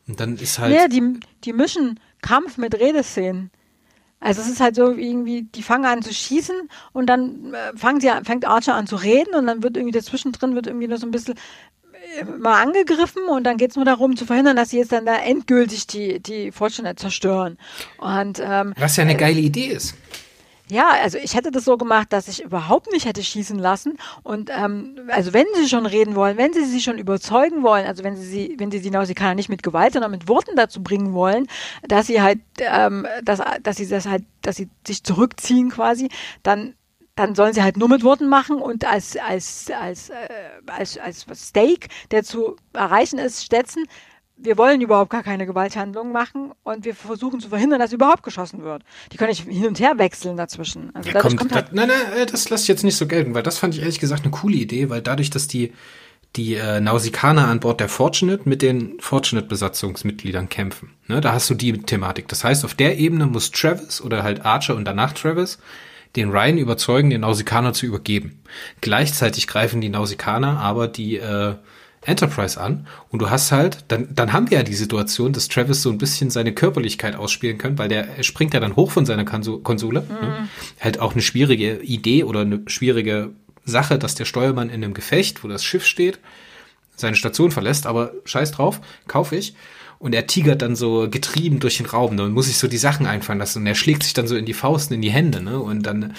und 0.08 0.20
dann 0.20 0.38
ist 0.38 0.60
halt. 0.60 0.76
Ja, 0.76 0.88
die, 0.88 1.20
die 1.44 1.54
mischen 1.54 2.00
Kampf 2.22 2.58
mit 2.58 2.76
Redeszenen. 2.80 3.52
Also 4.20 4.42
es 4.42 4.48
ist 4.48 4.60
halt 4.60 4.76
so 4.76 4.92
irgendwie, 4.92 5.44
die 5.44 5.62
fangen 5.62 5.86
an 5.86 6.02
zu 6.02 6.14
schießen 6.14 6.56
und 6.94 7.08
dann 7.08 7.54
äh, 7.54 7.78
fangen 7.78 8.02
sie, 8.02 8.10
fängt 8.24 8.46
Archer 8.46 8.74
an 8.74 8.88
zu 8.88 8.96
reden 8.96 9.36
und 9.36 9.46
dann 9.46 9.62
wird 9.62 9.78
irgendwie 9.78 9.98
dazwischen 9.98 10.32
drin 10.32 10.56
wird 10.56 10.68
irgendwie 10.68 10.88
nur 10.88 10.98
so 10.98 11.06
ein 11.06 11.12
bisschen 11.12 11.36
äh, 12.18 12.24
mal 12.24 12.62
angegriffen 12.62 13.24
und 13.28 13.44
dann 13.44 13.58
geht 13.58 13.72
es 13.72 13.76
nur 13.76 13.86
darum 13.86 14.16
zu 14.16 14.26
verhindern, 14.26 14.56
dass 14.56 14.70
sie 14.70 14.78
jetzt 14.78 14.94
dann 14.94 15.06
da 15.06 15.18
endgültig 15.18 15.86
die, 15.86 16.20
die 16.20 16.52
Fortune 16.52 16.96
zerstören. 16.96 17.58
Und, 17.98 18.42
ähm, 18.44 18.74
Was 18.80 18.96
ja 18.96 19.04
eine 19.04 19.18
geile 19.18 19.42
Idee 19.42 19.68
ist. 19.68 19.96
Ja, 20.68 20.90
also 21.02 21.20
ich 21.20 21.36
hätte 21.36 21.52
das 21.52 21.66
so 21.66 21.78
gemacht, 21.78 22.12
dass 22.12 22.28
ich 22.28 22.44
überhaupt 22.44 22.92
nicht 22.92 23.06
hätte 23.06 23.24
schießen 23.24 23.60
lassen. 23.60 23.98
Und 24.24 24.50
ähm, 24.50 24.96
also 25.10 25.32
wenn 25.32 25.46
sie 25.56 25.70
schon 25.70 25.86
reden 25.86 26.16
wollen, 26.16 26.38
wenn 26.38 26.54
sie 26.54 26.66
sie 26.66 26.82
schon 26.82 26.98
überzeugen 26.98 27.62
wollen, 27.62 27.86
also 27.86 28.04
wenn 28.04 28.16
sie 28.16 28.26
sie, 28.26 28.56
wenn 28.58 28.72
sie 28.72 28.82
die 28.82 28.90
Nausikaner 28.90 29.36
nicht 29.36 29.50
mit 29.50 29.62
Gewalt, 29.62 29.94
sondern 29.94 30.12
mit 30.12 30.28
Worten 30.28 30.56
dazu 30.56 30.82
bringen 30.82 31.14
wollen, 31.14 31.48
dass 31.88 32.08
sie 32.08 32.22
halt, 32.22 32.40
ähm, 32.60 33.06
dass, 33.24 33.42
dass 33.62 33.78
sie 33.78 33.88
das 33.88 34.08
halt, 34.08 34.24
dass 34.42 34.56
sie 34.56 34.70
sich 34.86 35.04
zurückziehen 35.04 35.70
quasi, 35.70 36.10
dann 36.42 36.74
dann 37.16 37.34
sollen 37.34 37.54
sie 37.54 37.64
halt 37.64 37.78
nur 37.78 37.88
mit 37.88 38.04
Worten 38.04 38.28
machen 38.28 38.58
und 38.58 38.84
als 38.86 39.16
als 39.16 39.72
als 39.72 40.10
äh, 40.10 40.28
als 40.68 40.98
als 40.98 41.26
Steak, 41.34 41.88
der 42.12 42.24
zu 42.24 42.58
erreichen 42.74 43.20
ist, 43.20 43.50
setzen 43.50 43.86
wir 44.38 44.58
wollen 44.58 44.82
überhaupt 44.82 45.10
gar 45.10 45.24
keine 45.24 45.46
Gewalthandlungen 45.46 46.12
machen 46.12 46.52
und 46.64 46.86
wir 46.86 46.96
versuchen 46.96 47.40
zu 47.40 47.50
verhindern, 47.50 47.80
dass 47.80 47.94
überhaupt 47.94 48.24
geschossen 48.24 48.64
wird. 48.64 48.84
Die 49.12 49.18
können 49.18 49.30
nicht 49.30 49.48
hin 49.48 49.68
und 49.68 49.80
her 49.80 49.98
wechseln 49.98 50.38
dazwischen. 50.38 50.94
Also 50.94 51.10
ja, 51.10 51.20
kommt, 51.20 51.38
kommt 51.38 51.56
halt 51.56 51.74
nein, 51.74 51.88
nein, 51.88 52.22
äh, 52.22 52.26
das 52.26 52.50
lasse 52.50 52.64
ich 52.64 52.68
jetzt 52.68 52.84
nicht 52.84 52.98
so 52.98 53.08
gelten, 53.08 53.34
weil 53.34 53.44
das 53.44 53.58
fand 53.58 53.76
ich 53.76 53.82
ehrlich 53.82 54.00
gesagt 54.00 54.24
eine 54.24 54.32
coole 54.32 54.56
Idee, 54.56 54.90
weil 54.90 55.02
dadurch, 55.02 55.30
dass 55.30 55.48
die 55.48 55.74
die 56.36 56.56
äh, 56.56 56.82
Nausikaner 56.82 57.48
an 57.48 57.62
Bord 57.62 57.80
der 57.80 57.88
Fortunate 57.88 58.48
mit 58.48 58.62
den 58.62 59.00
Fortunate-Besatzungsmitgliedern 59.00 60.50
kämpfen. 60.50 60.92
Ne, 61.08 61.22
da 61.22 61.32
hast 61.32 61.50
du 61.50 61.54
die 61.54 61.78
Thematik. 61.78 62.28
Das 62.28 62.44
heißt, 62.44 62.66
auf 62.66 62.74
der 62.74 62.98
Ebene 62.98 63.26
muss 63.26 63.52
Travis 63.52 64.02
oder 64.02 64.24
halt 64.24 64.46
Archer 64.46 64.76
und 64.76 64.86
danach 64.86 65.14
Travis 65.14 65.60
den 66.16 66.32
Ryan 66.32 66.58
überzeugen, 66.58 67.10
den 67.10 67.22
Nausikaner 67.22 67.74
zu 67.74 67.86
übergeben. 67.86 68.42
Gleichzeitig 68.82 69.48
greifen 69.48 69.82
die 69.82 69.90
Nausikaner 69.90 70.60
aber 70.60 70.88
die 70.88 71.18
äh, 71.18 71.56
Enterprise 72.06 72.60
an 72.60 72.88
und 73.10 73.20
du 73.20 73.30
hast 73.30 73.52
halt, 73.52 73.86
dann, 73.88 74.08
dann 74.14 74.32
haben 74.34 74.50
wir 74.50 74.60
ja 74.60 74.64
die 74.64 74.76
Situation, 74.76 75.34
dass 75.34 75.48
Travis 75.48 75.82
so 75.82 75.90
ein 75.90 75.98
bisschen 75.98 76.30
seine 76.30 76.54
Körperlichkeit 76.54 77.16
ausspielen 77.16 77.58
kann, 77.58 77.78
weil 77.78 77.90
der 77.90 78.24
springt 78.24 78.54
ja 78.54 78.60
dann 78.60 78.76
hoch 78.76 78.92
von 78.92 79.06
seiner 79.06 79.26
Konsole. 79.26 80.02
Mhm. 80.02 80.28
Ne? 80.28 80.50
Halt 80.80 81.00
auch 81.00 81.14
eine 81.14 81.22
schwierige 81.22 81.78
Idee 81.82 82.24
oder 82.24 82.42
eine 82.42 82.62
schwierige 82.68 83.32
Sache, 83.66 83.98
dass 83.98 84.16
der 84.16 84.26
Steuermann 84.26 84.70
in 84.70 84.84
einem 84.84 84.94
Gefecht, 84.94 85.44
wo 85.44 85.48
das 85.48 85.64
Schiff 85.64 85.86
steht, 85.86 86.20
seine 86.96 87.16
Station 87.16 87.52
verlässt, 87.52 87.88
aber 87.88 88.14
scheiß 88.26 88.52
drauf, 88.52 88.80
kaufe 89.08 89.36
ich. 89.36 89.56
Und 89.98 90.14
er 90.14 90.28
tigert 90.28 90.62
dann 90.62 90.76
so 90.76 91.10
getrieben 91.10 91.60
durch 91.60 91.78
den 91.78 91.86
Raum, 91.86 92.18
dann 92.18 92.32
muss 92.32 92.50
ich 92.50 92.58
so 92.58 92.68
die 92.68 92.78
Sachen 92.78 93.06
einfallen 93.06 93.40
lassen 93.40 93.60
und 93.60 93.68
er 93.68 93.76
schlägt 93.76 94.04
sich 94.04 94.14
dann 94.14 94.28
so 94.28 94.36
in 94.36 94.46
die 94.46 94.54
Fausten, 94.54 94.94
in 94.94 95.02
die 95.02 95.10
Hände, 95.10 95.42
ne? 95.42 95.60
Und 95.60 95.84
dann 95.84 96.14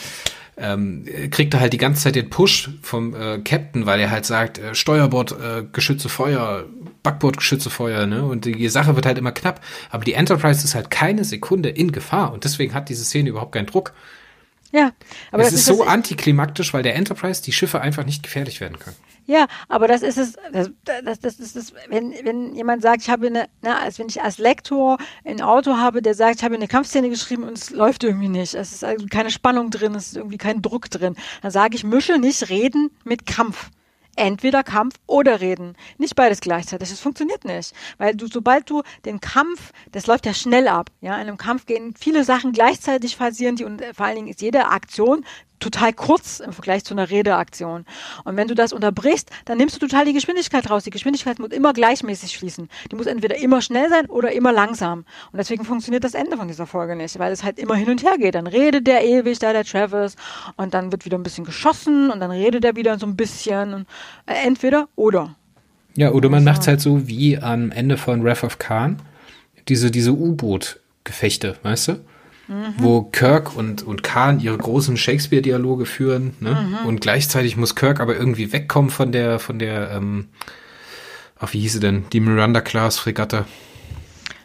ähm, 0.57 1.05
kriegt 1.31 1.53
er 1.55 1.61
halt 1.61 1.73
die 1.73 1.79
ganze 1.79 2.03
Zeit 2.03 2.15
den 2.15 2.31
Push 2.31 2.71
vom 2.83 3.15
äh, 3.15 3.39
Captain, 3.39 3.85
weil 3.85 4.01
er 4.01 4.11
halt 4.11 4.25
sagt, 4.25 4.59
äh, 4.59 4.75
Steuerbord, 4.75 5.33
äh, 5.33 5.65
Geschütze 5.71 6.09
Feuer, 6.09 6.65
Backbord, 7.03 7.37
Geschütze 7.37 7.69
Feuer, 7.69 8.07
ne? 8.07 8.25
Und 8.25 8.47
die 8.47 8.69
Sache 8.69 8.97
wird 8.97 9.05
halt 9.05 9.19
immer 9.19 9.33
knapp. 9.33 9.61
Aber 9.91 10.05
die 10.05 10.15
Enterprise 10.15 10.65
ist 10.65 10.75
halt 10.75 10.91
keine 10.91 11.25
Sekunde 11.25 11.69
in 11.69 11.93
Gefahr 11.93 12.33
und 12.33 12.45
deswegen 12.45 12.73
hat 12.73 12.89
diese 12.89 13.05
Szene 13.05 13.29
überhaupt 13.29 13.53
keinen 13.53 13.67
Druck. 13.67 13.93
Ja, 14.77 14.93
aber 15.33 15.43
es 15.43 15.53
ist, 15.53 15.61
ist 15.61 15.67
so 15.67 15.85
antiklimaktisch, 15.85 16.75
weil 16.75 16.83
der 16.83 16.97
Enterprise 16.97 17.43
die 17.43 17.53
Schiffe 17.53 17.81
einfach 17.81 18.05
nicht 18.05 18.23
gefährlich 18.23 18.61
werden 18.61 18.79
können. 18.79 18.97
Ja, 19.25 19.47
aber 19.69 19.89
das 19.89 20.03
ist 20.03 20.19
es, 20.19 20.35
das, 20.53 20.71
das, 20.85 21.19
das 21.19 21.37
ist 21.41 21.57
es, 21.57 21.73
wenn, 21.89 22.13
wenn 22.23 22.55
jemand 22.55 22.83
sagt, 22.83 23.01
ich 23.01 23.09
habe 23.09 23.27
eine, 23.29 23.49
na, 23.63 23.79
als 23.79 23.99
wenn 23.99 24.09
ich 24.09 24.21
als 24.21 24.37
Lektor 24.37 24.99
ein 25.25 25.41
Autor 25.41 25.79
habe, 25.81 26.03
der 26.03 26.13
sagt, 26.13 26.37
ich 26.37 26.45
habe 26.45 26.55
eine 26.55 26.69
Kampfszene 26.69 27.09
geschrieben 27.09 27.45
und 27.45 27.57
es 27.57 27.71
läuft 27.71 28.05
irgendwie 28.05 28.29
nicht. 28.29 28.55
Es 28.55 28.73
ist 28.73 28.85
also 28.85 29.07
keine 29.11 29.31
Spannung 29.31 29.71
drin, 29.71 29.95
es 29.95 30.09
ist 30.09 30.17
irgendwie 30.19 30.37
kein 30.37 30.61
Druck 30.61 30.91
drin. 30.91 31.17
Dann 31.41 31.51
sage 31.51 31.75
ich, 31.75 31.83
mische 31.83 32.19
nicht 32.19 32.51
Reden 32.51 32.91
mit 33.05 33.25
Kampf 33.25 33.71
entweder 34.17 34.63
Kampf 34.63 34.97
oder 35.07 35.41
Reden. 35.41 35.77
Nicht 35.99 36.17
beides 36.17 36.41
gleichzeitig. 36.41 36.89
Das 36.89 37.01
funktioniert 37.01 37.45
nicht. 37.45 37.73
Weil 37.99 38.15
du, 38.17 38.27
sobald 38.27 38.69
du 38.69 38.83
den 39.05 39.21
Kampf, 39.21 39.73
das 39.93 40.07
läuft 40.07 40.27
ja 40.27 40.35
schnell 40.35 40.69
ab. 40.69 40.91
Ja, 41.01 41.15
in 41.15 41.29
einem 41.29 41.37
Kampf 41.37 41.67
gehen 41.67 41.95
viele 41.99 42.25
Sachen 42.25 42.53
gleichzeitig 42.53 43.19
passieren 43.19 43.57
die 43.57 43.65
und 43.65 43.83
vor 43.95 44.07
allen 44.07 44.17
Dingen 44.17 44.29
ist 44.29 44.43
jede 44.43 44.67
Aktion 44.67 45.25
total 45.61 45.93
kurz 45.93 46.41
im 46.41 46.53
Vergleich 46.53 46.85
zu 46.85 46.95
einer 46.95 47.11
Redeaktion. 47.11 47.85
Und 48.25 48.37
wenn 48.37 48.49
du 48.49 48.55
das 48.55 48.73
unterbrichst, 48.73 49.31
dann 49.45 49.59
nimmst 49.59 49.77
du 49.77 49.81
total 49.81 50.05
die 50.05 50.13
Geschwindigkeit 50.13 50.69
raus. 50.71 50.85
Die 50.85 50.91
Geschwindigkeit 50.91 51.39
muss 51.39 51.51
immer 51.51 51.73
gleichmäßig 51.73 52.39
fließen. 52.39 52.69
Die 52.91 52.97
muss 52.97 53.07
entweder 53.07 53.37
immer 53.37 53.63
schnell 53.63 53.89
sein 53.89 54.07
oder 54.07 54.33
immer 54.33 54.53
langsam. 54.53 55.05
Und 55.33 55.39
deswegen 55.39 55.65
funktioniert 55.65 56.05
das 56.05 56.15
Ende 56.15 56.37
von 56.37 56.49
dieser 56.49 56.67
Folge 56.67 56.97
nicht, 56.97 57.19
weil 57.19 57.33
es 57.33 57.43
halt 57.43 57.59
immer 57.59 57.75
hin 57.75 57.91
und 57.91 58.03
her 58.03 58.17
geht. 58.19 58.35
Dann 58.35 58.47
redet 58.47 58.87
der 58.87 59.05
ewig, 59.05 59.39
da 59.39 59.53
der 59.53 59.65
Travis, 59.65 60.17
und 60.57 60.75
dann 60.75 60.93
wird 60.93 61.05
wieder 61.05 61.19
ein 61.19 61.23
bisschen 61.23 61.45
geschossen 61.45 62.11
und 62.11 62.21
dann 62.21 62.31
redet 62.31 62.65
er 62.65 62.77
wieder 62.77 62.99
so 62.99 63.07
ein 63.07 63.17
bisschen. 63.17 63.75
Und, 63.75 63.87
äh, 64.27 64.35
entweder 64.47 64.89
oder. 64.97 65.37
Ja, 65.97 66.13
oder 66.13 66.29
man 66.29 66.47
also. 66.47 66.51
macht 66.51 66.61
es 66.63 66.69
halt 66.69 66.81
so 66.81 67.09
wie 67.09 67.39
am 67.39 67.71
Ende 67.71 67.97
von 67.97 68.23
Wrath 68.23 68.45
of 68.45 68.59
Khan, 68.59 69.01
diese, 69.69 69.91
diese 69.91 70.13
U-Boot-Gefechte, 70.13 71.57
weißt 71.63 71.89
du? 71.89 72.01
Mhm. 72.49 72.75
wo 72.79 73.03
Kirk 73.03 73.57
und, 73.57 73.83
und 73.83 74.03
Khan 74.03 74.41
ihre 74.41 74.57
großen 74.57 74.97
Shakespeare-Dialoge 74.97 75.87
führen. 75.87 76.35
Ne? 76.41 76.53
Mhm. 76.83 76.87
Und 76.87 77.01
gleichzeitig 77.01 77.57
muss 77.57 77.75
Kirk 77.75 78.01
aber 78.01 78.17
irgendwie 78.17 78.53
wegkommen 78.53 78.91
von 78.91 79.13
der, 79.13 79.39
von 79.39 79.59
der, 79.59 79.91
ähm, 79.93 80.29
ach, 81.39 81.53
wie 81.53 81.61
hieß 81.61 81.75
sie 81.75 81.81
denn? 81.81 82.05
Die 82.13 82.21
Miranda-Class-Fregatte. 82.21 83.45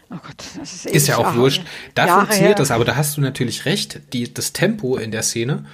Oh 0.09 0.17
Gott, 0.21 0.43
das 0.59 0.73
ist, 0.73 0.85
ist 0.87 1.07
ja 1.07 1.17
auch 1.17 1.35
wurscht. 1.35 1.63
Da 1.95 2.05
Jahre 2.05 2.19
funktioniert 2.19 2.49
her. 2.49 2.55
das, 2.57 2.71
aber 2.71 2.83
da 2.83 2.97
hast 2.97 3.15
du 3.15 3.21
natürlich 3.21 3.65
recht. 3.65 4.01
Die, 4.11 4.33
das 4.33 4.51
Tempo 4.51 4.97
in 4.97 5.11
der 5.11 5.23
Szene 5.23 5.65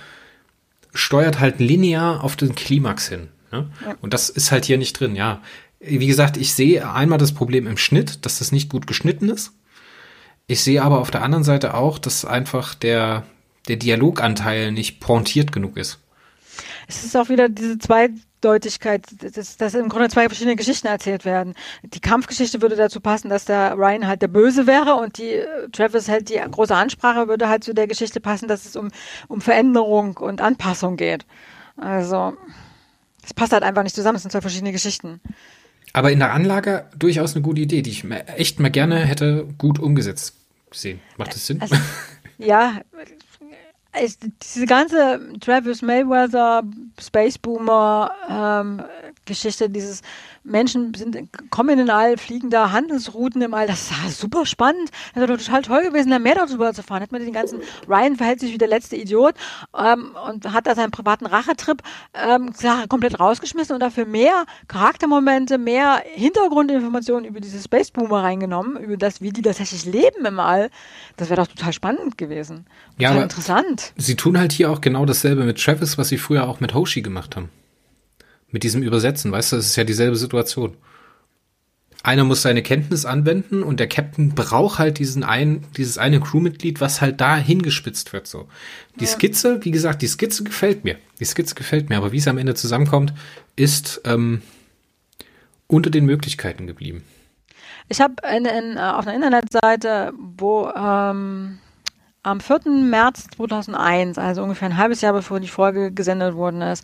steuert 0.93 1.39
halt 1.39 1.59
linear 1.59 2.23
auf 2.23 2.35
den 2.35 2.53
Klimax 2.53 3.09
hin. 3.09 3.29
Ne? 3.51 3.69
Ja. 3.83 3.95
Und 4.01 4.13
das 4.13 4.29
ist 4.29 4.51
halt 4.51 4.65
hier 4.65 4.77
nicht 4.77 4.99
drin, 4.99 5.15
ja. 5.15 5.41
Wie 5.79 6.07
gesagt, 6.07 6.37
ich 6.37 6.53
sehe 6.53 6.91
einmal 6.91 7.19
das 7.19 7.33
Problem 7.33 7.67
im 7.67 7.77
Schnitt, 7.77 8.25
dass 8.25 8.39
das 8.39 8.51
nicht 8.51 8.69
gut 8.69 8.87
geschnitten 8.87 9.29
ist. 9.29 9.53
Ich 10.47 10.63
sehe 10.63 10.81
aber 10.81 10.99
auf 10.99 11.11
der 11.11 11.23
anderen 11.23 11.43
Seite 11.43 11.73
auch, 11.73 11.99
dass 11.99 12.25
einfach 12.25 12.73
der, 12.73 13.23
der 13.67 13.75
Dialoganteil 13.75 14.71
nicht 14.71 14.99
pointiert 14.99 15.51
genug 15.51 15.77
ist. 15.77 15.99
Es 16.87 17.03
ist 17.03 17.17
auch 17.17 17.29
wieder 17.29 17.49
diese 17.49 17.77
zwei 17.77 18.09
Zweideutigkeit, 18.41 19.03
dass, 19.35 19.57
dass 19.57 19.73
im 19.73 19.89
Grunde 19.89 20.09
zwei 20.09 20.27
verschiedene 20.27 20.55
Geschichten 20.55 20.87
erzählt 20.87 21.25
werden. 21.25 21.55
Die 21.83 21.99
Kampfgeschichte 21.99 22.61
würde 22.61 22.75
dazu 22.75 23.01
passen, 23.01 23.29
dass 23.29 23.45
der 23.45 23.73
Ryan 23.77 24.07
halt 24.07 24.21
der 24.21 24.27
Böse 24.27 24.67
wäre 24.67 24.95
und 24.95 25.17
die 25.17 25.31
äh, 25.31 25.69
Travis 25.71 26.07
halt 26.07 26.29
die 26.29 26.39
große 26.39 26.75
Ansprache 26.75 27.27
würde 27.27 27.49
halt 27.49 27.63
zu 27.63 27.73
der 27.73 27.87
Geschichte 27.87 28.19
passen, 28.19 28.47
dass 28.47 28.65
es 28.65 28.75
um, 28.75 28.89
um 29.27 29.41
Veränderung 29.41 30.17
und 30.17 30.41
Anpassung 30.41 30.97
geht. 30.97 31.25
Also, 31.77 32.37
es 33.23 33.33
passt 33.33 33.53
halt 33.53 33.63
einfach 33.63 33.83
nicht 33.83 33.95
zusammen, 33.95 34.17
es 34.17 34.21
sind 34.21 34.31
zwei 34.31 34.41
verschiedene 34.41 34.71
Geschichten. 34.71 35.19
Aber 35.93 36.11
in 36.11 36.19
der 36.19 36.33
Anlage 36.33 36.85
durchaus 36.97 37.35
eine 37.35 37.41
gute 37.41 37.61
Idee, 37.61 37.81
die 37.81 37.89
ich 37.89 38.05
echt 38.35 38.59
mal 38.59 38.69
gerne 38.69 39.05
hätte 39.05 39.47
gut 39.57 39.79
umgesetzt 39.79 40.35
sehen. 40.71 40.99
Macht 41.17 41.33
das 41.33 41.47
Sinn? 41.47 41.61
Also, 41.61 41.75
ja, 42.37 42.81
ist 44.03 44.25
diese 44.41 44.65
ganze 44.65 45.19
Travis 45.39 45.81
Mayweather, 45.81 46.63
Space 46.99 47.37
Boomer 47.37 48.11
ähm, 48.29 48.83
Geschichte, 49.25 49.69
dieses 49.69 50.01
Menschen 50.47 50.93
sind, 50.93 51.17
kommen 51.51 51.69
in 51.69 51.77
den 51.77 51.89
All, 51.89 52.17
fliegen 52.17 52.49
da 52.49 52.71
Handelsrouten 52.71 53.41
im 53.41 53.53
All, 53.53 53.67
das 53.67 53.91
war 53.91 54.09
super 54.09 54.45
spannend. 54.45 54.89
Das 55.13 55.21
wäre 55.21 55.37
total 55.37 55.61
toll 55.61 55.83
gewesen, 55.83 56.09
da 56.09 56.19
mehr 56.19 56.35
darüber 56.35 56.73
zu 56.73 56.83
fahren. 56.83 57.01
Hat 57.01 57.11
man 57.11 57.21
den 57.21 57.33
ganzen, 57.33 57.59
Ryan 57.87 58.15
verhält 58.15 58.39
sich 58.39 58.53
wie 58.53 58.57
der 58.57 58.67
letzte 58.67 58.95
Idiot 58.95 59.35
ähm, 59.77 60.15
und 60.27 60.51
hat 60.51 60.67
da 60.67 60.75
seinen 60.75 60.91
privaten 60.91 61.25
Rachetrip 61.25 61.81
ähm, 62.13 62.51
komplett 62.89 63.19
rausgeschmissen 63.19 63.73
und 63.73 63.81
dafür 63.81 64.05
mehr 64.05 64.45
Charaktermomente, 64.67 65.57
mehr 65.57 66.01
Hintergrundinformationen 66.13 67.25
über 67.25 67.39
diese 67.39 67.61
Space 67.61 67.91
Boomer 67.91 68.23
reingenommen, 68.23 68.77
über 68.77 68.97
das, 68.97 69.21
wie 69.21 69.31
die 69.31 69.41
tatsächlich 69.41 69.85
leben 69.85 70.25
im 70.25 70.39
All. 70.39 70.69
Das 71.17 71.29
wäre 71.29 71.41
doch 71.41 71.47
total 71.47 71.73
spannend 71.73 72.17
gewesen. 72.17 72.65
Total 72.97 73.15
ja, 73.17 73.23
interessant. 73.23 73.93
Sie 73.97 74.15
tun 74.15 74.37
halt 74.37 74.51
hier 74.51 74.71
auch 74.71 74.81
genau 74.81 75.05
dasselbe 75.05 75.43
mit 75.43 75.61
Travis, 75.61 75.97
was 75.97 76.09
sie 76.09 76.17
früher 76.17 76.47
auch 76.47 76.59
mit 76.59 76.73
Hoshi 76.73 77.01
gemacht 77.01 77.35
haben. 77.35 77.49
Mit 78.49 78.63
diesem 78.63 78.81
Übersetzen, 78.81 79.31
weißt 79.31 79.51
du, 79.51 79.55
das 79.57 79.67
ist 79.67 79.75
ja 79.75 79.83
dieselbe 79.83 80.15
Situation. 80.15 80.77
Einer 82.03 82.23
muss 82.23 82.41
seine 82.41 82.63
Kenntnis 82.63 83.05
anwenden 83.05 83.63
und 83.63 83.79
der 83.79 83.87
Captain 83.87 84.33
braucht 84.33 84.79
halt 84.79 84.99
diesen 84.99 85.23
einen, 85.23 85.65
dieses 85.75 85.97
eine 85.97 86.21
Crewmitglied, 86.21 86.79
was 86.79 87.01
halt 87.01 87.19
da 87.19 87.35
hingespitzt 87.35 88.13
wird, 88.13 88.27
so. 88.27 88.47
Die 88.99 89.05
ja. 89.05 89.11
Skizze, 89.11 89.65
wie 89.65 89.71
gesagt, 89.71 90.01
die 90.01 90.07
Skizze 90.07 90.43
gefällt 90.43 90.85
mir. 90.85 90.97
Die 91.19 91.25
Skizze 91.25 91.55
gefällt 91.55 91.89
mir, 91.89 91.97
aber 91.97 92.13
wie 92.13 92.17
es 92.17 92.27
am 92.27 92.37
Ende 92.37 92.55
zusammenkommt, 92.55 93.13
ist 93.57 94.01
ähm, 94.05 94.41
unter 95.67 95.89
den 95.89 96.05
Möglichkeiten 96.05 96.65
geblieben. 96.67 97.03
Ich 97.89 97.99
habe 97.99 98.15
in, 98.35 98.45
in, 98.45 98.77
auf 98.77 99.05
einer 99.05 99.15
Internetseite, 99.15 100.13
wo 100.17 100.69
ähm, 100.69 101.59
am 102.27 102.41
4. 102.41 102.69
März 102.69 103.27
2001, 103.35 104.17
also 104.17 104.43
ungefähr 104.43 104.67
ein 104.67 104.77
halbes 104.77 105.01
Jahr 105.01 105.13
bevor 105.13 105.39
die 105.39 105.47
Folge 105.47 105.91
gesendet 105.91 106.35
worden 106.35 106.61
ist, 106.61 106.83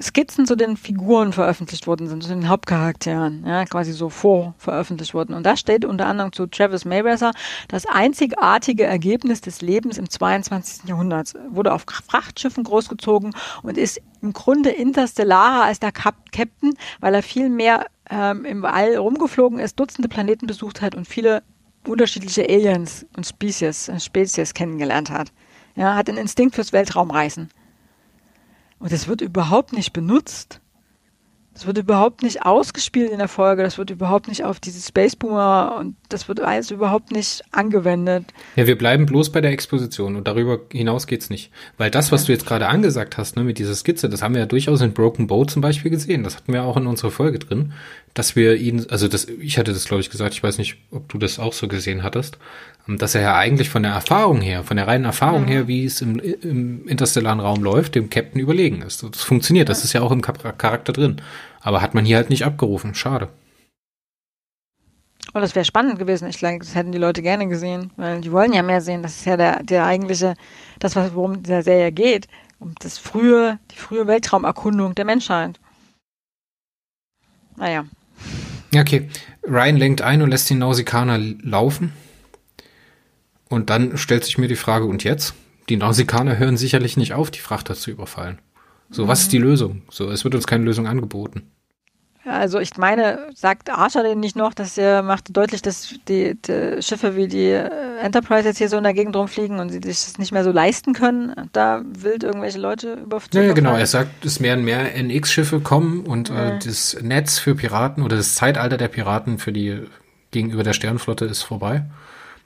Skizzen 0.00 0.46
zu 0.46 0.54
den 0.54 0.76
Figuren 0.76 1.32
veröffentlicht 1.32 1.86
worden 1.86 2.08
sind, 2.08 2.22
zu 2.22 2.28
den 2.28 2.48
Hauptcharakteren, 2.48 3.44
ja, 3.46 3.64
quasi 3.64 3.92
so 3.92 4.10
vorveröffentlicht 4.10 5.14
wurden. 5.14 5.34
Und 5.34 5.44
da 5.44 5.56
steht 5.56 5.86
unter 5.86 6.06
anderem 6.06 6.32
zu 6.32 6.46
Travis 6.46 6.84
Mayweather, 6.84 7.32
das 7.68 7.86
einzigartige 7.86 8.84
Ergebnis 8.84 9.40
des 9.40 9.62
Lebens 9.62 9.96
im 9.96 10.10
22. 10.10 10.88
Jahrhundert. 10.88 11.32
Wurde 11.48 11.72
auf 11.72 11.86
Frachtschiffen 12.06 12.64
großgezogen 12.64 13.34
und 13.62 13.78
ist 13.78 14.00
im 14.20 14.34
Grunde 14.34 14.70
interstellarer 14.70 15.64
als 15.64 15.80
der 15.80 15.92
Captain, 15.92 16.74
weil 17.00 17.14
er 17.14 17.22
viel 17.22 17.48
mehr 17.48 17.86
ähm, 18.10 18.44
im 18.44 18.64
All 18.64 18.96
rumgeflogen 18.96 19.58
ist, 19.58 19.80
Dutzende 19.80 20.08
Planeten 20.08 20.46
besucht 20.46 20.82
hat 20.82 20.94
und 20.94 21.08
viele 21.08 21.42
unterschiedliche 21.86 22.48
Aliens 22.48 23.06
und 23.16 23.26
Species, 23.26 23.90
Spezies 23.98 24.54
kennengelernt 24.54 25.10
hat. 25.10 25.32
Ja, 25.74 25.94
hat 25.94 26.08
einen 26.08 26.18
Instinkt 26.18 26.54
fürs 26.54 26.72
Weltraumreisen. 26.72 27.48
Und 28.78 28.92
das 28.92 29.08
wird 29.08 29.20
überhaupt 29.20 29.72
nicht 29.72 29.92
benutzt. 29.92 30.60
Das 31.54 31.66
wird 31.66 31.76
überhaupt 31.76 32.22
nicht 32.22 32.46
ausgespielt 32.46 33.10
in 33.10 33.18
der 33.18 33.28
Folge, 33.28 33.62
das 33.62 33.76
wird 33.76 33.90
überhaupt 33.90 34.26
nicht 34.26 34.42
auf 34.42 34.58
diese 34.58 34.80
Space 34.80 35.16
Boomer 35.16 35.76
und 35.78 35.96
das 36.08 36.26
wird 36.26 36.40
alles 36.40 36.70
überhaupt 36.70 37.12
nicht 37.12 37.42
angewendet. 37.50 38.24
Ja, 38.56 38.66
wir 38.66 38.78
bleiben 38.78 39.04
bloß 39.04 39.30
bei 39.30 39.42
der 39.42 39.50
Exposition 39.50 40.16
und 40.16 40.26
darüber 40.26 40.60
hinaus 40.70 41.06
geht's 41.06 41.28
nicht. 41.28 41.50
Weil 41.76 41.90
das, 41.90 42.10
was 42.10 42.24
du 42.24 42.32
jetzt 42.32 42.46
gerade 42.46 42.68
angesagt 42.68 43.18
hast, 43.18 43.36
ne, 43.36 43.44
mit 43.44 43.58
dieser 43.58 43.74
Skizze, 43.74 44.08
das 44.08 44.22
haben 44.22 44.34
wir 44.34 44.40
ja 44.40 44.46
durchaus 44.46 44.80
in 44.80 44.94
Broken 44.94 45.26
Boat 45.26 45.50
zum 45.50 45.60
Beispiel 45.60 45.90
gesehen. 45.90 46.24
Das 46.24 46.36
hatten 46.36 46.54
wir 46.54 46.62
auch 46.62 46.78
in 46.78 46.86
unserer 46.86 47.10
Folge 47.10 47.38
drin, 47.38 47.74
dass 48.14 48.36
wir 48.36 48.56
ihn, 48.56 48.86
also 48.90 49.08
das, 49.08 49.26
ich 49.26 49.58
hatte 49.58 49.72
das 49.72 49.86
glaube 49.86 50.02
ich 50.02 50.10
gesagt, 50.10 50.34
ich 50.34 50.42
weiß 50.42 50.58
nicht, 50.58 50.76
ob 50.90 51.08
du 51.08 51.18
das 51.18 51.38
auch 51.38 51.52
so 51.52 51.68
gesehen 51.68 52.02
hattest, 52.02 52.38
dass 52.86 53.14
er 53.14 53.22
ja 53.22 53.36
eigentlich 53.36 53.70
von 53.70 53.82
der 53.82 53.92
Erfahrung 53.92 54.40
her, 54.40 54.64
von 54.64 54.76
der 54.76 54.86
reinen 54.86 55.04
Erfahrung 55.04 55.42
mhm. 55.42 55.48
her, 55.48 55.68
wie 55.68 55.84
es 55.84 56.00
im, 56.02 56.18
im 56.18 56.88
interstellaren 56.88 57.40
Raum 57.40 57.62
läuft, 57.62 57.94
dem 57.94 58.10
Captain 58.10 58.40
überlegen 58.40 58.82
ist. 58.82 59.02
Das 59.02 59.22
funktioniert, 59.22 59.68
das 59.68 59.84
ist 59.84 59.92
ja 59.92 60.02
auch 60.02 60.12
im 60.12 60.20
Charakter 60.20 60.92
drin. 60.92 61.22
Aber 61.60 61.80
hat 61.80 61.94
man 61.94 62.04
hier 62.04 62.16
halt 62.16 62.28
nicht 62.28 62.44
abgerufen. 62.44 62.94
Schade. 62.94 63.28
Oh, 65.34 65.38
das 65.38 65.54
wäre 65.54 65.64
spannend 65.64 65.98
gewesen. 65.98 66.28
Ich 66.28 66.38
glaube, 66.38 66.58
das 66.58 66.74
hätten 66.74 66.92
die 66.92 66.98
Leute 66.98 67.22
gerne 67.22 67.46
gesehen, 67.48 67.92
weil 67.96 68.20
die 68.20 68.32
wollen 68.32 68.52
ja 68.52 68.62
mehr 68.62 68.80
sehen. 68.80 69.02
Das 69.02 69.16
ist 69.16 69.24
ja 69.24 69.36
der, 69.36 69.62
der 69.62 69.86
eigentliche, 69.86 70.34
das, 70.80 70.96
worum 70.96 71.42
dieser 71.42 71.62
Serie 71.62 71.92
geht. 71.92 72.26
Um 72.58 72.74
das 72.80 72.98
frühe, 72.98 73.58
die 73.70 73.76
frühe 73.76 74.06
Weltraumerkundung 74.06 74.94
der 74.94 75.04
Menschheit. 75.04 75.58
Naja. 77.56 77.84
Okay. 78.74 79.08
Ryan 79.44 79.76
lenkt 79.76 80.02
ein 80.02 80.22
und 80.22 80.30
lässt 80.30 80.48
die 80.50 80.54
Nausikaner 80.54 81.18
laufen. 81.18 81.92
Und 83.48 83.70
dann 83.70 83.98
stellt 83.98 84.24
sich 84.24 84.38
mir 84.38 84.48
die 84.48 84.56
Frage, 84.56 84.86
und 84.86 85.04
jetzt? 85.04 85.34
Die 85.68 85.76
Nausikaner 85.76 86.38
hören 86.38 86.56
sicherlich 86.56 86.96
nicht 86.96 87.12
auf, 87.12 87.30
die 87.30 87.40
Frachter 87.40 87.74
zu 87.74 87.90
überfallen. 87.90 88.40
So, 88.90 89.08
was 89.08 89.22
ist 89.22 89.32
die 89.32 89.38
Lösung? 89.38 89.82
So, 89.90 90.10
es 90.10 90.24
wird 90.24 90.34
uns 90.34 90.46
keine 90.46 90.64
Lösung 90.64 90.86
angeboten. 90.86 91.50
Also 92.24 92.60
ich 92.60 92.76
meine, 92.76 93.18
sagt 93.34 93.68
Archer 93.68 94.04
denn 94.04 94.20
nicht 94.20 94.36
noch, 94.36 94.54
dass 94.54 94.78
er 94.78 95.02
macht 95.02 95.36
deutlich, 95.36 95.60
dass 95.60 95.94
die, 96.06 96.36
die, 96.40 96.80
Schiffe 96.80 97.16
wie 97.16 97.26
die 97.26 97.50
Enterprise 98.00 98.46
jetzt 98.46 98.58
hier 98.58 98.68
so 98.68 98.76
in 98.76 98.84
der 98.84 98.94
Gegend 98.94 99.16
rumfliegen 99.16 99.58
und 99.58 99.70
sie 99.70 99.80
sich 99.82 100.04
das 100.04 100.18
nicht 100.18 100.30
mehr 100.30 100.44
so 100.44 100.52
leisten 100.52 100.92
können, 100.92 101.34
da 101.52 101.82
wild 101.84 102.22
irgendwelche 102.22 102.58
Leute 102.58 102.94
überfliegen. 102.94 103.48
Ja, 103.48 103.54
genau. 103.54 103.74
Er 103.74 103.86
sagt, 103.86 104.24
es 104.24 104.40
werden 104.40 104.64
mehr 104.64 104.94
NX-Schiffe 104.94 105.60
kommen 105.60 106.06
und 106.06 106.30
mhm. 106.30 106.36
äh, 106.36 106.58
das 106.64 106.96
Netz 107.02 107.38
für 107.38 107.56
Piraten 107.56 108.04
oder 108.04 108.16
das 108.16 108.36
Zeitalter 108.36 108.76
der 108.76 108.88
Piraten 108.88 109.38
für 109.38 109.52
die 109.52 109.80
gegenüber 110.30 110.62
der 110.62 110.72
Sternflotte 110.72 111.24
ist 111.24 111.42
vorbei. 111.42 111.84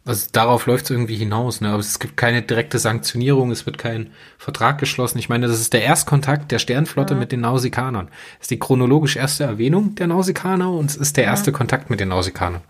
Also 0.07 0.29
darauf 0.31 0.67
läuft 0.67 0.85
es 0.85 0.91
irgendwie 0.93 1.17
hinaus, 1.17 1.61
ne? 1.61 1.71
Aber 1.71 1.81
es 1.81 1.99
gibt 1.99 2.17
keine 2.17 2.41
direkte 2.41 2.79
Sanktionierung, 2.79 3.51
es 3.51 3.67
wird 3.67 3.77
kein 3.77 4.13
Vertrag 4.39 4.79
geschlossen. 4.79 5.19
Ich 5.19 5.29
meine, 5.29 5.49
das 5.49 5.61
ist 5.61 5.73
der 5.73 5.83
Erstkontakt 5.83 6.53
der 6.53 6.61
Sternflotte 6.61 7.15
ja. 7.15 7.21
mit 7.21 7.33
den 7.33 7.41
Nausikanern. 7.41 8.07
Das 8.07 8.43
ist 8.43 8.53
die 8.53 8.59
chronologisch 8.61 9.17
erste 9.17 9.43
Erwähnung 9.43 9.97
der 9.97 10.07
Nausikaner 10.07 10.71
und 10.71 10.91
es 10.91 10.97
ist 10.97 11.17
der 11.17 11.25
erste 11.25 11.51
ja. 11.51 11.57
Kontakt 11.57 11.91
mit 11.91 11.99
den 11.99 12.11
Nausikanern. 12.11 12.63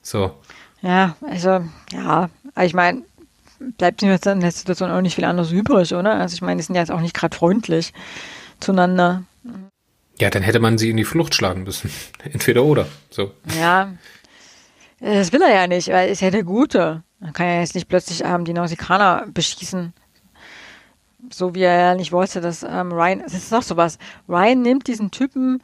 So. 0.00 0.32
Ja, 0.80 1.16
also, 1.28 1.64
ja, 1.92 2.30
ich 2.62 2.72
meine, 2.72 3.02
bleibt 3.76 4.02
mir 4.02 4.12
jetzt 4.12 4.26
in 4.28 4.38
der 4.38 4.52
Situation 4.52 4.92
auch 4.92 5.00
nicht 5.00 5.16
viel 5.16 5.24
anderes 5.24 5.50
übrig, 5.50 5.92
oder? 5.92 6.14
Also 6.14 6.34
ich 6.34 6.42
meine, 6.42 6.58
die 6.58 6.62
sind 6.62 6.76
ja 6.76 6.82
jetzt 6.82 6.92
auch 6.92 7.00
nicht 7.00 7.14
gerade 7.14 7.36
freundlich 7.36 7.92
zueinander. 8.60 9.24
Ja, 10.20 10.30
dann 10.30 10.42
hätte 10.42 10.60
man 10.60 10.78
sie 10.78 10.90
in 10.90 10.96
die 10.96 11.04
Flucht 11.04 11.34
schlagen 11.34 11.64
müssen. 11.64 11.90
Entweder 12.22 12.62
oder. 12.62 12.86
So. 13.10 13.32
Ja, 13.58 13.92
das 15.00 15.32
will 15.32 15.42
er 15.42 15.54
ja 15.54 15.66
nicht, 15.66 15.88
weil 15.88 16.06
er 16.06 16.08
ist 16.08 16.20
ja 16.20 16.30
der 16.30 16.44
Gute. 16.44 17.02
Man 17.20 17.32
kann 17.32 17.46
ja 17.46 17.60
jetzt 17.60 17.74
nicht 17.74 17.88
plötzlich 17.88 18.22
ähm, 18.24 18.44
die 18.44 18.52
Nausikaner 18.52 19.26
beschießen. 19.32 19.92
So 21.30 21.54
wie 21.54 21.62
er 21.62 21.78
ja 21.78 21.94
nicht 21.94 22.12
wollte, 22.12 22.40
dass 22.40 22.62
ähm, 22.62 22.92
Ryan, 22.92 23.20
das 23.20 23.34
ist 23.34 23.52
doch 23.52 23.62
sowas. 23.62 23.98
Ryan 24.28 24.62
nimmt 24.62 24.86
diesen 24.86 25.10
Typen 25.10 25.62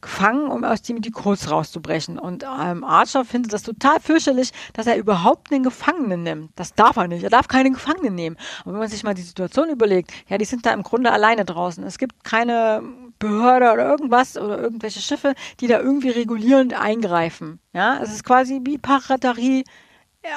gefangen, 0.00 0.50
um 0.50 0.64
aus 0.64 0.82
dem 0.82 1.02
die 1.02 1.10
Codes 1.10 1.50
rauszubrechen. 1.50 2.18
Und 2.18 2.44
ähm, 2.44 2.84
Archer 2.84 3.24
findet 3.24 3.52
das 3.52 3.62
total 3.62 4.00
fürchterlich, 4.00 4.52
dass 4.72 4.86
er 4.86 4.96
überhaupt 4.96 5.52
einen 5.52 5.64
Gefangenen 5.64 6.22
nimmt. 6.22 6.50
Das 6.56 6.74
darf 6.74 6.96
er 6.96 7.08
nicht. 7.08 7.22
Er 7.22 7.30
darf 7.30 7.48
keine 7.48 7.70
Gefangenen 7.70 8.14
nehmen. 8.14 8.36
Und 8.64 8.72
wenn 8.72 8.80
man 8.80 8.88
sich 8.88 9.02
mal 9.02 9.14
die 9.14 9.22
Situation 9.22 9.68
überlegt, 9.68 10.10
ja, 10.28 10.38
die 10.38 10.44
sind 10.44 10.64
da 10.64 10.72
im 10.72 10.82
Grunde 10.82 11.12
alleine 11.12 11.44
draußen. 11.44 11.84
Es 11.84 11.98
gibt 11.98 12.24
keine 12.24 12.82
Behörde 13.20 13.72
oder 13.72 13.86
irgendwas 13.88 14.36
oder 14.36 14.58
irgendwelche 14.58 15.00
Schiffe, 15.00 15.34
die 15.60 15.68
da 15.68 15.78
irgendwie 15.78 16.10
regulierend 16.10 16.74
eingreifen. 16.74 17.60
Ja, 17.72 18.00
es 18.02 18.10
ist 18.12 18.24
quasi 18.24 18.60
wie 18.64 18.78
Piraterie 18.78 19.62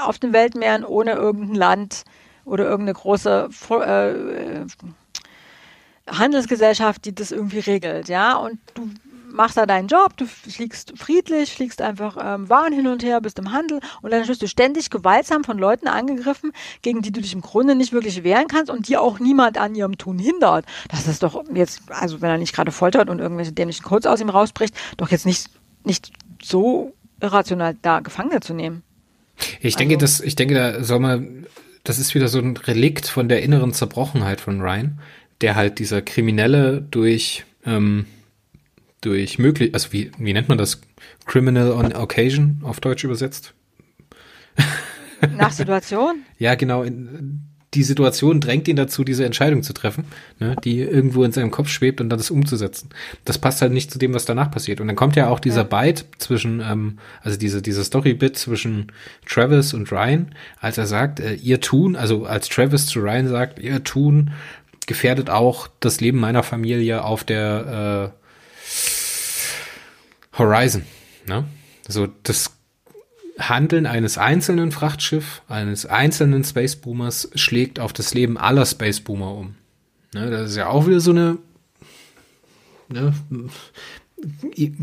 auf 0.02 0.20
den 0.20 0.34
Weltmeeren 0.34 0.86
ohne 0.86 1.14
irgendein 1.14 1.56
Land 1.56 2.04
oder 2.46 2.66
irgendeine 2.66 2.94
große 2.94 3.50
äh, 3.70 4.66
Handelsgesellschaft, 6.08 7.06
die 7.06 7.16
das 7.16 7.32
irgendwie 7.32 7.60
regelt. 7.60 8.10
Ja, 8.10 8.36
und 8.36 8.60
du 8.76 8.90
machst 9.34 9.58
da 9.58 9.66
deinen 9.66 9.88
Job, 9.88 10.16
du 10.16 10.26
fliegst 10.26 10.94
friedlich, 10.96 11.52
fliegst 11.52 11.82
einfach 11.82 12.18
ähm, 12.22 12.50
Waren 12.50 12.72
hin 12.72 12.88
und 12.88 13.04
her, 13.04 13.20
bist 13.20 13.40
im 13.40 13.52
Handel 13.52 13.80
und 14.02 14.12
dann 14.12 14.28
wirst 14.28 14.42
du 14.42 14.48
ständig 14.48 14.90
gewaltsam 14.90 15.44
von 15.44 15.58
Leuten 15.58 15.88
angegriffen, 15.88 16.52
gegen 16.82 17.02
die 17.02 17.12
du 17.12 17.22
dich 17.22 17.34
im 17.34 17.42
Grunde 17.42 17.76
nicht 17.76 17.92
wirklich 17.92 18.24
wehren 18.24 18.48
kannst 18.48 18.72
und 18.72 18.88
die 18.88 18.98
auch 18.98 19.20
niemand 19.20 19.58
an 19.58 19.76
ihrem 19.76 19.98
Tun 19.98 20.20
hindert. 20.20 20.66
Das 20.90 21.08
ist 21.08 21.24
doch 21.24 21.44
jetzt, 21.54 21.82
also 21.90 22.22
wenn 22.22 22.30
er 22.30 22.38
nicht 22.38 22.56
gerade 22.56 22.72
foltert 22.72 23.10
und 23.10 23.20
irgendwelche 23.20 23.52
dämlichen 23.52 23.84
Codes 23.84 24.06
aus 24.06 24.22
ihm 24.22 24.30
rausbricht, 24.30 24.76
doch 24.98 25.10
jetzt 25.10 25.26
nicht, 25.26 25.50
nicht 25.84 26.12
so 26.42 26.94
irrational 27.20 27.76
da 27.82 28.00
Gefangene 28.00 28.40
zu 28.40 28.54
nehmen. 28.54 28.84
Ich 29.62 29.76
denke, 29.76 29.96
also, 29.96 30.06
das, 30.06 30.22
ich 30.22 30.36
denke, 30.36 30.54
da 30.54 30.84
soll 30.84 31.00
man, 31.00 31.48
das 31.84 31.98
ist 31.98 32.14
wieder 32.14 32.28
so 32.28 32.40
ein 32.40 32.56
Relikt 32.56 33.08
von 33.08 33.28
der 33.28 33.42
inneren 33.42 33.74
Zerbrochenheit 33.74 34.42
von 34.42 34.62
Ryan, 34.62 35.00
der 35.42 35.56
halt 35.56 35.80
dieser 35.80 36.02
Kriminelle 36.02 36.82
durch 36.82 37.46
ähm, 37.66 38.06
durch 39.06 39.40
möglich, 39.40 39.74
also 39.74 39.92
wie, 39.92 40.12
wie 40.18 40.34
nennt 40.34 40.50
man 40.50 40.58
das? 40.58 40.82
Criminal 41.26 41.72
on 41.72 41.94
Occasion 41.94 42.60
auf 42.64 42.80
Deutsch 42.80 43.04
übersetzt? 43.04 43.54
Nach 45.38 45.52
Situation? 45.52 46.24
ja, 46.38 46.56
genau. 46.56 46.84
In, 46.84 47.54
die 47.74 47.84
Situation 47.84 48.40
drängt 48.40 48.68
ihn 48.68 48.76
dazu, 48.76 49.04
diese 49.04 49.26
Entscheidung 49.26 49.64
zu 49.64 49.74
treffen, 49.74 50.06
ne, 50.40 50.56
die 50.64 50.80
irgendwo 50.80 51.24
in 51.24 51.32
seinem 51.32 51.52
Kopf 51.52 51.70
schwebt 51.70 52.02
und 52.02 52.10
dann 52.10 52.20
das 52.20 52.32
umzusetzen. 52.32 52.90
Das 53.26 53.38
passt 53.38 53.62
halt 53.62 53.74
nicht 53.74 53.92
zu 53.92 53.98
dem, 53.98 54.14
was 54.14 54.26
danach 54.26 54.52
passiert. 54.52 54.80
Und 54.80 54.88
dann 54.88 54.96
kommt 54.96 55.16
ja 55.16 55.30
auch 55.30 55.40
dieser 55.40 55.68
ja. 55.70 55.82
Bite 55.82 56.06
zwischen, 56.18 56.62
ähm, 56.62 57.00
also 57.22 57.38
diese, 57.38 57.62
dieser 57.62 57.84
Story-Bit 57.84 58.38
zwischen 58.38 58.92
Travis 59.28 59.74
und 59.74 59.92
Ryan, 59.92 60.34
als 60.60 60.78
er 60.78 60.86
sagt, 60.86 61.20
äh, 61.20 61.34
ihr 61.34 61.62
tun, 61.62 61.96
also 61.96 62.26
als 62.26 62.50
Travis 62.50 62.86
zu 62.86 63.00
Ryan 63.00 63.28
sagt, 63.28 63.60
ihr 63.60 63.84
tun 63.84 64.32
gefährdet 64.86 65.30
auch 65.30 65.68
das 65.80 66.02
Leben 66.02 66.20
meiner 66.20 66.44
Familie 66.44 67.04
auf 67.04 67.24
der 67.24 68.12
äh, 68.14 68.23
Horizon. 70.38 70.84
Ne? 71.28 71.46
Also 71.88 72.08
das 72.24 72.52
Handeln 73.40 73.86
eines 73.86 74.18
einzelnen 74.18 74.72
Frachtschiff, 74.72 75.42
eines 75.48 75.86
einzelnen 75.86 76.44
Space 76.44 76.76
Boomers 76.76 77.30
schlägt 77.36 77.80
auf 77.80 77.94
das 77.94 78.14
Leben 78.14 78.38
aller 78.38 78.66
Space 78.66 79.00
Boomer 79.00 79.34
um. 79.34 79.56
Ne, 80.14 80.30
das 80.30 80.52
ist 80.52 80.58
ja 80.58 80.68
auch 80.68 80.86
wieder 80.86 81.00
so 81.00 81.12
eine 81.12 81.40
ne, 82.90 83.14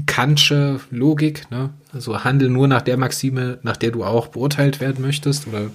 kantsche 0.07 0.81
Logik. 0.91 1.51
Ne? 1.51 1.71
Also 1.93 2.25
handel 2.25 2.51
nur 2.51 2.67
nach 2.67 2.83
der 2.83 2.97
Maxime, 2.97 3.59
nach 3.63 3.77
der 3.77 3.93
du 3.93 4.05
auch 4.05 4.29
beurteilt 4.29 4.81
werden 4.81 5.01
möchtest 5.03 5.47
oder 5.47 5.71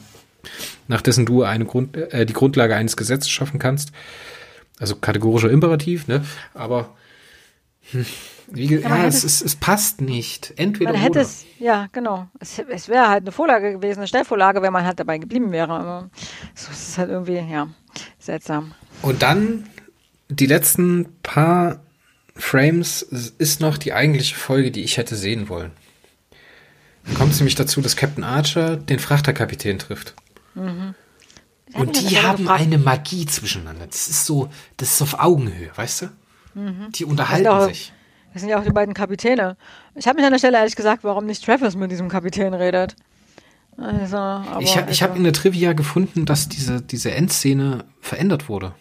nach 0.88 1.02
dessen 1.02 1.26
du 1.26 1.44
eine 1.44 1.66
Grund, 1.66 1.96
äh, 1.96 2.26
die 2.26 2.34
Grundlage 2.34 2.76
eines 2.76 2.98
Gesetzes 2.98 3.30
schaffen 3.30 3.60
kannst. 3.60 3.92
Also 4.78 4.98
kategorischer 4.98 5.50
Imperativ, 5.50 6.08
ne? 6.08 6.26
Aber 6.54 6.96
hm, 7.92 8.06
wie, 8.48 8.76
ja, 8.76 8.80
ja 8.80 9.06
es, 9.06 9.24
es, 9.24 9.42
es, 9.42 9.56
passt 9.56 10.02
nicht. 10.02 10.54
Entweder 10.58 10.92
man 10.92 11.02
hätte 11.02 11.20
oder. 11.20 11.22
es, 11.22 11.46
ja, 11.60 11.88
genau. 11.92 12.28
Es, 12.40 12.60
es 12.60 12.90
wäre 12.90 13.10
halt 13.10 13.24
eine 13.24 13.32
Vorlage 13.32 13.74
gewesen, 13.74 14.00
eine 14.00 14.08
Stellvorlage, 14.08 14.62
wenn 14.62 14.74
man 14.74 14.86
halt 14.86 15.00
dabei 15.00 15.18
geblieben 15.18 15.52
wäre. 15.52 15.74
Aber 15.74 16.10
so 16.54 16.72
ist 16.72 16.90
es 16.90 16.98
halt 16.98 17.10
irgendwie, 17.10 17.38
ja, 17.38 17.68
seltsam. 18.20 18.74
Und 19.02 19.22
dann 19.22 19.68
die 20.30 20.48
letzten 20.48 21.08
paar 21.22 21.82
Frames 22.36 23.02
ist 23.02 23.62
noch 23.62 23.78
die 23.78 23.94
eigentliche 23.94 24.36
Folge, 24.36 24.72
die 24.72 24.84
ich 24.84 24.98
hätte 24.98 25.16
sehen 25.16 25.50
wollen. 25.50 25.72
Dann 27.06 27.16
kommt 27.16 27.34
es 27.34 27.40
nämlich 27.40 27.56
dazu, 27.56 27.82
dass 27.82 27.96
Captain 27.96 28.24
Archer 28.24 28.78
den 28.78 29.00
Frachterkapitän 29.00 29.80
trifft. 29.80 30.16
Mhm. 30.56 30.96
Und 31.74 32.10
die 32.10 32.18
haben 32.18 32.48
eine 32.48 32.78
Magie 32.78 33.26
zwischeneinander. 33.26 33.88
Das 33.88 34.08
ist 34.08 34.26
so, 34.26 34.50
das 34.78 34.94
ist 34.94 35.02
auf 35.02 35.20
Augenhöhe, 35.20 35.72
weißt 35.76 36.04
du? 36.04 36.06
Mhm. 36.60 36.92
Die 36.94 37.06
unterhalten 37.06 37.48
auch, 37.48 37.68
sich. 37.68 37.94
Das 38.36 38.42
sind 38.42 38.50
ja 38.50 38.60
auch 38.60 38.66
die 38.66 38.72
beiden 38.74 38.94
Kapitäne. 38.94 39.56
Ich 39.96 40.10
habe 40.10 40.18
mich 40.18 40.26
an 40.26 40.34
der 40.34 40.40
Stelle 40.40 40.58
ehrlich 40.58 40.76
gesagt, 40.76 41.06
warum 41.06 41.26
nicht 41.26 41.46
Travis 41.46 41.78
mit 41.78 41.90
diesem 41.90 42.10
Kapitän 42.10 42.54
redet. 42.54 42.98
Also, 43.78 44.18
aber, 44.18 44.60
ich 44.60 44.76
habe 44.76 44.90
also. 44.90 45.14
in 45.14 45.24
der 45.24 45.32
Trivia 45.32 45.72
gefunden, 45.72 46.26
dass 46.26 46.50
diese, 46.50 46.82
diese 46.82 47.12
Endszene 47.12 47.86
verändert 48.02 48.50
wurde. 48.50 48.74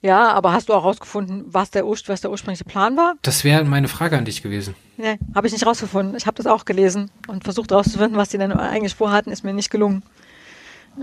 Ja, 0.00 0.30
aber 0.30 0.52
hast 0.52 0.68
du 0.68 0.74
auch 0.74 0.84
rausgefunden, 0.84 1.42
was 1.48 1.72
der, 1.72 1.84
was 1.84 2.20
der 2.20 2.30
ursprüngliche 2.30 2.62
Plan 2.62 2.96
war? 2.96 3.14
Das 3.22 3.42
wäre 3.42 3.64
meine 3.64 3.88
Frage 3.88 4.16
an 4.16 4.26
dich 4.26 4.44
gewesen. 4.44 4.76
Nee, 4.96 5.18
habe 5.34 5.48
ich 5.48 5.52
nicht 5.52 5.66
rausgefunden. 5.66 6.14
Ich 6.16 6.26
habe 6.26 6.36
das 6.36 6.46
auch 6.46 6.64
gelesen 6.64 7.10
und 7.26 7.42
versucht 7.42 7.72
rauszufinden, 7.72 8.16
was 8.16 8.28
die 8.28 8.38
denn 8.38 8.52
eigentlich 8.52 8.94
vorhatten, 8.94 9.32
ist 9.32 9.42
mir 9.42 9.52
nicht 9.52 9.72
gelungen. 9.72 10.04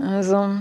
Also, 0.00 0.60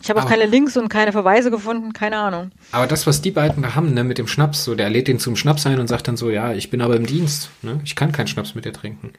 ich 0.00 0.10
habe 0.10 0.22
auch 0.22 0.28
keine 0.28 0.46
Links 0.46 0.76
und 0.76 0.88
keine 0.88 1.12
Verweise 1.12 1.50
gefunden, 1.50 1.92
keine 1.92 2.18
Ahnung. 2.18 2.50
Aber 2.72 2.86
das, 2.86 3.06
was 3.06 3.20
die 3.20 3.30
beiden 3.30 3.62
da 3.62 3.74
haben, 3.74 3.94
ne, 3.94 4.04
mit 4.04 4.18
dem 4.18 4.28
Schnaps, 4.28 4.64
so, 4.64 4.74
der 4.74 4.90
lädt 4.90 5.08
den 5.08 5.18
zum 5.18 5.36
Schnaps 5.36 5.66
ein 5.66 5.80
und 5.80 5.88
sagt 5.88 6.08
dann 6.08 6.16
so, 6.16 6.30
ja, 6.30 6.52
ich 6.52 6.70
bin 6.70 6.80
aber 6.80 6.96
im 6.96 7.06
Dienst, 7.06 7.50
ne? 7.62 7.80
Ich 7.84 7.96
kann 7.96 8.12
keinen 8.12 8.28
Schnaps 8.28 8.54
mit 8.54 8.64
dir 8.64 8.72
trinken. 8.72 9.12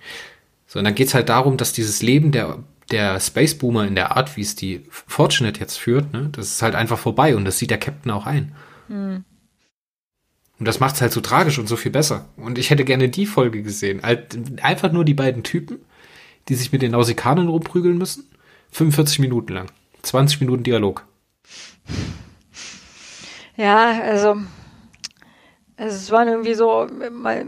So, 0.68 0.80
und 0.80 0.86
dann 0.86 0.96
geht's 0.96 1.14
halt 1.14 1.30
darum, 1.30 1.58
dass 1.58 1.74
dieses 1.74 2.02
Leben 2.02 2.32
der, 2.32 2.60
der 2.92 3.20
Space 3.20 3.58
Boomer 3.58 3.88
in 3.88 3.96
der 3.96 4.16
Art, 4.16 4.38
wie 4.38 4.42
es 4.42 4.56
die 4.56 4.86
Fortunate 4.90 5.60
jetzt 5.60 5.78
führt, 5.78 6.14
ne, 6.14 6.30
das 6.32 6.48
ist 6.48 6.62
halt 6.62 6.76
einfach 6.76 7.00
vorbei 7.00 7.36
und 7.36 7.46
das 7.46 7.58
sieht 7.58 7.72
der 7.72 7.80
Captain 7.80 8.12
auch 8.12 8.26
ein. 8.26 8.54
Hm. 8.88 9.24
Und 10.60 10.68
das 10.68 10.80
macht's 10.80 11.02
halt 11.02 11.14
so 11.14 11.22
tragisch 11.22 11.58
und 11.58 11.68
so 11.68 11.78
viel 11.78 11.92
besser. 11.92 12.26
Und 12.36 12.58
ich 12.58 12.70
hätte 12.70 12.84
gerne 12.84 13.08
die 13.08 13.26
Folge 13.26 13.64
gesehen. 13.64 14.02
Einfach 14.04 14.92
nur 14.92 15.06
die 15.06 15.14
beiden 15.14 15.42
Typen, 15.44 15.78
die 16.50 16.56
sich 16.56 16.74
mit 16.74 16.82
den 16.82 16.92
Nausikanern 16.92 17.48
rumprügeln 17.48 17.98
müssen. 17.98 18.26
45 18.72 19.20
Minuten 19.20 19.54
lang. 19.54 19.72
20 20.04 20.41
Minuten 20.41 20.64
Dialog. 20.64 21.06
Ja, 23.56 24.02
also 24.02 24.38
es 25.76 26.12
war 26.12 26.28
irgendwie 26.28 26.54
so, 26.54 26.88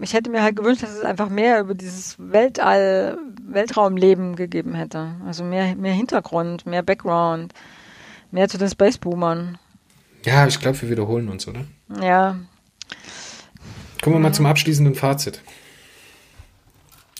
ich 0.02 0.14
hätte 0.14 0.30
mir 0.30 0.42
halt 0.42 0.56
gewünscht, 0.56 0.84
dass 0.84 0.92
es 0.92 1.04
einfach 1.04 1.30
mehr 1.30 1.60
über 1.60 1.74
dieses 1.74 2.16
Weltall, 2.18 3.18
Weltraumleben 3.44 4.36
gegeben 4.36 4.74
hätte. 4.74 5.16
Also 5.26 5.44
mehr, 5.44 5.76
mehr 5.76 5.94
Hintergrund, 5.94 6.66
mehr 6.66 6.82
Background, 6.82 7.54
mehr 8.32 8.48
zu 8.48 8.58
den 8.58 8.70
Space 8.70 8.98
Boomern. 8.98 9.58
Ja, 10.26 10.48
ich 10.48 10.60
glaube, 10.60 10.82
wir 10.82 10.90
wiederholen 10.90 11.28
uns, 11.30 11.48
oder? 11.48 11.66
Ja. 12.02 12.38
Kommen 14.02 14.16
wir 14.16 14.20
mal 14.20 14.34
zum 14.34 14.46
abschließenden 14.46 14.96
Fazit. 14.96 15.42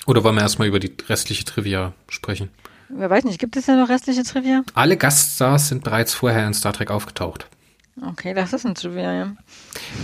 Oder 0.08 0.24
wollen 0.24 0.36
wir 0.36 0.42
erstmal 0.42 0.68
über 0.68 0.80
die 0.80 0.96
restliche 1.08 1.46
Trivia 1.46 1.94
sprechen? 2.10 2.50
Wer 2.94 3.10
weiß 3.10 3.24
nicht, 3.24 3.40
gibt 3.40 3.56
es 3.56 3.68
ja 3.68 3.76
noch 3.76 3.90
restliche 3.90 4.24
Trivia? 4.24 4.64
Alle 4.74 4.98
Gaststars 4.98 5.70
sind 5.70 5.84
bereits 5.84 6.14
vorher 6.14 6.46
in 6.46 6.54
Star 6.54 6.74
Trek 6.74 6.92
aufgetaucht. 6.92 7.48
Okay, 8.02 8.34
das 8.34 8.54
ist 8.54 8.66
ein 8.66 8.76
Trivia, 8.76 9.14
ja. 9.14 9.36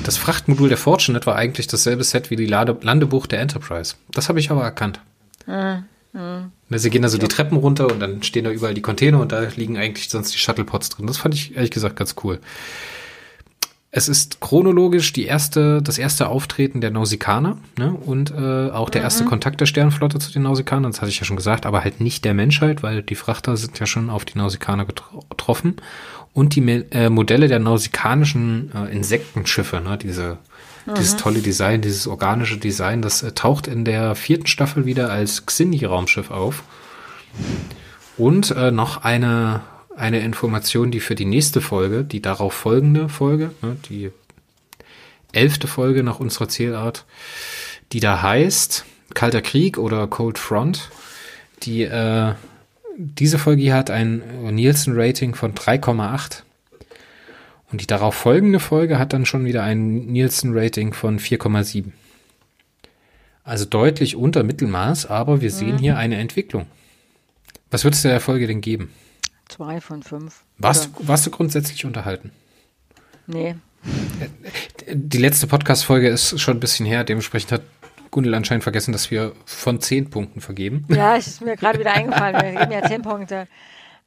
Das 0.03 0.17
Frachtmodul 0.17 0.69
der 0.69 0.77
Fortunate 0.77 1.25
war 1.25 1.35
eigentlich 1.35 1.67
dasselbe 1.67 2.03
Set 2.03 2.29
wie 2.29 2.35
die 2.35 2.45
Lade 2.45 2.77
Landebucht 2.81 3.31
der 3.31 3.39
Enterprise. 3.39 3.95
Das 4.11 4.29
habe 4.29 4.39
ich 4.39 4.51
aber 4.51 4.63
erkannt. 4.63 4.99
Mhm. 5.45 5.85
Mhm. 6.13 6.51
Sie 6.69 6.89
gehen 6.89 7.03
also 7.03 7.17
ja. 7.17 7.21
die 7.21 7.27
Treppen 7.27 7.57
runter 7.57 7.87
und 7.91 7.99
dann 7.99 8.23
stehen 8.23 8.43
da 8.43 8.51
überall 8.51 8.73
die 8.73 8.81
Container 8.81 9.19
und 9.19 9.31
da 9.31 9.41
liegen 9.55 9.77
eigentlich 9.77 10.09
sonst 10.09 10.33
die 10.33 10.37
Shuttlepods 10.37 10.89
drin. 10.89 11.07
Das 11.07 11.17
fand 11.17 11.33
ich 11.33 11.55
ehrlich 11.55 11.71
gesagt 11.71 11.95
ganz 11.95 12.15
cool. 12.23 12.39
Es 13.89 14.09
ist 14.09 14.41
chronologisch 14.41 15.13
die 15.13 15.25
erste, 15.25 15.81
das 15.81 15.97
erste 15.97 16.27
Auftreten 16.27 16.81
der 16.81 16.91
Nausikaner 16.91 17.57
ne? 17.77 17.93
und 17.93 18.31
äh, 18.31 18.69
auch 18.69 18.89
der 18.89 19.01
erste 19.01 19.23
mhm. 19.23 19.29
Kontakt 19.29 19.61
der 19.61 19.65
Sternflotte 19.65 20.19
zu 20.19 20.31
den 20.31 20.43
Nausikanern, 20.43 20.91
das 20.91 21.01
hatte 21.01 21.09
ich 21.09 21.19
ja 21.19 21.25
schon 21.25 21.37
gesagt, 21.37 21.65
aber 21.65 21.83
halt 21.83 22.01
nicht 22.01 22.25
der 22.25 22.33
Menschheit, 22.33 22.83
weil 22.83 23.01
die 23.01 23.15
Frachter 23.15 23.55
sind 23.55 23.79
ja 23.79 23.85
schon 23.85 24.09
auf 24.09 24.25
die 24.25 24.37
Nausikaner 24.37 24.85
getroffen. 24.85 25.77
Und 26.33 26.55
die 26.55 26.61
äh, 26.91 27.09
Modelle 27.09 27.47
der 27.47 27.57
nausikanischen 27.57 28.71
äh, 28.75 28.93
Insektenschiffe, 28.93 29.81
ne? 29.81 29.97
Diese, 29.97 30.37
mhm. 30.85 30.93
dieses 30.93 31.15
tolle 31.15 31.39
Design, 31.39 31.81
dieses 31.81 32.05
organische 32.05 32.57
Design, 32.57 33.01
das 33.01 33.23
äh, 33.23 33.31
taucht 33.31 33.65
in 33.65 33.85
der 33.85 34.13
vierten 34.13 34.45
Staffel 34.45 34.85
wieder 34.85 35.09
als 35.09 35.47
Xindi-Raumschiff 35.47 36.29
auf. 36.29 36.61
Und 38.17 38.51
äh, 38.51 38.69
noch 38.69 39.03
eine 39.03 39.61
eine 39.97 40.19
Information, 40.19 40.91
die 40.91 40.99
für 40.99 41.15
die 41.15 41.25
nächste 41.25 41.59
Folge, 41.59 42.03
die 42.03 42.21
darauf 42.21 42.53
folgende 42.53 43.09
Folge, 43.09 43.51
ne, 43.61 43.77
die 43.89 44.11
elfte 45.33 45.67
Folge 45.67 46.03
nach 46.03 46.19
unserer 46.19 46.47
Zählart, 46.47 47.05
die 47.91 47.99
da 47.99 48.21
heißt 48.21 48.85
Kalter 49.13 49.41
Krieg 49.41 49.77
oder 49.77 50.07
Cold 50.07 50.37
Front, 50.37 50.89
die 51.63 51.81
äh, 51.81 52.33
diese 52.97 53.39
Folge 53.39 53.61
hier 53.61 53.75
hat 53.75 53.89
ein 53.89 54.21
Nielsen-Rating 54.55 55.35
von 55.35 55.53
3,8 55.53 56.43
und 57.71 57.81
die 57.81 57.87
darauf 57.87 58.15
folgende 58.15 58.59
Folge 58.59 58.99
hat 58.99 59.13
dann 59.13 59.25
schon 59.25 59.45
wieder 59.45 59.63
ein 59.63 60.05
Nielsen-Rating 60.05 60.93
von 60.93 61.19
4,7. 61.19 61.91
Also 63.43 63.65
deutlich 63.65 64.15
unter 64.15 64.43
Mittelmaß, 64.43 65.07
aber 65.07 65.41
wir 65.41 65.51
sehen 65.51 65.75
mhm. 65.75 65.79
hier 65.79 65.97
eine 65.97 66.17
Entwicklung. 66.17 66.67
Was 67.71 67.83
würdest 67.83 68.03
du 68.03 68.09
der 68.09 68.19
Folge 68.19 68.47
denn 68.47 68.61
geben? 68.61 68.91
Zwei 69.49 69.81
von 69.81 70.03
fünf. 70.03 70.43
Warst, 70.57 70.85
du, 70.85 71.07
warst 71.07 71.25
du 71.25 71.31
grundsätzlich 71.31 71.85
unterhalten? 71.85 72.31
Nee. 73.27 73.55
Die 74.89 75.17
letzte 75.17 75.47
Podcast-Folge 75.47 76.09
ist 76.09 76.39
schon 76.39 76.57
ein 76.57 76.59
bisschen 76.59 76.85
her, 76.85 77.03
dementsprechend 77.03 77.51
hat 77.51 77.61
Gundel 78.11 78.33
anscheinend 78.35 78.63
vergessen, 78.63 78.91
dass 78.91 79.11
wir 79.11 79.33
von 79.45 79.79
zehn 79.79 80.09
Punkten 80.09 80.41
vergeben. 80.41 80.85
Ja, 80.89 81.15
ist 81.15 81.41
mir 81.41 81.55
gerade 81.55 81.79
wieder 81.79 81.93
eingefallen. 81.93 82.41
Wir 82.41 82.59
geben 82.59 82.71
ja 82.71 82.83
zehn 82.83 83.01
Punkte. 83.01 83.47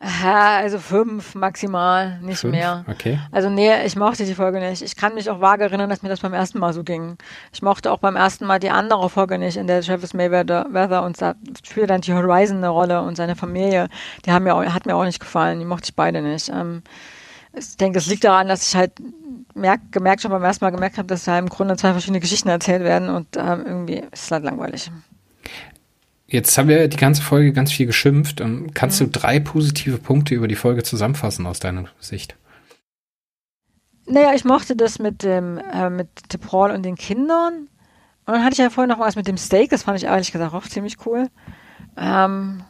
Aha, 0.02 0.56
also 0.56 0.78
fünf 0.78 1.34
maximal, 1.34 2.18
nicht 2.22 2.40
fünf? 2.40 2.52
mehr. 2.52 2.86
Okay. 2.88 3.18
Also 3.32 3.50
nee, 3.50 3.84
ich 3.84 3.96
mochte 3.96 4.24
die 4.24 4.34
Folge 4.34 4.58
nicht. 4.58 4.80
Ich 4.80 4.96
kann 4.96 5.14
mich 5.14 5.28
auch 5.28 5.42
vage 5.42 5.64
erinnern, 5.64 5.90
dass 5.90 6.02
mir 6.02 6.08
das 6.08 6.20
beim 6.20 6.32
ersten 6.32 6.58
Mal 6.58 6.72
so 6.72 6.82
ging. 6.82 7.18
Ich 7.52 7.60
mochte 7.60 7.92
auch 7.92 7.98
beim 7.98 8.16
ersten 8.16 8.46
Mal 8.46 8.58
die 8.58 8.70
andere 8.70 9.10
Folge 9.10 9.36
nicht, 9.36 9.58
in 9.58 9.66
der 9.66 9.82
Travis 9.82 10.14
Mayweather 10.14 11.02
und 11.04 11.20
da 11.20 11.34
spielt 11.62 11.90
dann 11.90 12.00
die 12.00 12.14
Horizon 12.14 12.56
eine 12.58 12.70
Rolle 12.70 13.02
und 13.02 13.16
seine 13.16 13.36
Familie. 13.36 13.88
Die 14.24 14.32
haben 14.32 14.44
mir 14.44 14.54
auch, 14.54 14.64
hat 14.64 14.86
mir 14.86 14.96
auch 14.96 15.04
nicht 15.04 15.20
gefallen. 15.20 15.58
Die 15.58 15.66
mochte 15.66 15.90
ich 15.90 15.94
beide 15.94 16.22
nicht. 16.22 16.48
Ähm, 16.48 16.82
ich 17.52 17.76
denke, 17.76 17.98
es 17.98 18.06
liegt 18.06 18.24
daran, 18.24 18.48
dass 18.48 18.66
ich 18.66 18.74
halt 18.74 18.92
merk, 19.54 19.80
gemerkt 19.90 20.22
schon 20.22 20.30
beim 20.30 20.44
ersten 20.44 20.64
Mal 20.64 20.70
gemerkt 20.70 20.96
habe, 20.96 21.08
dass 21.08 21.24
da 21.24 21.38
im 21.38 21.50
Grunde 21.50 21.76
zwei 21.76 21.92
verschiedene 21.92 22.20
Geschichten 22.20 22.48
erzählt 22.48 22.84
werden 22.84 23.10
und 23.10 23.36
ähm, 23.36 23.64
irgendwie 23.66 23.98
ist 23.98 24.24
es 24.24 24.30
halt 24.30 24.44
langweilig. 24.44 24.90
Jetzt 26.30 26.56
haben 26.56 26.68
wir 26.68 26.86
die 26.86 26.96
ganze 26.96 27.22
Folge 27.22 27.52
ganz 27.52 27.72
viel 27.72 27.86
geschimpft. 27.86 28.40
Kannst 28.72 29.00
mhm. 29.00 29.06
du 29.06 29.18
drei 29.18 29.40
positive 29.40 29.98
Punkte 29.98 30.34
über 30.34 30.46
die 30.46 30.54
Folge 30.54 30.84
zusammenfassen 30.84 31.44
aus 31.44 31.58
deiner 31.58 31.86
Sicht? 31.98 32.36
Naja, 34.06 34.32
ich 34.34 34.44
mochte 34.44 34.76
das 34.76 35.00
mit 35.00 35.24
dem, 35.24 35.58
äh, 35.58 35.90
mit 35.90 36.08
Paul 36.40 36.70
und 36.70 36.84
den 36.84 36.94
Kindern. 36.94 37.68
Und 38.26 38.34
dann 38.34 38.44
hatte 38.44 38.54
ich 38.54 38.58
ja 38.58 38.70
vorhin 38.70 38.90
noch 38.90 39.00
was 39.00 39.16
mit 39.16 39.26
dem 39.26 39.36
Steak, 39.36 39.70
das 39.70 39.82
fand 39.82 39.98
ich 39.98 40.04
ehrlich 40.04 40.30
gesagt 40.30 40.54
auch 40.54 40.66
ziemlich 40.66 41.04
cool. 41.04 41.28
Ähm, 41.96 42.62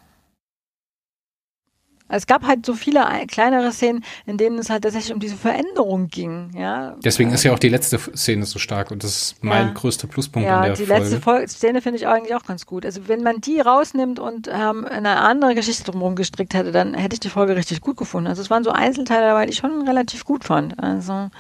es 2.11 2.27
gab 2.27 2.47
halt 2.47 2.67
so 2.67 2.75
viele 2.75 3.07
kleinere 3.29 3.73
Szenen, 3.73 4.05
in 4.27 4.37
denen 4.37 4.59
es 4.59 4.69
halt 4.69 4.83
tatsächlich 4.83 5.13
um 5.13 5.21
diese 5.21 5.37
Veränderung 5.37 6.09
ging. 6.09 6.51
Ja. 6.57 6.97
Deswegen 7.05 7.33
ist 7.33 7.45
ja 7.45 7.53
auch 7.53 7.59
die 7.59 7.69
letzte 7.69 7.99
Szene 7.99 8.45
so 8.47 8.59
stark 8.59 8.91
und 8.91 9.05
das 9.05 9.17
ist 9.17 9.45
mein 9.45 9.69
ja. 9.69 9.73
größter 9.73 10.09
Pluspunkt 10.09 10.47
ja, 10.47 10.57
an 10.57 10.63
der 10.65 10.75
die 10.75 10.87
Folge. 10.87 11.03
letzte 11.03 11.21
Fol 11.21 11.49
Szene 11.49 11.81
finde 11.81 11.99
ich 11.99 12.07
eigentlich 12.07 12.35
auch 12.35 12.45
ganz 12.45 12.67
gut. 12.67 12.85
Also 12.85 13.09
wenn 13.09 13.23
man 13.23 13.41
die 13.41 13.61
rausnimmt 13.61 14.19
und 14.19 14.49
ähm, 14.49 14.85
eine 14.85 15.21
andere 15.21 15.55
Geschichte 15.55 15.85
drumherum 15.85 16.17
gestrickt 16.17 16.55
hätte, 16.55 16.73
dann 16.73 16.95
hätte 16.95 17.15
ich 17.15 17.21
die 17.21 17.29
Folge 17.29 17.57
richtig 17.57 17.81
gut 17.81 17.97
gefunden. 17.97 18.27
Also 18.27 18.43
es 18.43 18.51
waren 18.51 18.65
so 18.65 18.71
Einzelteile 18.71 19.27
dabei, 19.27 19.47
die 19.47 19.53
ich 19.53 19.59
schon 19.59 19.87
relativ 19.87 20.25
gut 20.25 20.45
fand. 20.45 20.83
Also 20.83 21.31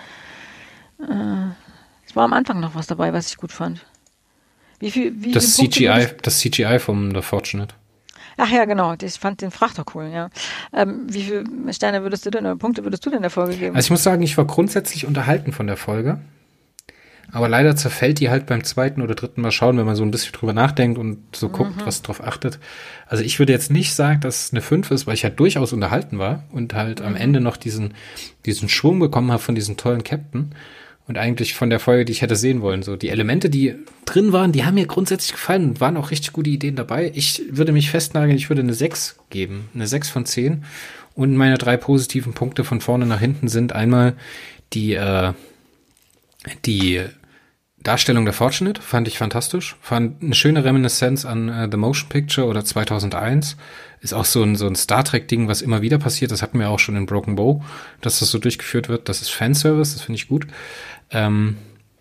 äh, 1.00 1.50
es 2.06 2.14
war 2.14 2.24
am 2.24 2.32
Anfang 2.32 2.60
noch 2.60 2.74
was 2.74 2.86
dabei, 2.86 3.12
was 3.12 3.28
ich 3.28 3.36
gut 3.36 3.52
fand. 3.52 3.84
Wie 4.78 4.90
viel, 4.90 5.12
wie 5.22 5.32
das 5.32 5.56
CGI, 5.56 6.08
das 6.22 6.38
CGI 6.38 6.78
vom 6.78 7.14
The 7.14 7.22
Fortunate. 7.22 7.74
Ach 8.43 8.51
ja, 8.51 8.64
genau. 8.64 8.95
Ich 9.03 9.18
fand 9.18 9.43
den 9.43 9.51
Frachter 9.51 9.84
cool, 9.95 10.11
ja. 10.12 10.30
Ähm, 10.72 11.07
wie 11.11 11.22
viele 11.24 11.45
Sterne 11.74 12.03
würdest 12.03 12.24
du 12.24 12.30
denn 12.30 12.47
oder 12.47 12.57
Punkte 12.57 12.84
würdest 12.84 13.05
du 13.05 13.11
denn 13.11 13.20
der 13.20 13.30
Folge 13.30 13.55
geben? 13.55 13.76
Also 13.76 13.88
ich 13.88 13.91
muss 13.91 14.03
sagen, 14.03 14.22
ich 14.22 14.38
war 14.38 14.47
grundsätzlich 14.47 15.07
unterhalten 15.07 15.53
von 15.53 15.66
der 15.66 15.76
Folge. 15.76 16.20
Aber 17.32 17.49
leider 17.49 17.76
zerfällt 17.76 18.18
die 18.18 18.30
halt 18.30 18.47
beim 18.47 18.64
zweiten 18.64 19.03
oder 19.03 19.14
dritten 19.14 19.43
Mal 19.43 19.53
schauen, 19.53 19.76
wenn 19.76 19.84
man 19.84 19.95
so 19.95 20.03
ein 20.03 20.11
bisschen 20.11 20.32
drüber 20.32 20.55
nachdenkt 20.55 20.99
und 20.99 21.18
so 21.36 21.49
mhm. 21.49 21.53
guckt, 21.53 21.86
was 21.86 22.01
drauf 22.01 22.26
achtet. 22.26 22.59
Also 23.07 23.22
ich 23.22 23.38
würde 23.38 23.53
jetzt 23.53 23.70
nicht 23.70 23.95
sagen, 23.95 24.20
dass 24.22 24.47
es 24.47 24.53
eine 24.53 24.62
5 24.62 24.91
ist, 24.91 25.07
weil 25.07 25.14
ich 25.14 25.22
halt 25.22 25.38
durchaus 25.38 25.74
unterhalten 25.74 26.18
war 26.18 26.45
und 26.51 26.72
halt 26.72 27.01
mhm. 27.01 27.07
am 27.07 27.16
Ende 27.16 27.41
noch 27.41 27.59
diesen, 27.59 27.93
diesen 28.47 28.70
Schwung 28.70 28.99
bekommen 28.99 29.30
habe 29.30 29.43
von 29.43 29.55
diesem 29.55 29.76
tollen 29.76 30.03
Captain 30.03 30.55
und 31.09 31.18
eigentlich 31.18 31.55
von 31.55 31.70
der 31.70 31.80
Folge, 31.80 32.05
die 32.05 32.12
ich 32.12 32.22
hätte 32.22 32.36
sehen 32.36 32.62
wollen. 32.62 32.82
So 32.82 32.96
die 32.96 33.09
Elemente, 33.09 33.51
die 33.51 33.74
drin 34.05 34.32
waren, 34.32 34.53
die 34.53 34.64
haben 34.64 34.74
mir 34.74 34.86
grundsätzlich 34.86 35.32
gefallen 35.32 35.70
und 35.70 35.80
waren 35.80 35.96
auch 35.96 36.11
richtig 36.11 36.32
gute 36.32 36.51
Ideen 36.51 36.76
dabei. 36.76 37.11
Ich 37.14 37.42
würde 37.51 37.72
mich 37.72 37.90
festnageln, 37.90 38.36
ich 38.36 38.48
würde 38.48 38.62
eine 38.62 38.74
6 38.74 39.16
geben, 39.30 39.68
eine 39.74 39.86
6 39.86 40.09
von 40.09 40.26
10. 40.26 40.64
Und 41.14 41.36
meine 41.36 41.59
drei 41.59 41.76
positiven 41.76 42.32
Punkte 42.32 42.64
von 42.64 42.80
vorne 42.80 43.07
nach 43.07 43.20
hinten 43.20 43.48
sind 43.48 43.72
einmal 43.72 44.14
die 44.72 44.94
äh, 44.94 45.32
die 46.64 47.03
Darstellung 47.83 48.26
der 48.26 48.35
Fortunate 48.35 48.81
fand 48.83 49.09
ich 49.09 49.16
fantastisch. 49.16 49.76
Fand 49.81 50.22
eine 50.22 50.35
schöne 50.35 50.64
Reminiszenz 50.64 51.24
an 51.24 51.49
äh, 51.49 51.68
The 51.70 51.78
Motion 51.78 52.09
Picture 52.11 52.47
oder 52.47 52.64
2001. 52.64 53.57
Ist 54.01 54.12
auch 54.12 54.26
so 54.26 54.43
ein, 54.43 54.57
so 54.57 54.66
ein 54.66 54.76
Star 54.76 55.03
Trek-Ding, 55.03 55.49
was 55.49 55.62
immer 55.62 55.81
wieder 55.81 55.99
passiert. 55.99 56.31
Das 56.31 56.43
hatten 56.43 56.59
wir 56.59 56.68
auch 56.68 56.78
schon 56.78 56.97
in 56.97 57.07
Broken 57.07 57.37
Bow, 57.37 57.62
dass 58.03 58.18
das 58.18 58.31
so 58.31 58.39
durchgeführt 58.39 58.89
wird. 58.89 59.09
Das 59.09 59.22
ist 59.22 59.31
Fanservice, 59.31 59.95
das 59.95 60.03
finde 60.03 60.16
ich 60.16 60.28
gut. 60.28 60.47
Ähm, 61.11 61.57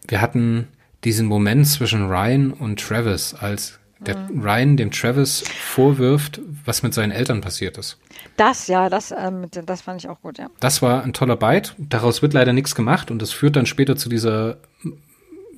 wir 0.07 0.21
hatten 0.21 0.67
diesen 1.05 1.27
Moment 1.27 1.67
zwischen 1.67 2.07
Ryan 2.07 2.51
und 2.51 2.79
Travis, 2.79 3.33
als 3.33 3.79
der 3.99 4.17
mhm. 4.17 4.41
Ryan 4.41 4.77
dem 4.77 4.91
Travis 4.91 5.43
vorwirft, 5.47 6.41
was 6.65 6.83
mit 6.83 6.93
seinen 6.93 7.11
Eltern 7.11 7.41
passiert 7.41 7.77
ist. 7.77 7.97
Das, 8.37 8.67
ja, 8.67 8.89
das, 8.89 9.11
ähm, 9.11 9.47
das 9.65 9.81
fand 9.81 10.01
ich 10.01 10.09
auch 10.09 10.21
gut, 10.21 10.37
ja. 10.37 10.47
Das 10.59 10.81
war 10.81 11.03
ein 11.03 11.13
toller 11.13 11.35
Bite. 11.35 11.71
Daraus 11.77 12.21
wird 12.21 12.33
leider 12.33 12.53
nichts 12.53 12.75
gemacht 12.75 13.11
und 13.11 13.21
das 13.21 13.31
führt 13.31 13.55
dann 13.55 13.65
später 13.65 13.95
zu 13.95 14.09
dieser 14.09 14.57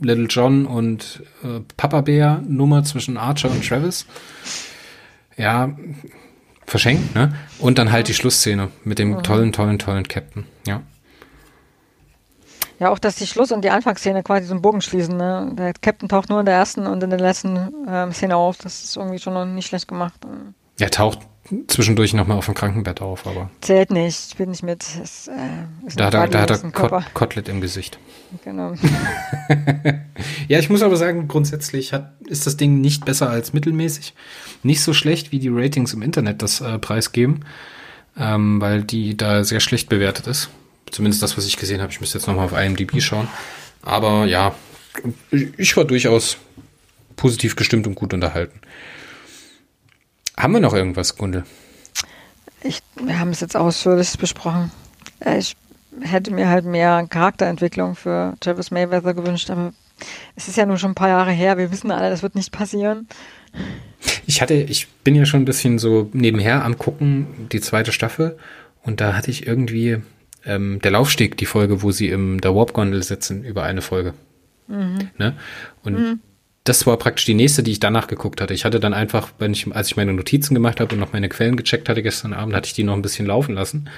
Little 0.01 0.25
John 0.25 0.65
und 0.65 1.23
äh, 1.43 1.61
Papa 1.77 2.01
Bär 2.01 2.41
Nummer 2.47 2.83
zwischen 2.83 3.17
Archer 3.17 3.49
und 3.49 3.65
Travis. 3.65 4.05
Ja, 5.37 5.75
verschenkt, 6.65 7.15
ne? 7.15 7.33
Und 7.59 7.77
dann 7.77 7.91
halt 7.91 8.07
die 8.07 8.13
Schlussszene 8.13 8.69
mit 8.83 8.99
dem 8.99 9.11
mhm. 9.11 9.23
tollen, 9.23 9.51
tollen, 9.51 9.79
tollen 9.79 10.07
Captain, 10.07 10.45
ja. 10.67 10.81
Ja, 12.79 12.89
auch 12.89 12.97
dass 12.97 13.15
die 13.15 13.27
Schluss- 13.27 13.51
und 13.51 13.63
die 13.63 13.69
Anfangsszene 13.69 14.23
quasi 14.23 14.47
so 14.47 14.53
einen 14.53 14.63
Bogen 14.63 14.81
schließen. 14.81 15.15
Ne? 15.15 15.51
Der 15.53 15.71
Captain 15.73 16.09
taucht 16.09 16.29
nur 16.29 16.39
in 16.39 16.47
der 16.47 16.55
ersten 16.55 16.87
und 16.87 17.03
in 17.03 17.11
der 17.11 17.19
letzten 17.19 17.71
ähm, 17.87 18.11
Szene 18.11 18.35
auf. 18.35 18.57
Das 18.57 18.83
ist 18.83 18.97
irgendwie 18.97 19.19
schon 19.19 19.35
noch 19.35 19.45
nicht 19.45 19.67
schlecht 19.67 19.87
gemacht. 19.87 20.19
Er 20.81 20.89
taucht 20.89 21.19
zwischendurch 21.67 22.15
nochmal 22.15 22.37
auf 22.39 22.45
dem 22.45 22.55
Krankenbett 22.55 23.01
auf, 23.01 23.27
aber. 23.27 23.51
Zählt 23.61 23.91
nicht, 23.91 24.29
ich 24.29 24.35
bin 24.35 24.49
nicht 24.49 24.63
mit. 24.63 24.83
Das, 24.99 25.27
äh, 25.27 25.31
da, 25.95 26.09
da, 26.09 26.25
da 26.25 26.41
hat 26.41 26.49
er 26.49 26.57
Kot 26.71 27.13
Kotelett 27.13 27.49
im 27.49 27.61
Gesicht. 27.61 27.99
Genau. 28.43 28.73
ja, 30.47 30.57
ich 30.57 30.71
muss 30.71 30.81
aber 30.81 30.95
sagen, 30.95 31.27
grundsätzlich 31.27 31.93
hat, 31.93 32.13
ist 32.25 32.47
das 32.47 32.57
Ding 32.57 32.81
nicht 32.81 33.05
besser 33.05 33.29
als 33.29 33.53
mittelmäßig. 33.53 34.15
Nicht 34.63 34.81
so 34.81 34.91
schlecht, 34.93 35.31
wie 35.31 35.37
die 35.37 35.49
Ratings 35.49 35.93
im 35.93 36.01
Internet 36.01 36.41
das 36.41 36.61
äh, 36.61 36.79
preisgeben, 36.79 37.45
ähm, 38.17 38.59
weil 38.59 38.83
die 38.83 39.15
da 39.15 39.43
sehr 39.43 39.59
schlecht 39.59 39.87
bewertet 39.87 40.25
ist. 40.25 40.49
Zumindest 40.89 41.21
das, 41.21 41.37
was 41.37 41.45
ich 41.45 41.57
gesehen 41.57 41.79
habe. 41.81 41.91
Ich 41.91 42.01
müsste 42.01 42.17
jetzt 42.17 42.25
nochmal 42.25 42.45
auf 42.45 42.57
IMDb 42.57 42.99
schauen. 43.01 43.27
Aber 43.83 44.25
ja, 44.25 44.55
ich 45.57 45.77
war 45.77 45.85
durchaus 45.85 46.37
positiv 47.17 47.55
gestimmt 47.55 47.85
und 47.85 47.93
gut 47.93 48.15
unterhalten. 48.15 48.59
Haben 50.37 50.53
wir 50.53 50.59
noch 50.59 50.73
irgendwas, 50.73 51.17
Gunde? 51.17 51.43
Ich, 52.63 52.81
wir 52.95 53.19
haben 53.19 53.31
es 53.31 53.39
jetzt 53.39 53.57
ausführlich 53.57 54.17
besprochen. 54.17 54.71
Äh, 55.19 55.39
ich 55.39 55.55
hätte 56.01 56.31
mir 56.31 56.49
halt 56.49 56.65
mehr 56.65 57.05
Charakterentwicklung 57.09 57.95
für 57.95 58.35
Travis 58.39 58.71
Mayweather 58.71 59.13
gewünscht, 59.13 59.49
aber 59.49 59.73
es 60.35 60.47
ist 60.47 60.57
ja 60.57 60.65
nun 60.65 60.77
schon 60.77 60.91
ein 60.91 60.95
paar 60.95 61.09
Jahre 61.09 61.31
her. 61.31 61.57
Wir 61.57 61.71
wissen 61.71 61.91
alle, 61.91 62.09
das 62.09 62.23
wird 62.23 62.35
nicht 62.35 62.51
passieren. 62.51 63.07
Ich 64.25 64.41
hatte, 64.41 64.53
ich 64.53 64.87
bin 65.03 65.15
ja 65.15 65.25
schon 65.25 65.41
ein 65.41 65.45
bisschen 65.45 65.77
so 65.79 66.09
nebenher 66.13 66.63
am 66.63 66.77
gucken, 66.77 67.49
die 67.51 67.61
zweite 67.61 67.91
Staffel, 67.91 68.37
und 68.83 69.01
da 69.01 69.13
hatte 69.15 69.29
ich 69.29 69.45
irgendwie, 69.45 69.97
ähm, 70.45 70.79
der 70.81 70.91
Laufsteg, 70.91 71.37
die 71.37 71.45
Folge, 71.45 71.83
wo 71.83 71.91
sie 71.91 72.09
im 72.09 72.41
der 72.41 72.55
Warp-Gondel 72.55 73.03
sitzen, 73.03 73.43
über 73.43 73.63
eine 73.63 73.81
Folge. 73.81 74.13
Mhm. 74.67 75.09
Ne? 75.17 75.35
Und 75.83 75.99
mhm. 75.99 76.19
Das 76.63 76.85
war 76.85 76.97
praktisch 76.97 77.25
die 77.25 77.33
nächste, 77.33 77.63
die 77.63 77.71
ich 77.71 77.79
danach 77.79 78.07
geguckt 78.07 78.39
hatte. 78.39 78.53
Ich 78.53 78.65
hatte 78.65 78.79
dann 78.79 78.93
einfach, 78.93 79.31
wenn 79.39 79.53
ich, 79.53 79.67
als 79.73 79.87
ich 79.87 79.97
meine 79.97 80.13
Notizen 80.13 80.53
gemacht 80.53 80.79
habe 80.79 80.93
und 80.93 80.99
noch 80.99 81.13
meine 81.13 81.29
Quellen 81.29 81.55
gecheckt 81.55 81.89
hatte 81.89 82.03
gestern 82.03 82.33
Abend, 82.33 82.55
hatte 82.55 82.67
ich 82.67 82.73
die 82.73 82.83
noch 82.83 82.93
ein 82.93 83.01
bisschen 83.01 83.25
laufen 83.25 83.55
lassen. 83.55 83.89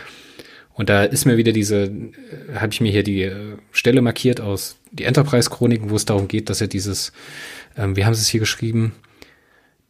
Und 0.74 0.90
da 0.90 1.04
ist 1.04 1.26
mir 1.26 1.38
wieder 1.38 1.52
diese, 1.52 1.84
äh, 1.84 2.56
habe 2.56 2.74
ich 2.74 2.82
mir 2.82 2.92
hier 2.92 3.04
die 3.04 3.24
äh, 3.24 3.58
Stelle 3.72 4.02
markiert 4.02 4.42
aus 4.42 4.78
die 4.92 5.04
Enterprise-Chroniken, 5.04 5.90
wo 5.90 5.96
es 5.96 6.06
darum 6.06 6.28
geht, 6.28 6.50
dass 6.50 6.62
er 6.62 6.68
dieses, 6.68 7.12
ähm, 7.78 7.96
wie 7.96 8.06
haben 8.06 8.14
sie 8.14 8.22
es 8.22 8.30
hier 8.30 8.40
geschrieben, 8.40 8.94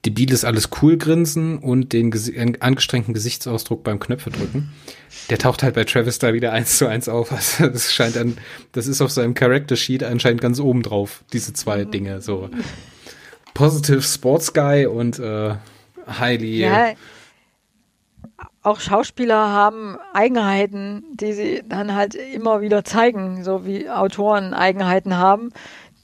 debiles 0.06 0.44
alles 0.44 0.70
cool 0.82 0.98
grinsen 0.98 1.58
und 1.58 1.94
den 1.94 2.12
angestrengten 2.62 3.14
Gesichtsausdruck 3.14 3.84
beim 3.84 4.00
Knöpfe 4.00 4.32
drücken. 4.32 4.74
Der 5.30 5.38
taucht 5.38 5.64
halt 5.64 5.76
bei 5.76 5.86
Travis 5.86 6.20
da 6.20 6.34
wieder 6.34 6.52
eins 6.52 6.78
zu 6.78 6.88
eins 6.88 7.08
auf. 7.08 7.32
Also 7.44 7.68
das 7.68 7.94
scheint 7.94 8.18
an, 8.18 8.38
das 8.74 8.88
ist 8.88 9.02
auf 9.02 9.12
seinem 9.12 9.34
Character 9.34 9.76
Sheet 9.76 10.04
anscheinend 10.04 10.42
ganz 10.42 10.60
oben 10.60 10.82
drauf, 10.82 11.24
diese 11.32 11.54
zwei 11.54 11.86
Dinge, 11.86 12.22
so. 12.22 12.50
Positive 13.54 14.02
Sports 14.02 14.54
Guy 14.54 14.86
und 14.88 15.20
äh, 15.20 15.56
highly. 16.08 16.60
Ja, 16.60 16.94
auch 18.64 18.80
Schauspieler 18.80 19.50
haben 19.50 19.98
Eigenheiten, 20.14 21.04
die 21.12 21.34
sie 21.34 21.64
dann 21.68 21.96
halt 21.96 22.16
immer 22.16 22.62
wieder 22.62 22.86
zeigen, 22.86 23.44
so 23.44 23.66
wie 23.66 23.90
Autoren 23.90 24.54
Eigenheiten 24.54 25.18
haben 25.18 25.52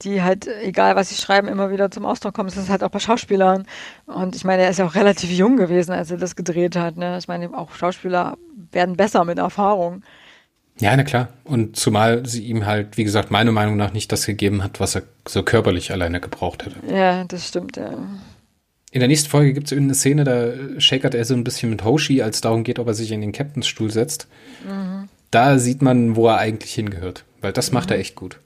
die 0.02 0.22
halt, 0.22 0.48
egal 0.62 0.96
was 0.96 1.10
sie 1.10 1.14
schreiben, 1.14 1.48
immer 1.48 1.70
wieder 1.70 1.90
zum 1.90 2.04
Ausdruck 2.04 2.34
kommen. 2.34 2.48
Das 2.48 2.56
ist 2.58 2.68
halt 2.68 2.82
auch 2.82 2.90
bei 2.90 2.98
Schauspielern. 2.98 3.66
Und 4.06 4.36
ich 4.36 4.44
meine, 4.44 4.62
er 4.62 4.70
ist 4.70 4.78
ja 4.78 4.86
auch 4.86 4.94
relativ 4.94 5.30
jung 5.30 5.56
gewesen, 5.56 5.92
als 5.92 6.10
er 6.10 6.16
das 6.16 6.36
gedreht 6.36 6.76
hat. 6.76 6.96
Ne? 6.96 7.18
Ich 7.18 7.28
meine, 7.28 7.56
auch 7.56 7.74
Schauspieler 7.74 8.36
werden 8.72 8.96
besser 8.96 9.24
mit 9.24 9.38
Erfahrung. 9.38 10.02
Ja, 10.78 10.96
na 10.96 11.04
klar. 11.04 11.28
Und 11.44 11.76
zumal 11.76 12.26
sie 12.26 12.44
ihm 12.44 12.64
halt, 12.64 12.96
wie 12.96 13.04
gesagt, 13.04 13.30
meiner 13.30 13.52
Meinung 13.52 13.76
nach 13.76 13.92
nicht 13.92 14.10
das 14.12 14.24
gegeben 14.24 14.64
hat, 14.64 14.80
was 14.80 14.94
er 14.94 15.02
so 15.28 15.42
körperlich 15.42 15.92
alleine 15.92 16.20
gebraucht 16.20 16.64
hätte. 16.64 16.76
Ja, 16.92 17.24
das 17.24 17.46
stimmt, 17.46 17.76
ja. 17.76 17.90
In 18.92 18.98
der 18.98 19.08
nächsten 19.08 19.28
Folge 19.28 19.52
gibt 19.52 19.70
es 19.70 19.76
eine 19.76 19.94
Szene, 19.94 20.24
da 20.24 20.80
shakert 20.80 21.14
er 21.14 21.24
so 21.24 21.34
ein 21.34 21.44
bisschen 21.44 21.70
mit 21.70 21.84
Hoshi, 21.84 22.22
als 22.22 22.36
es 22.36 22.40
darum 22.40 22.64
geht, 22.64 22.78
ob 22.78 22.88
er 22.88 22.94
sich 22.94 23.12
in 23.12 23.20
den 23.20 23.32
Captainstuhl 23.32 23.90
setzt. 23.90 24.26
Mhm. 24.66 25.08
Da 25.30 25.58
sieht 25.58 25.80
man, 25.82 26.16
wo 26.16 26.26
er 26.26 26.38
eigentlich 26.38 26.74
hingehört. 26.74 27.24
Weil 27.40 27.52
das 27.52 27.72
macht 27.72 27.90
mhm. 27.90 27.94
er 27.94 27.98
echt 28.00 28.16
gut. 28.16 28.40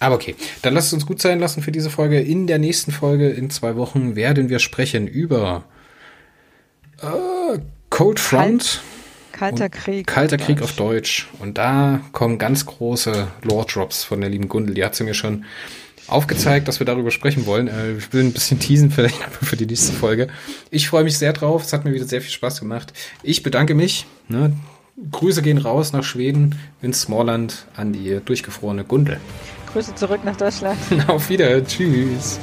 Aber 0.00 0.14
okay, 0.14 0.36
dann 0.62 0.74
lasst 0.74 0.88
es 0.88 0.92
uns 0.92 1.06
gut 1.06 1.20
sein 1.20 1.40
lassen 1.40 1.62
für 1.62 1.72
diese 1.72 1.90
Folge. 1.90 2.20
In 2.20 2.46
der 2.46 2.58
nächsten 2.58 2.92
Folge 2.92 3.30
in 3.30 3.50
zwei 3.50 3.76
Wochen 3.76 4.14
werden 4.16 4.48
wir 4.48 4.58
sprechen 4.58 5.06
über 5.08 5.64
äh, 7.02 7.58
Cold 7.90 8.20
Front. 8.20 8.80
Kalt, 9.32 9.58
kalter 9.58 9.68
Krieg. 9.68 10.06
Kalter 10.06 10.36
auf 10.36 10.46
Krieg 10.46 10.58
Deutsch. 10.58 10.64
auf 10.64 10.76
Deutsch. 10.76 11.28
Und 11.40 11.58
da 11.58 12.00
kommen 12.12 12.38
ganz 12.38 12.66
große 12.66 13.28
Lore-Drops 13.42 14.04
von 14.04 14.20
der 14.20 14.30
lieben 14.30 14.48
Gundel. 14.48 14.74
Die 14.74 14.84
hat 14.84 14.94
sie 14.94 15.04
mir 15.04 15.14
schon 15.14 15.44
aufgezeigt, 16.06 16.68
dass 16.68 16.80
wir 16.80 16.86
darüber 16.86 17.10
sprechen 17.10 17.46
wollen. 17.46 17.68
Äh, 17.68 17.92
ich 17.98 18.12
will 18.12 18.22
ein 18.22 18.32
bisschen 18.32 18.58
teasen 18.58 18.90
vielleicht 18.90 19.18
für 19.42 19.56
die 19.56 19.66
nächste 19.66 19.92
Folge. 19.92 20.28
Ich 20.70 20.88
freue 20.88 21.04
mich 21.04 21.18
sehr 21.18 21.32
drauf. 21.32 21.64
Es 21.64 21.72
hat 21.72 21.84
mir 21.84 21.92
wieder 21.92 22.06
sehr 22.06 22.20
viel 22.20 22.30
Spaß 22.30 22.60
gemacht. 22.60 22.92
Ich 23.22 23.42
bedanke 23.42 23.74
mich. 23.74 24.06
Ne? 24.28 24.52
Grüße 25.10 25.42
gehen 25.42 25.58
raus 25.58 25.92
nach 25.92 26.02
Schweden 26.02 26.56
ins 26.82 27.02
Smallland 27.02 27.66
an 27.76 27.92
die 27.92 28.20
durchgefrorene 28.24 28.84
Gundel. 28.84 29.20
Grüße 29.72 29.94
zurück 29.94 30.20
nach 30.24 30.36
Deutschland. 30.36 30.78
Auf 31.08 31.28
Wiedersehen. 31.28 31.66
Tschüss. 31.66 32.40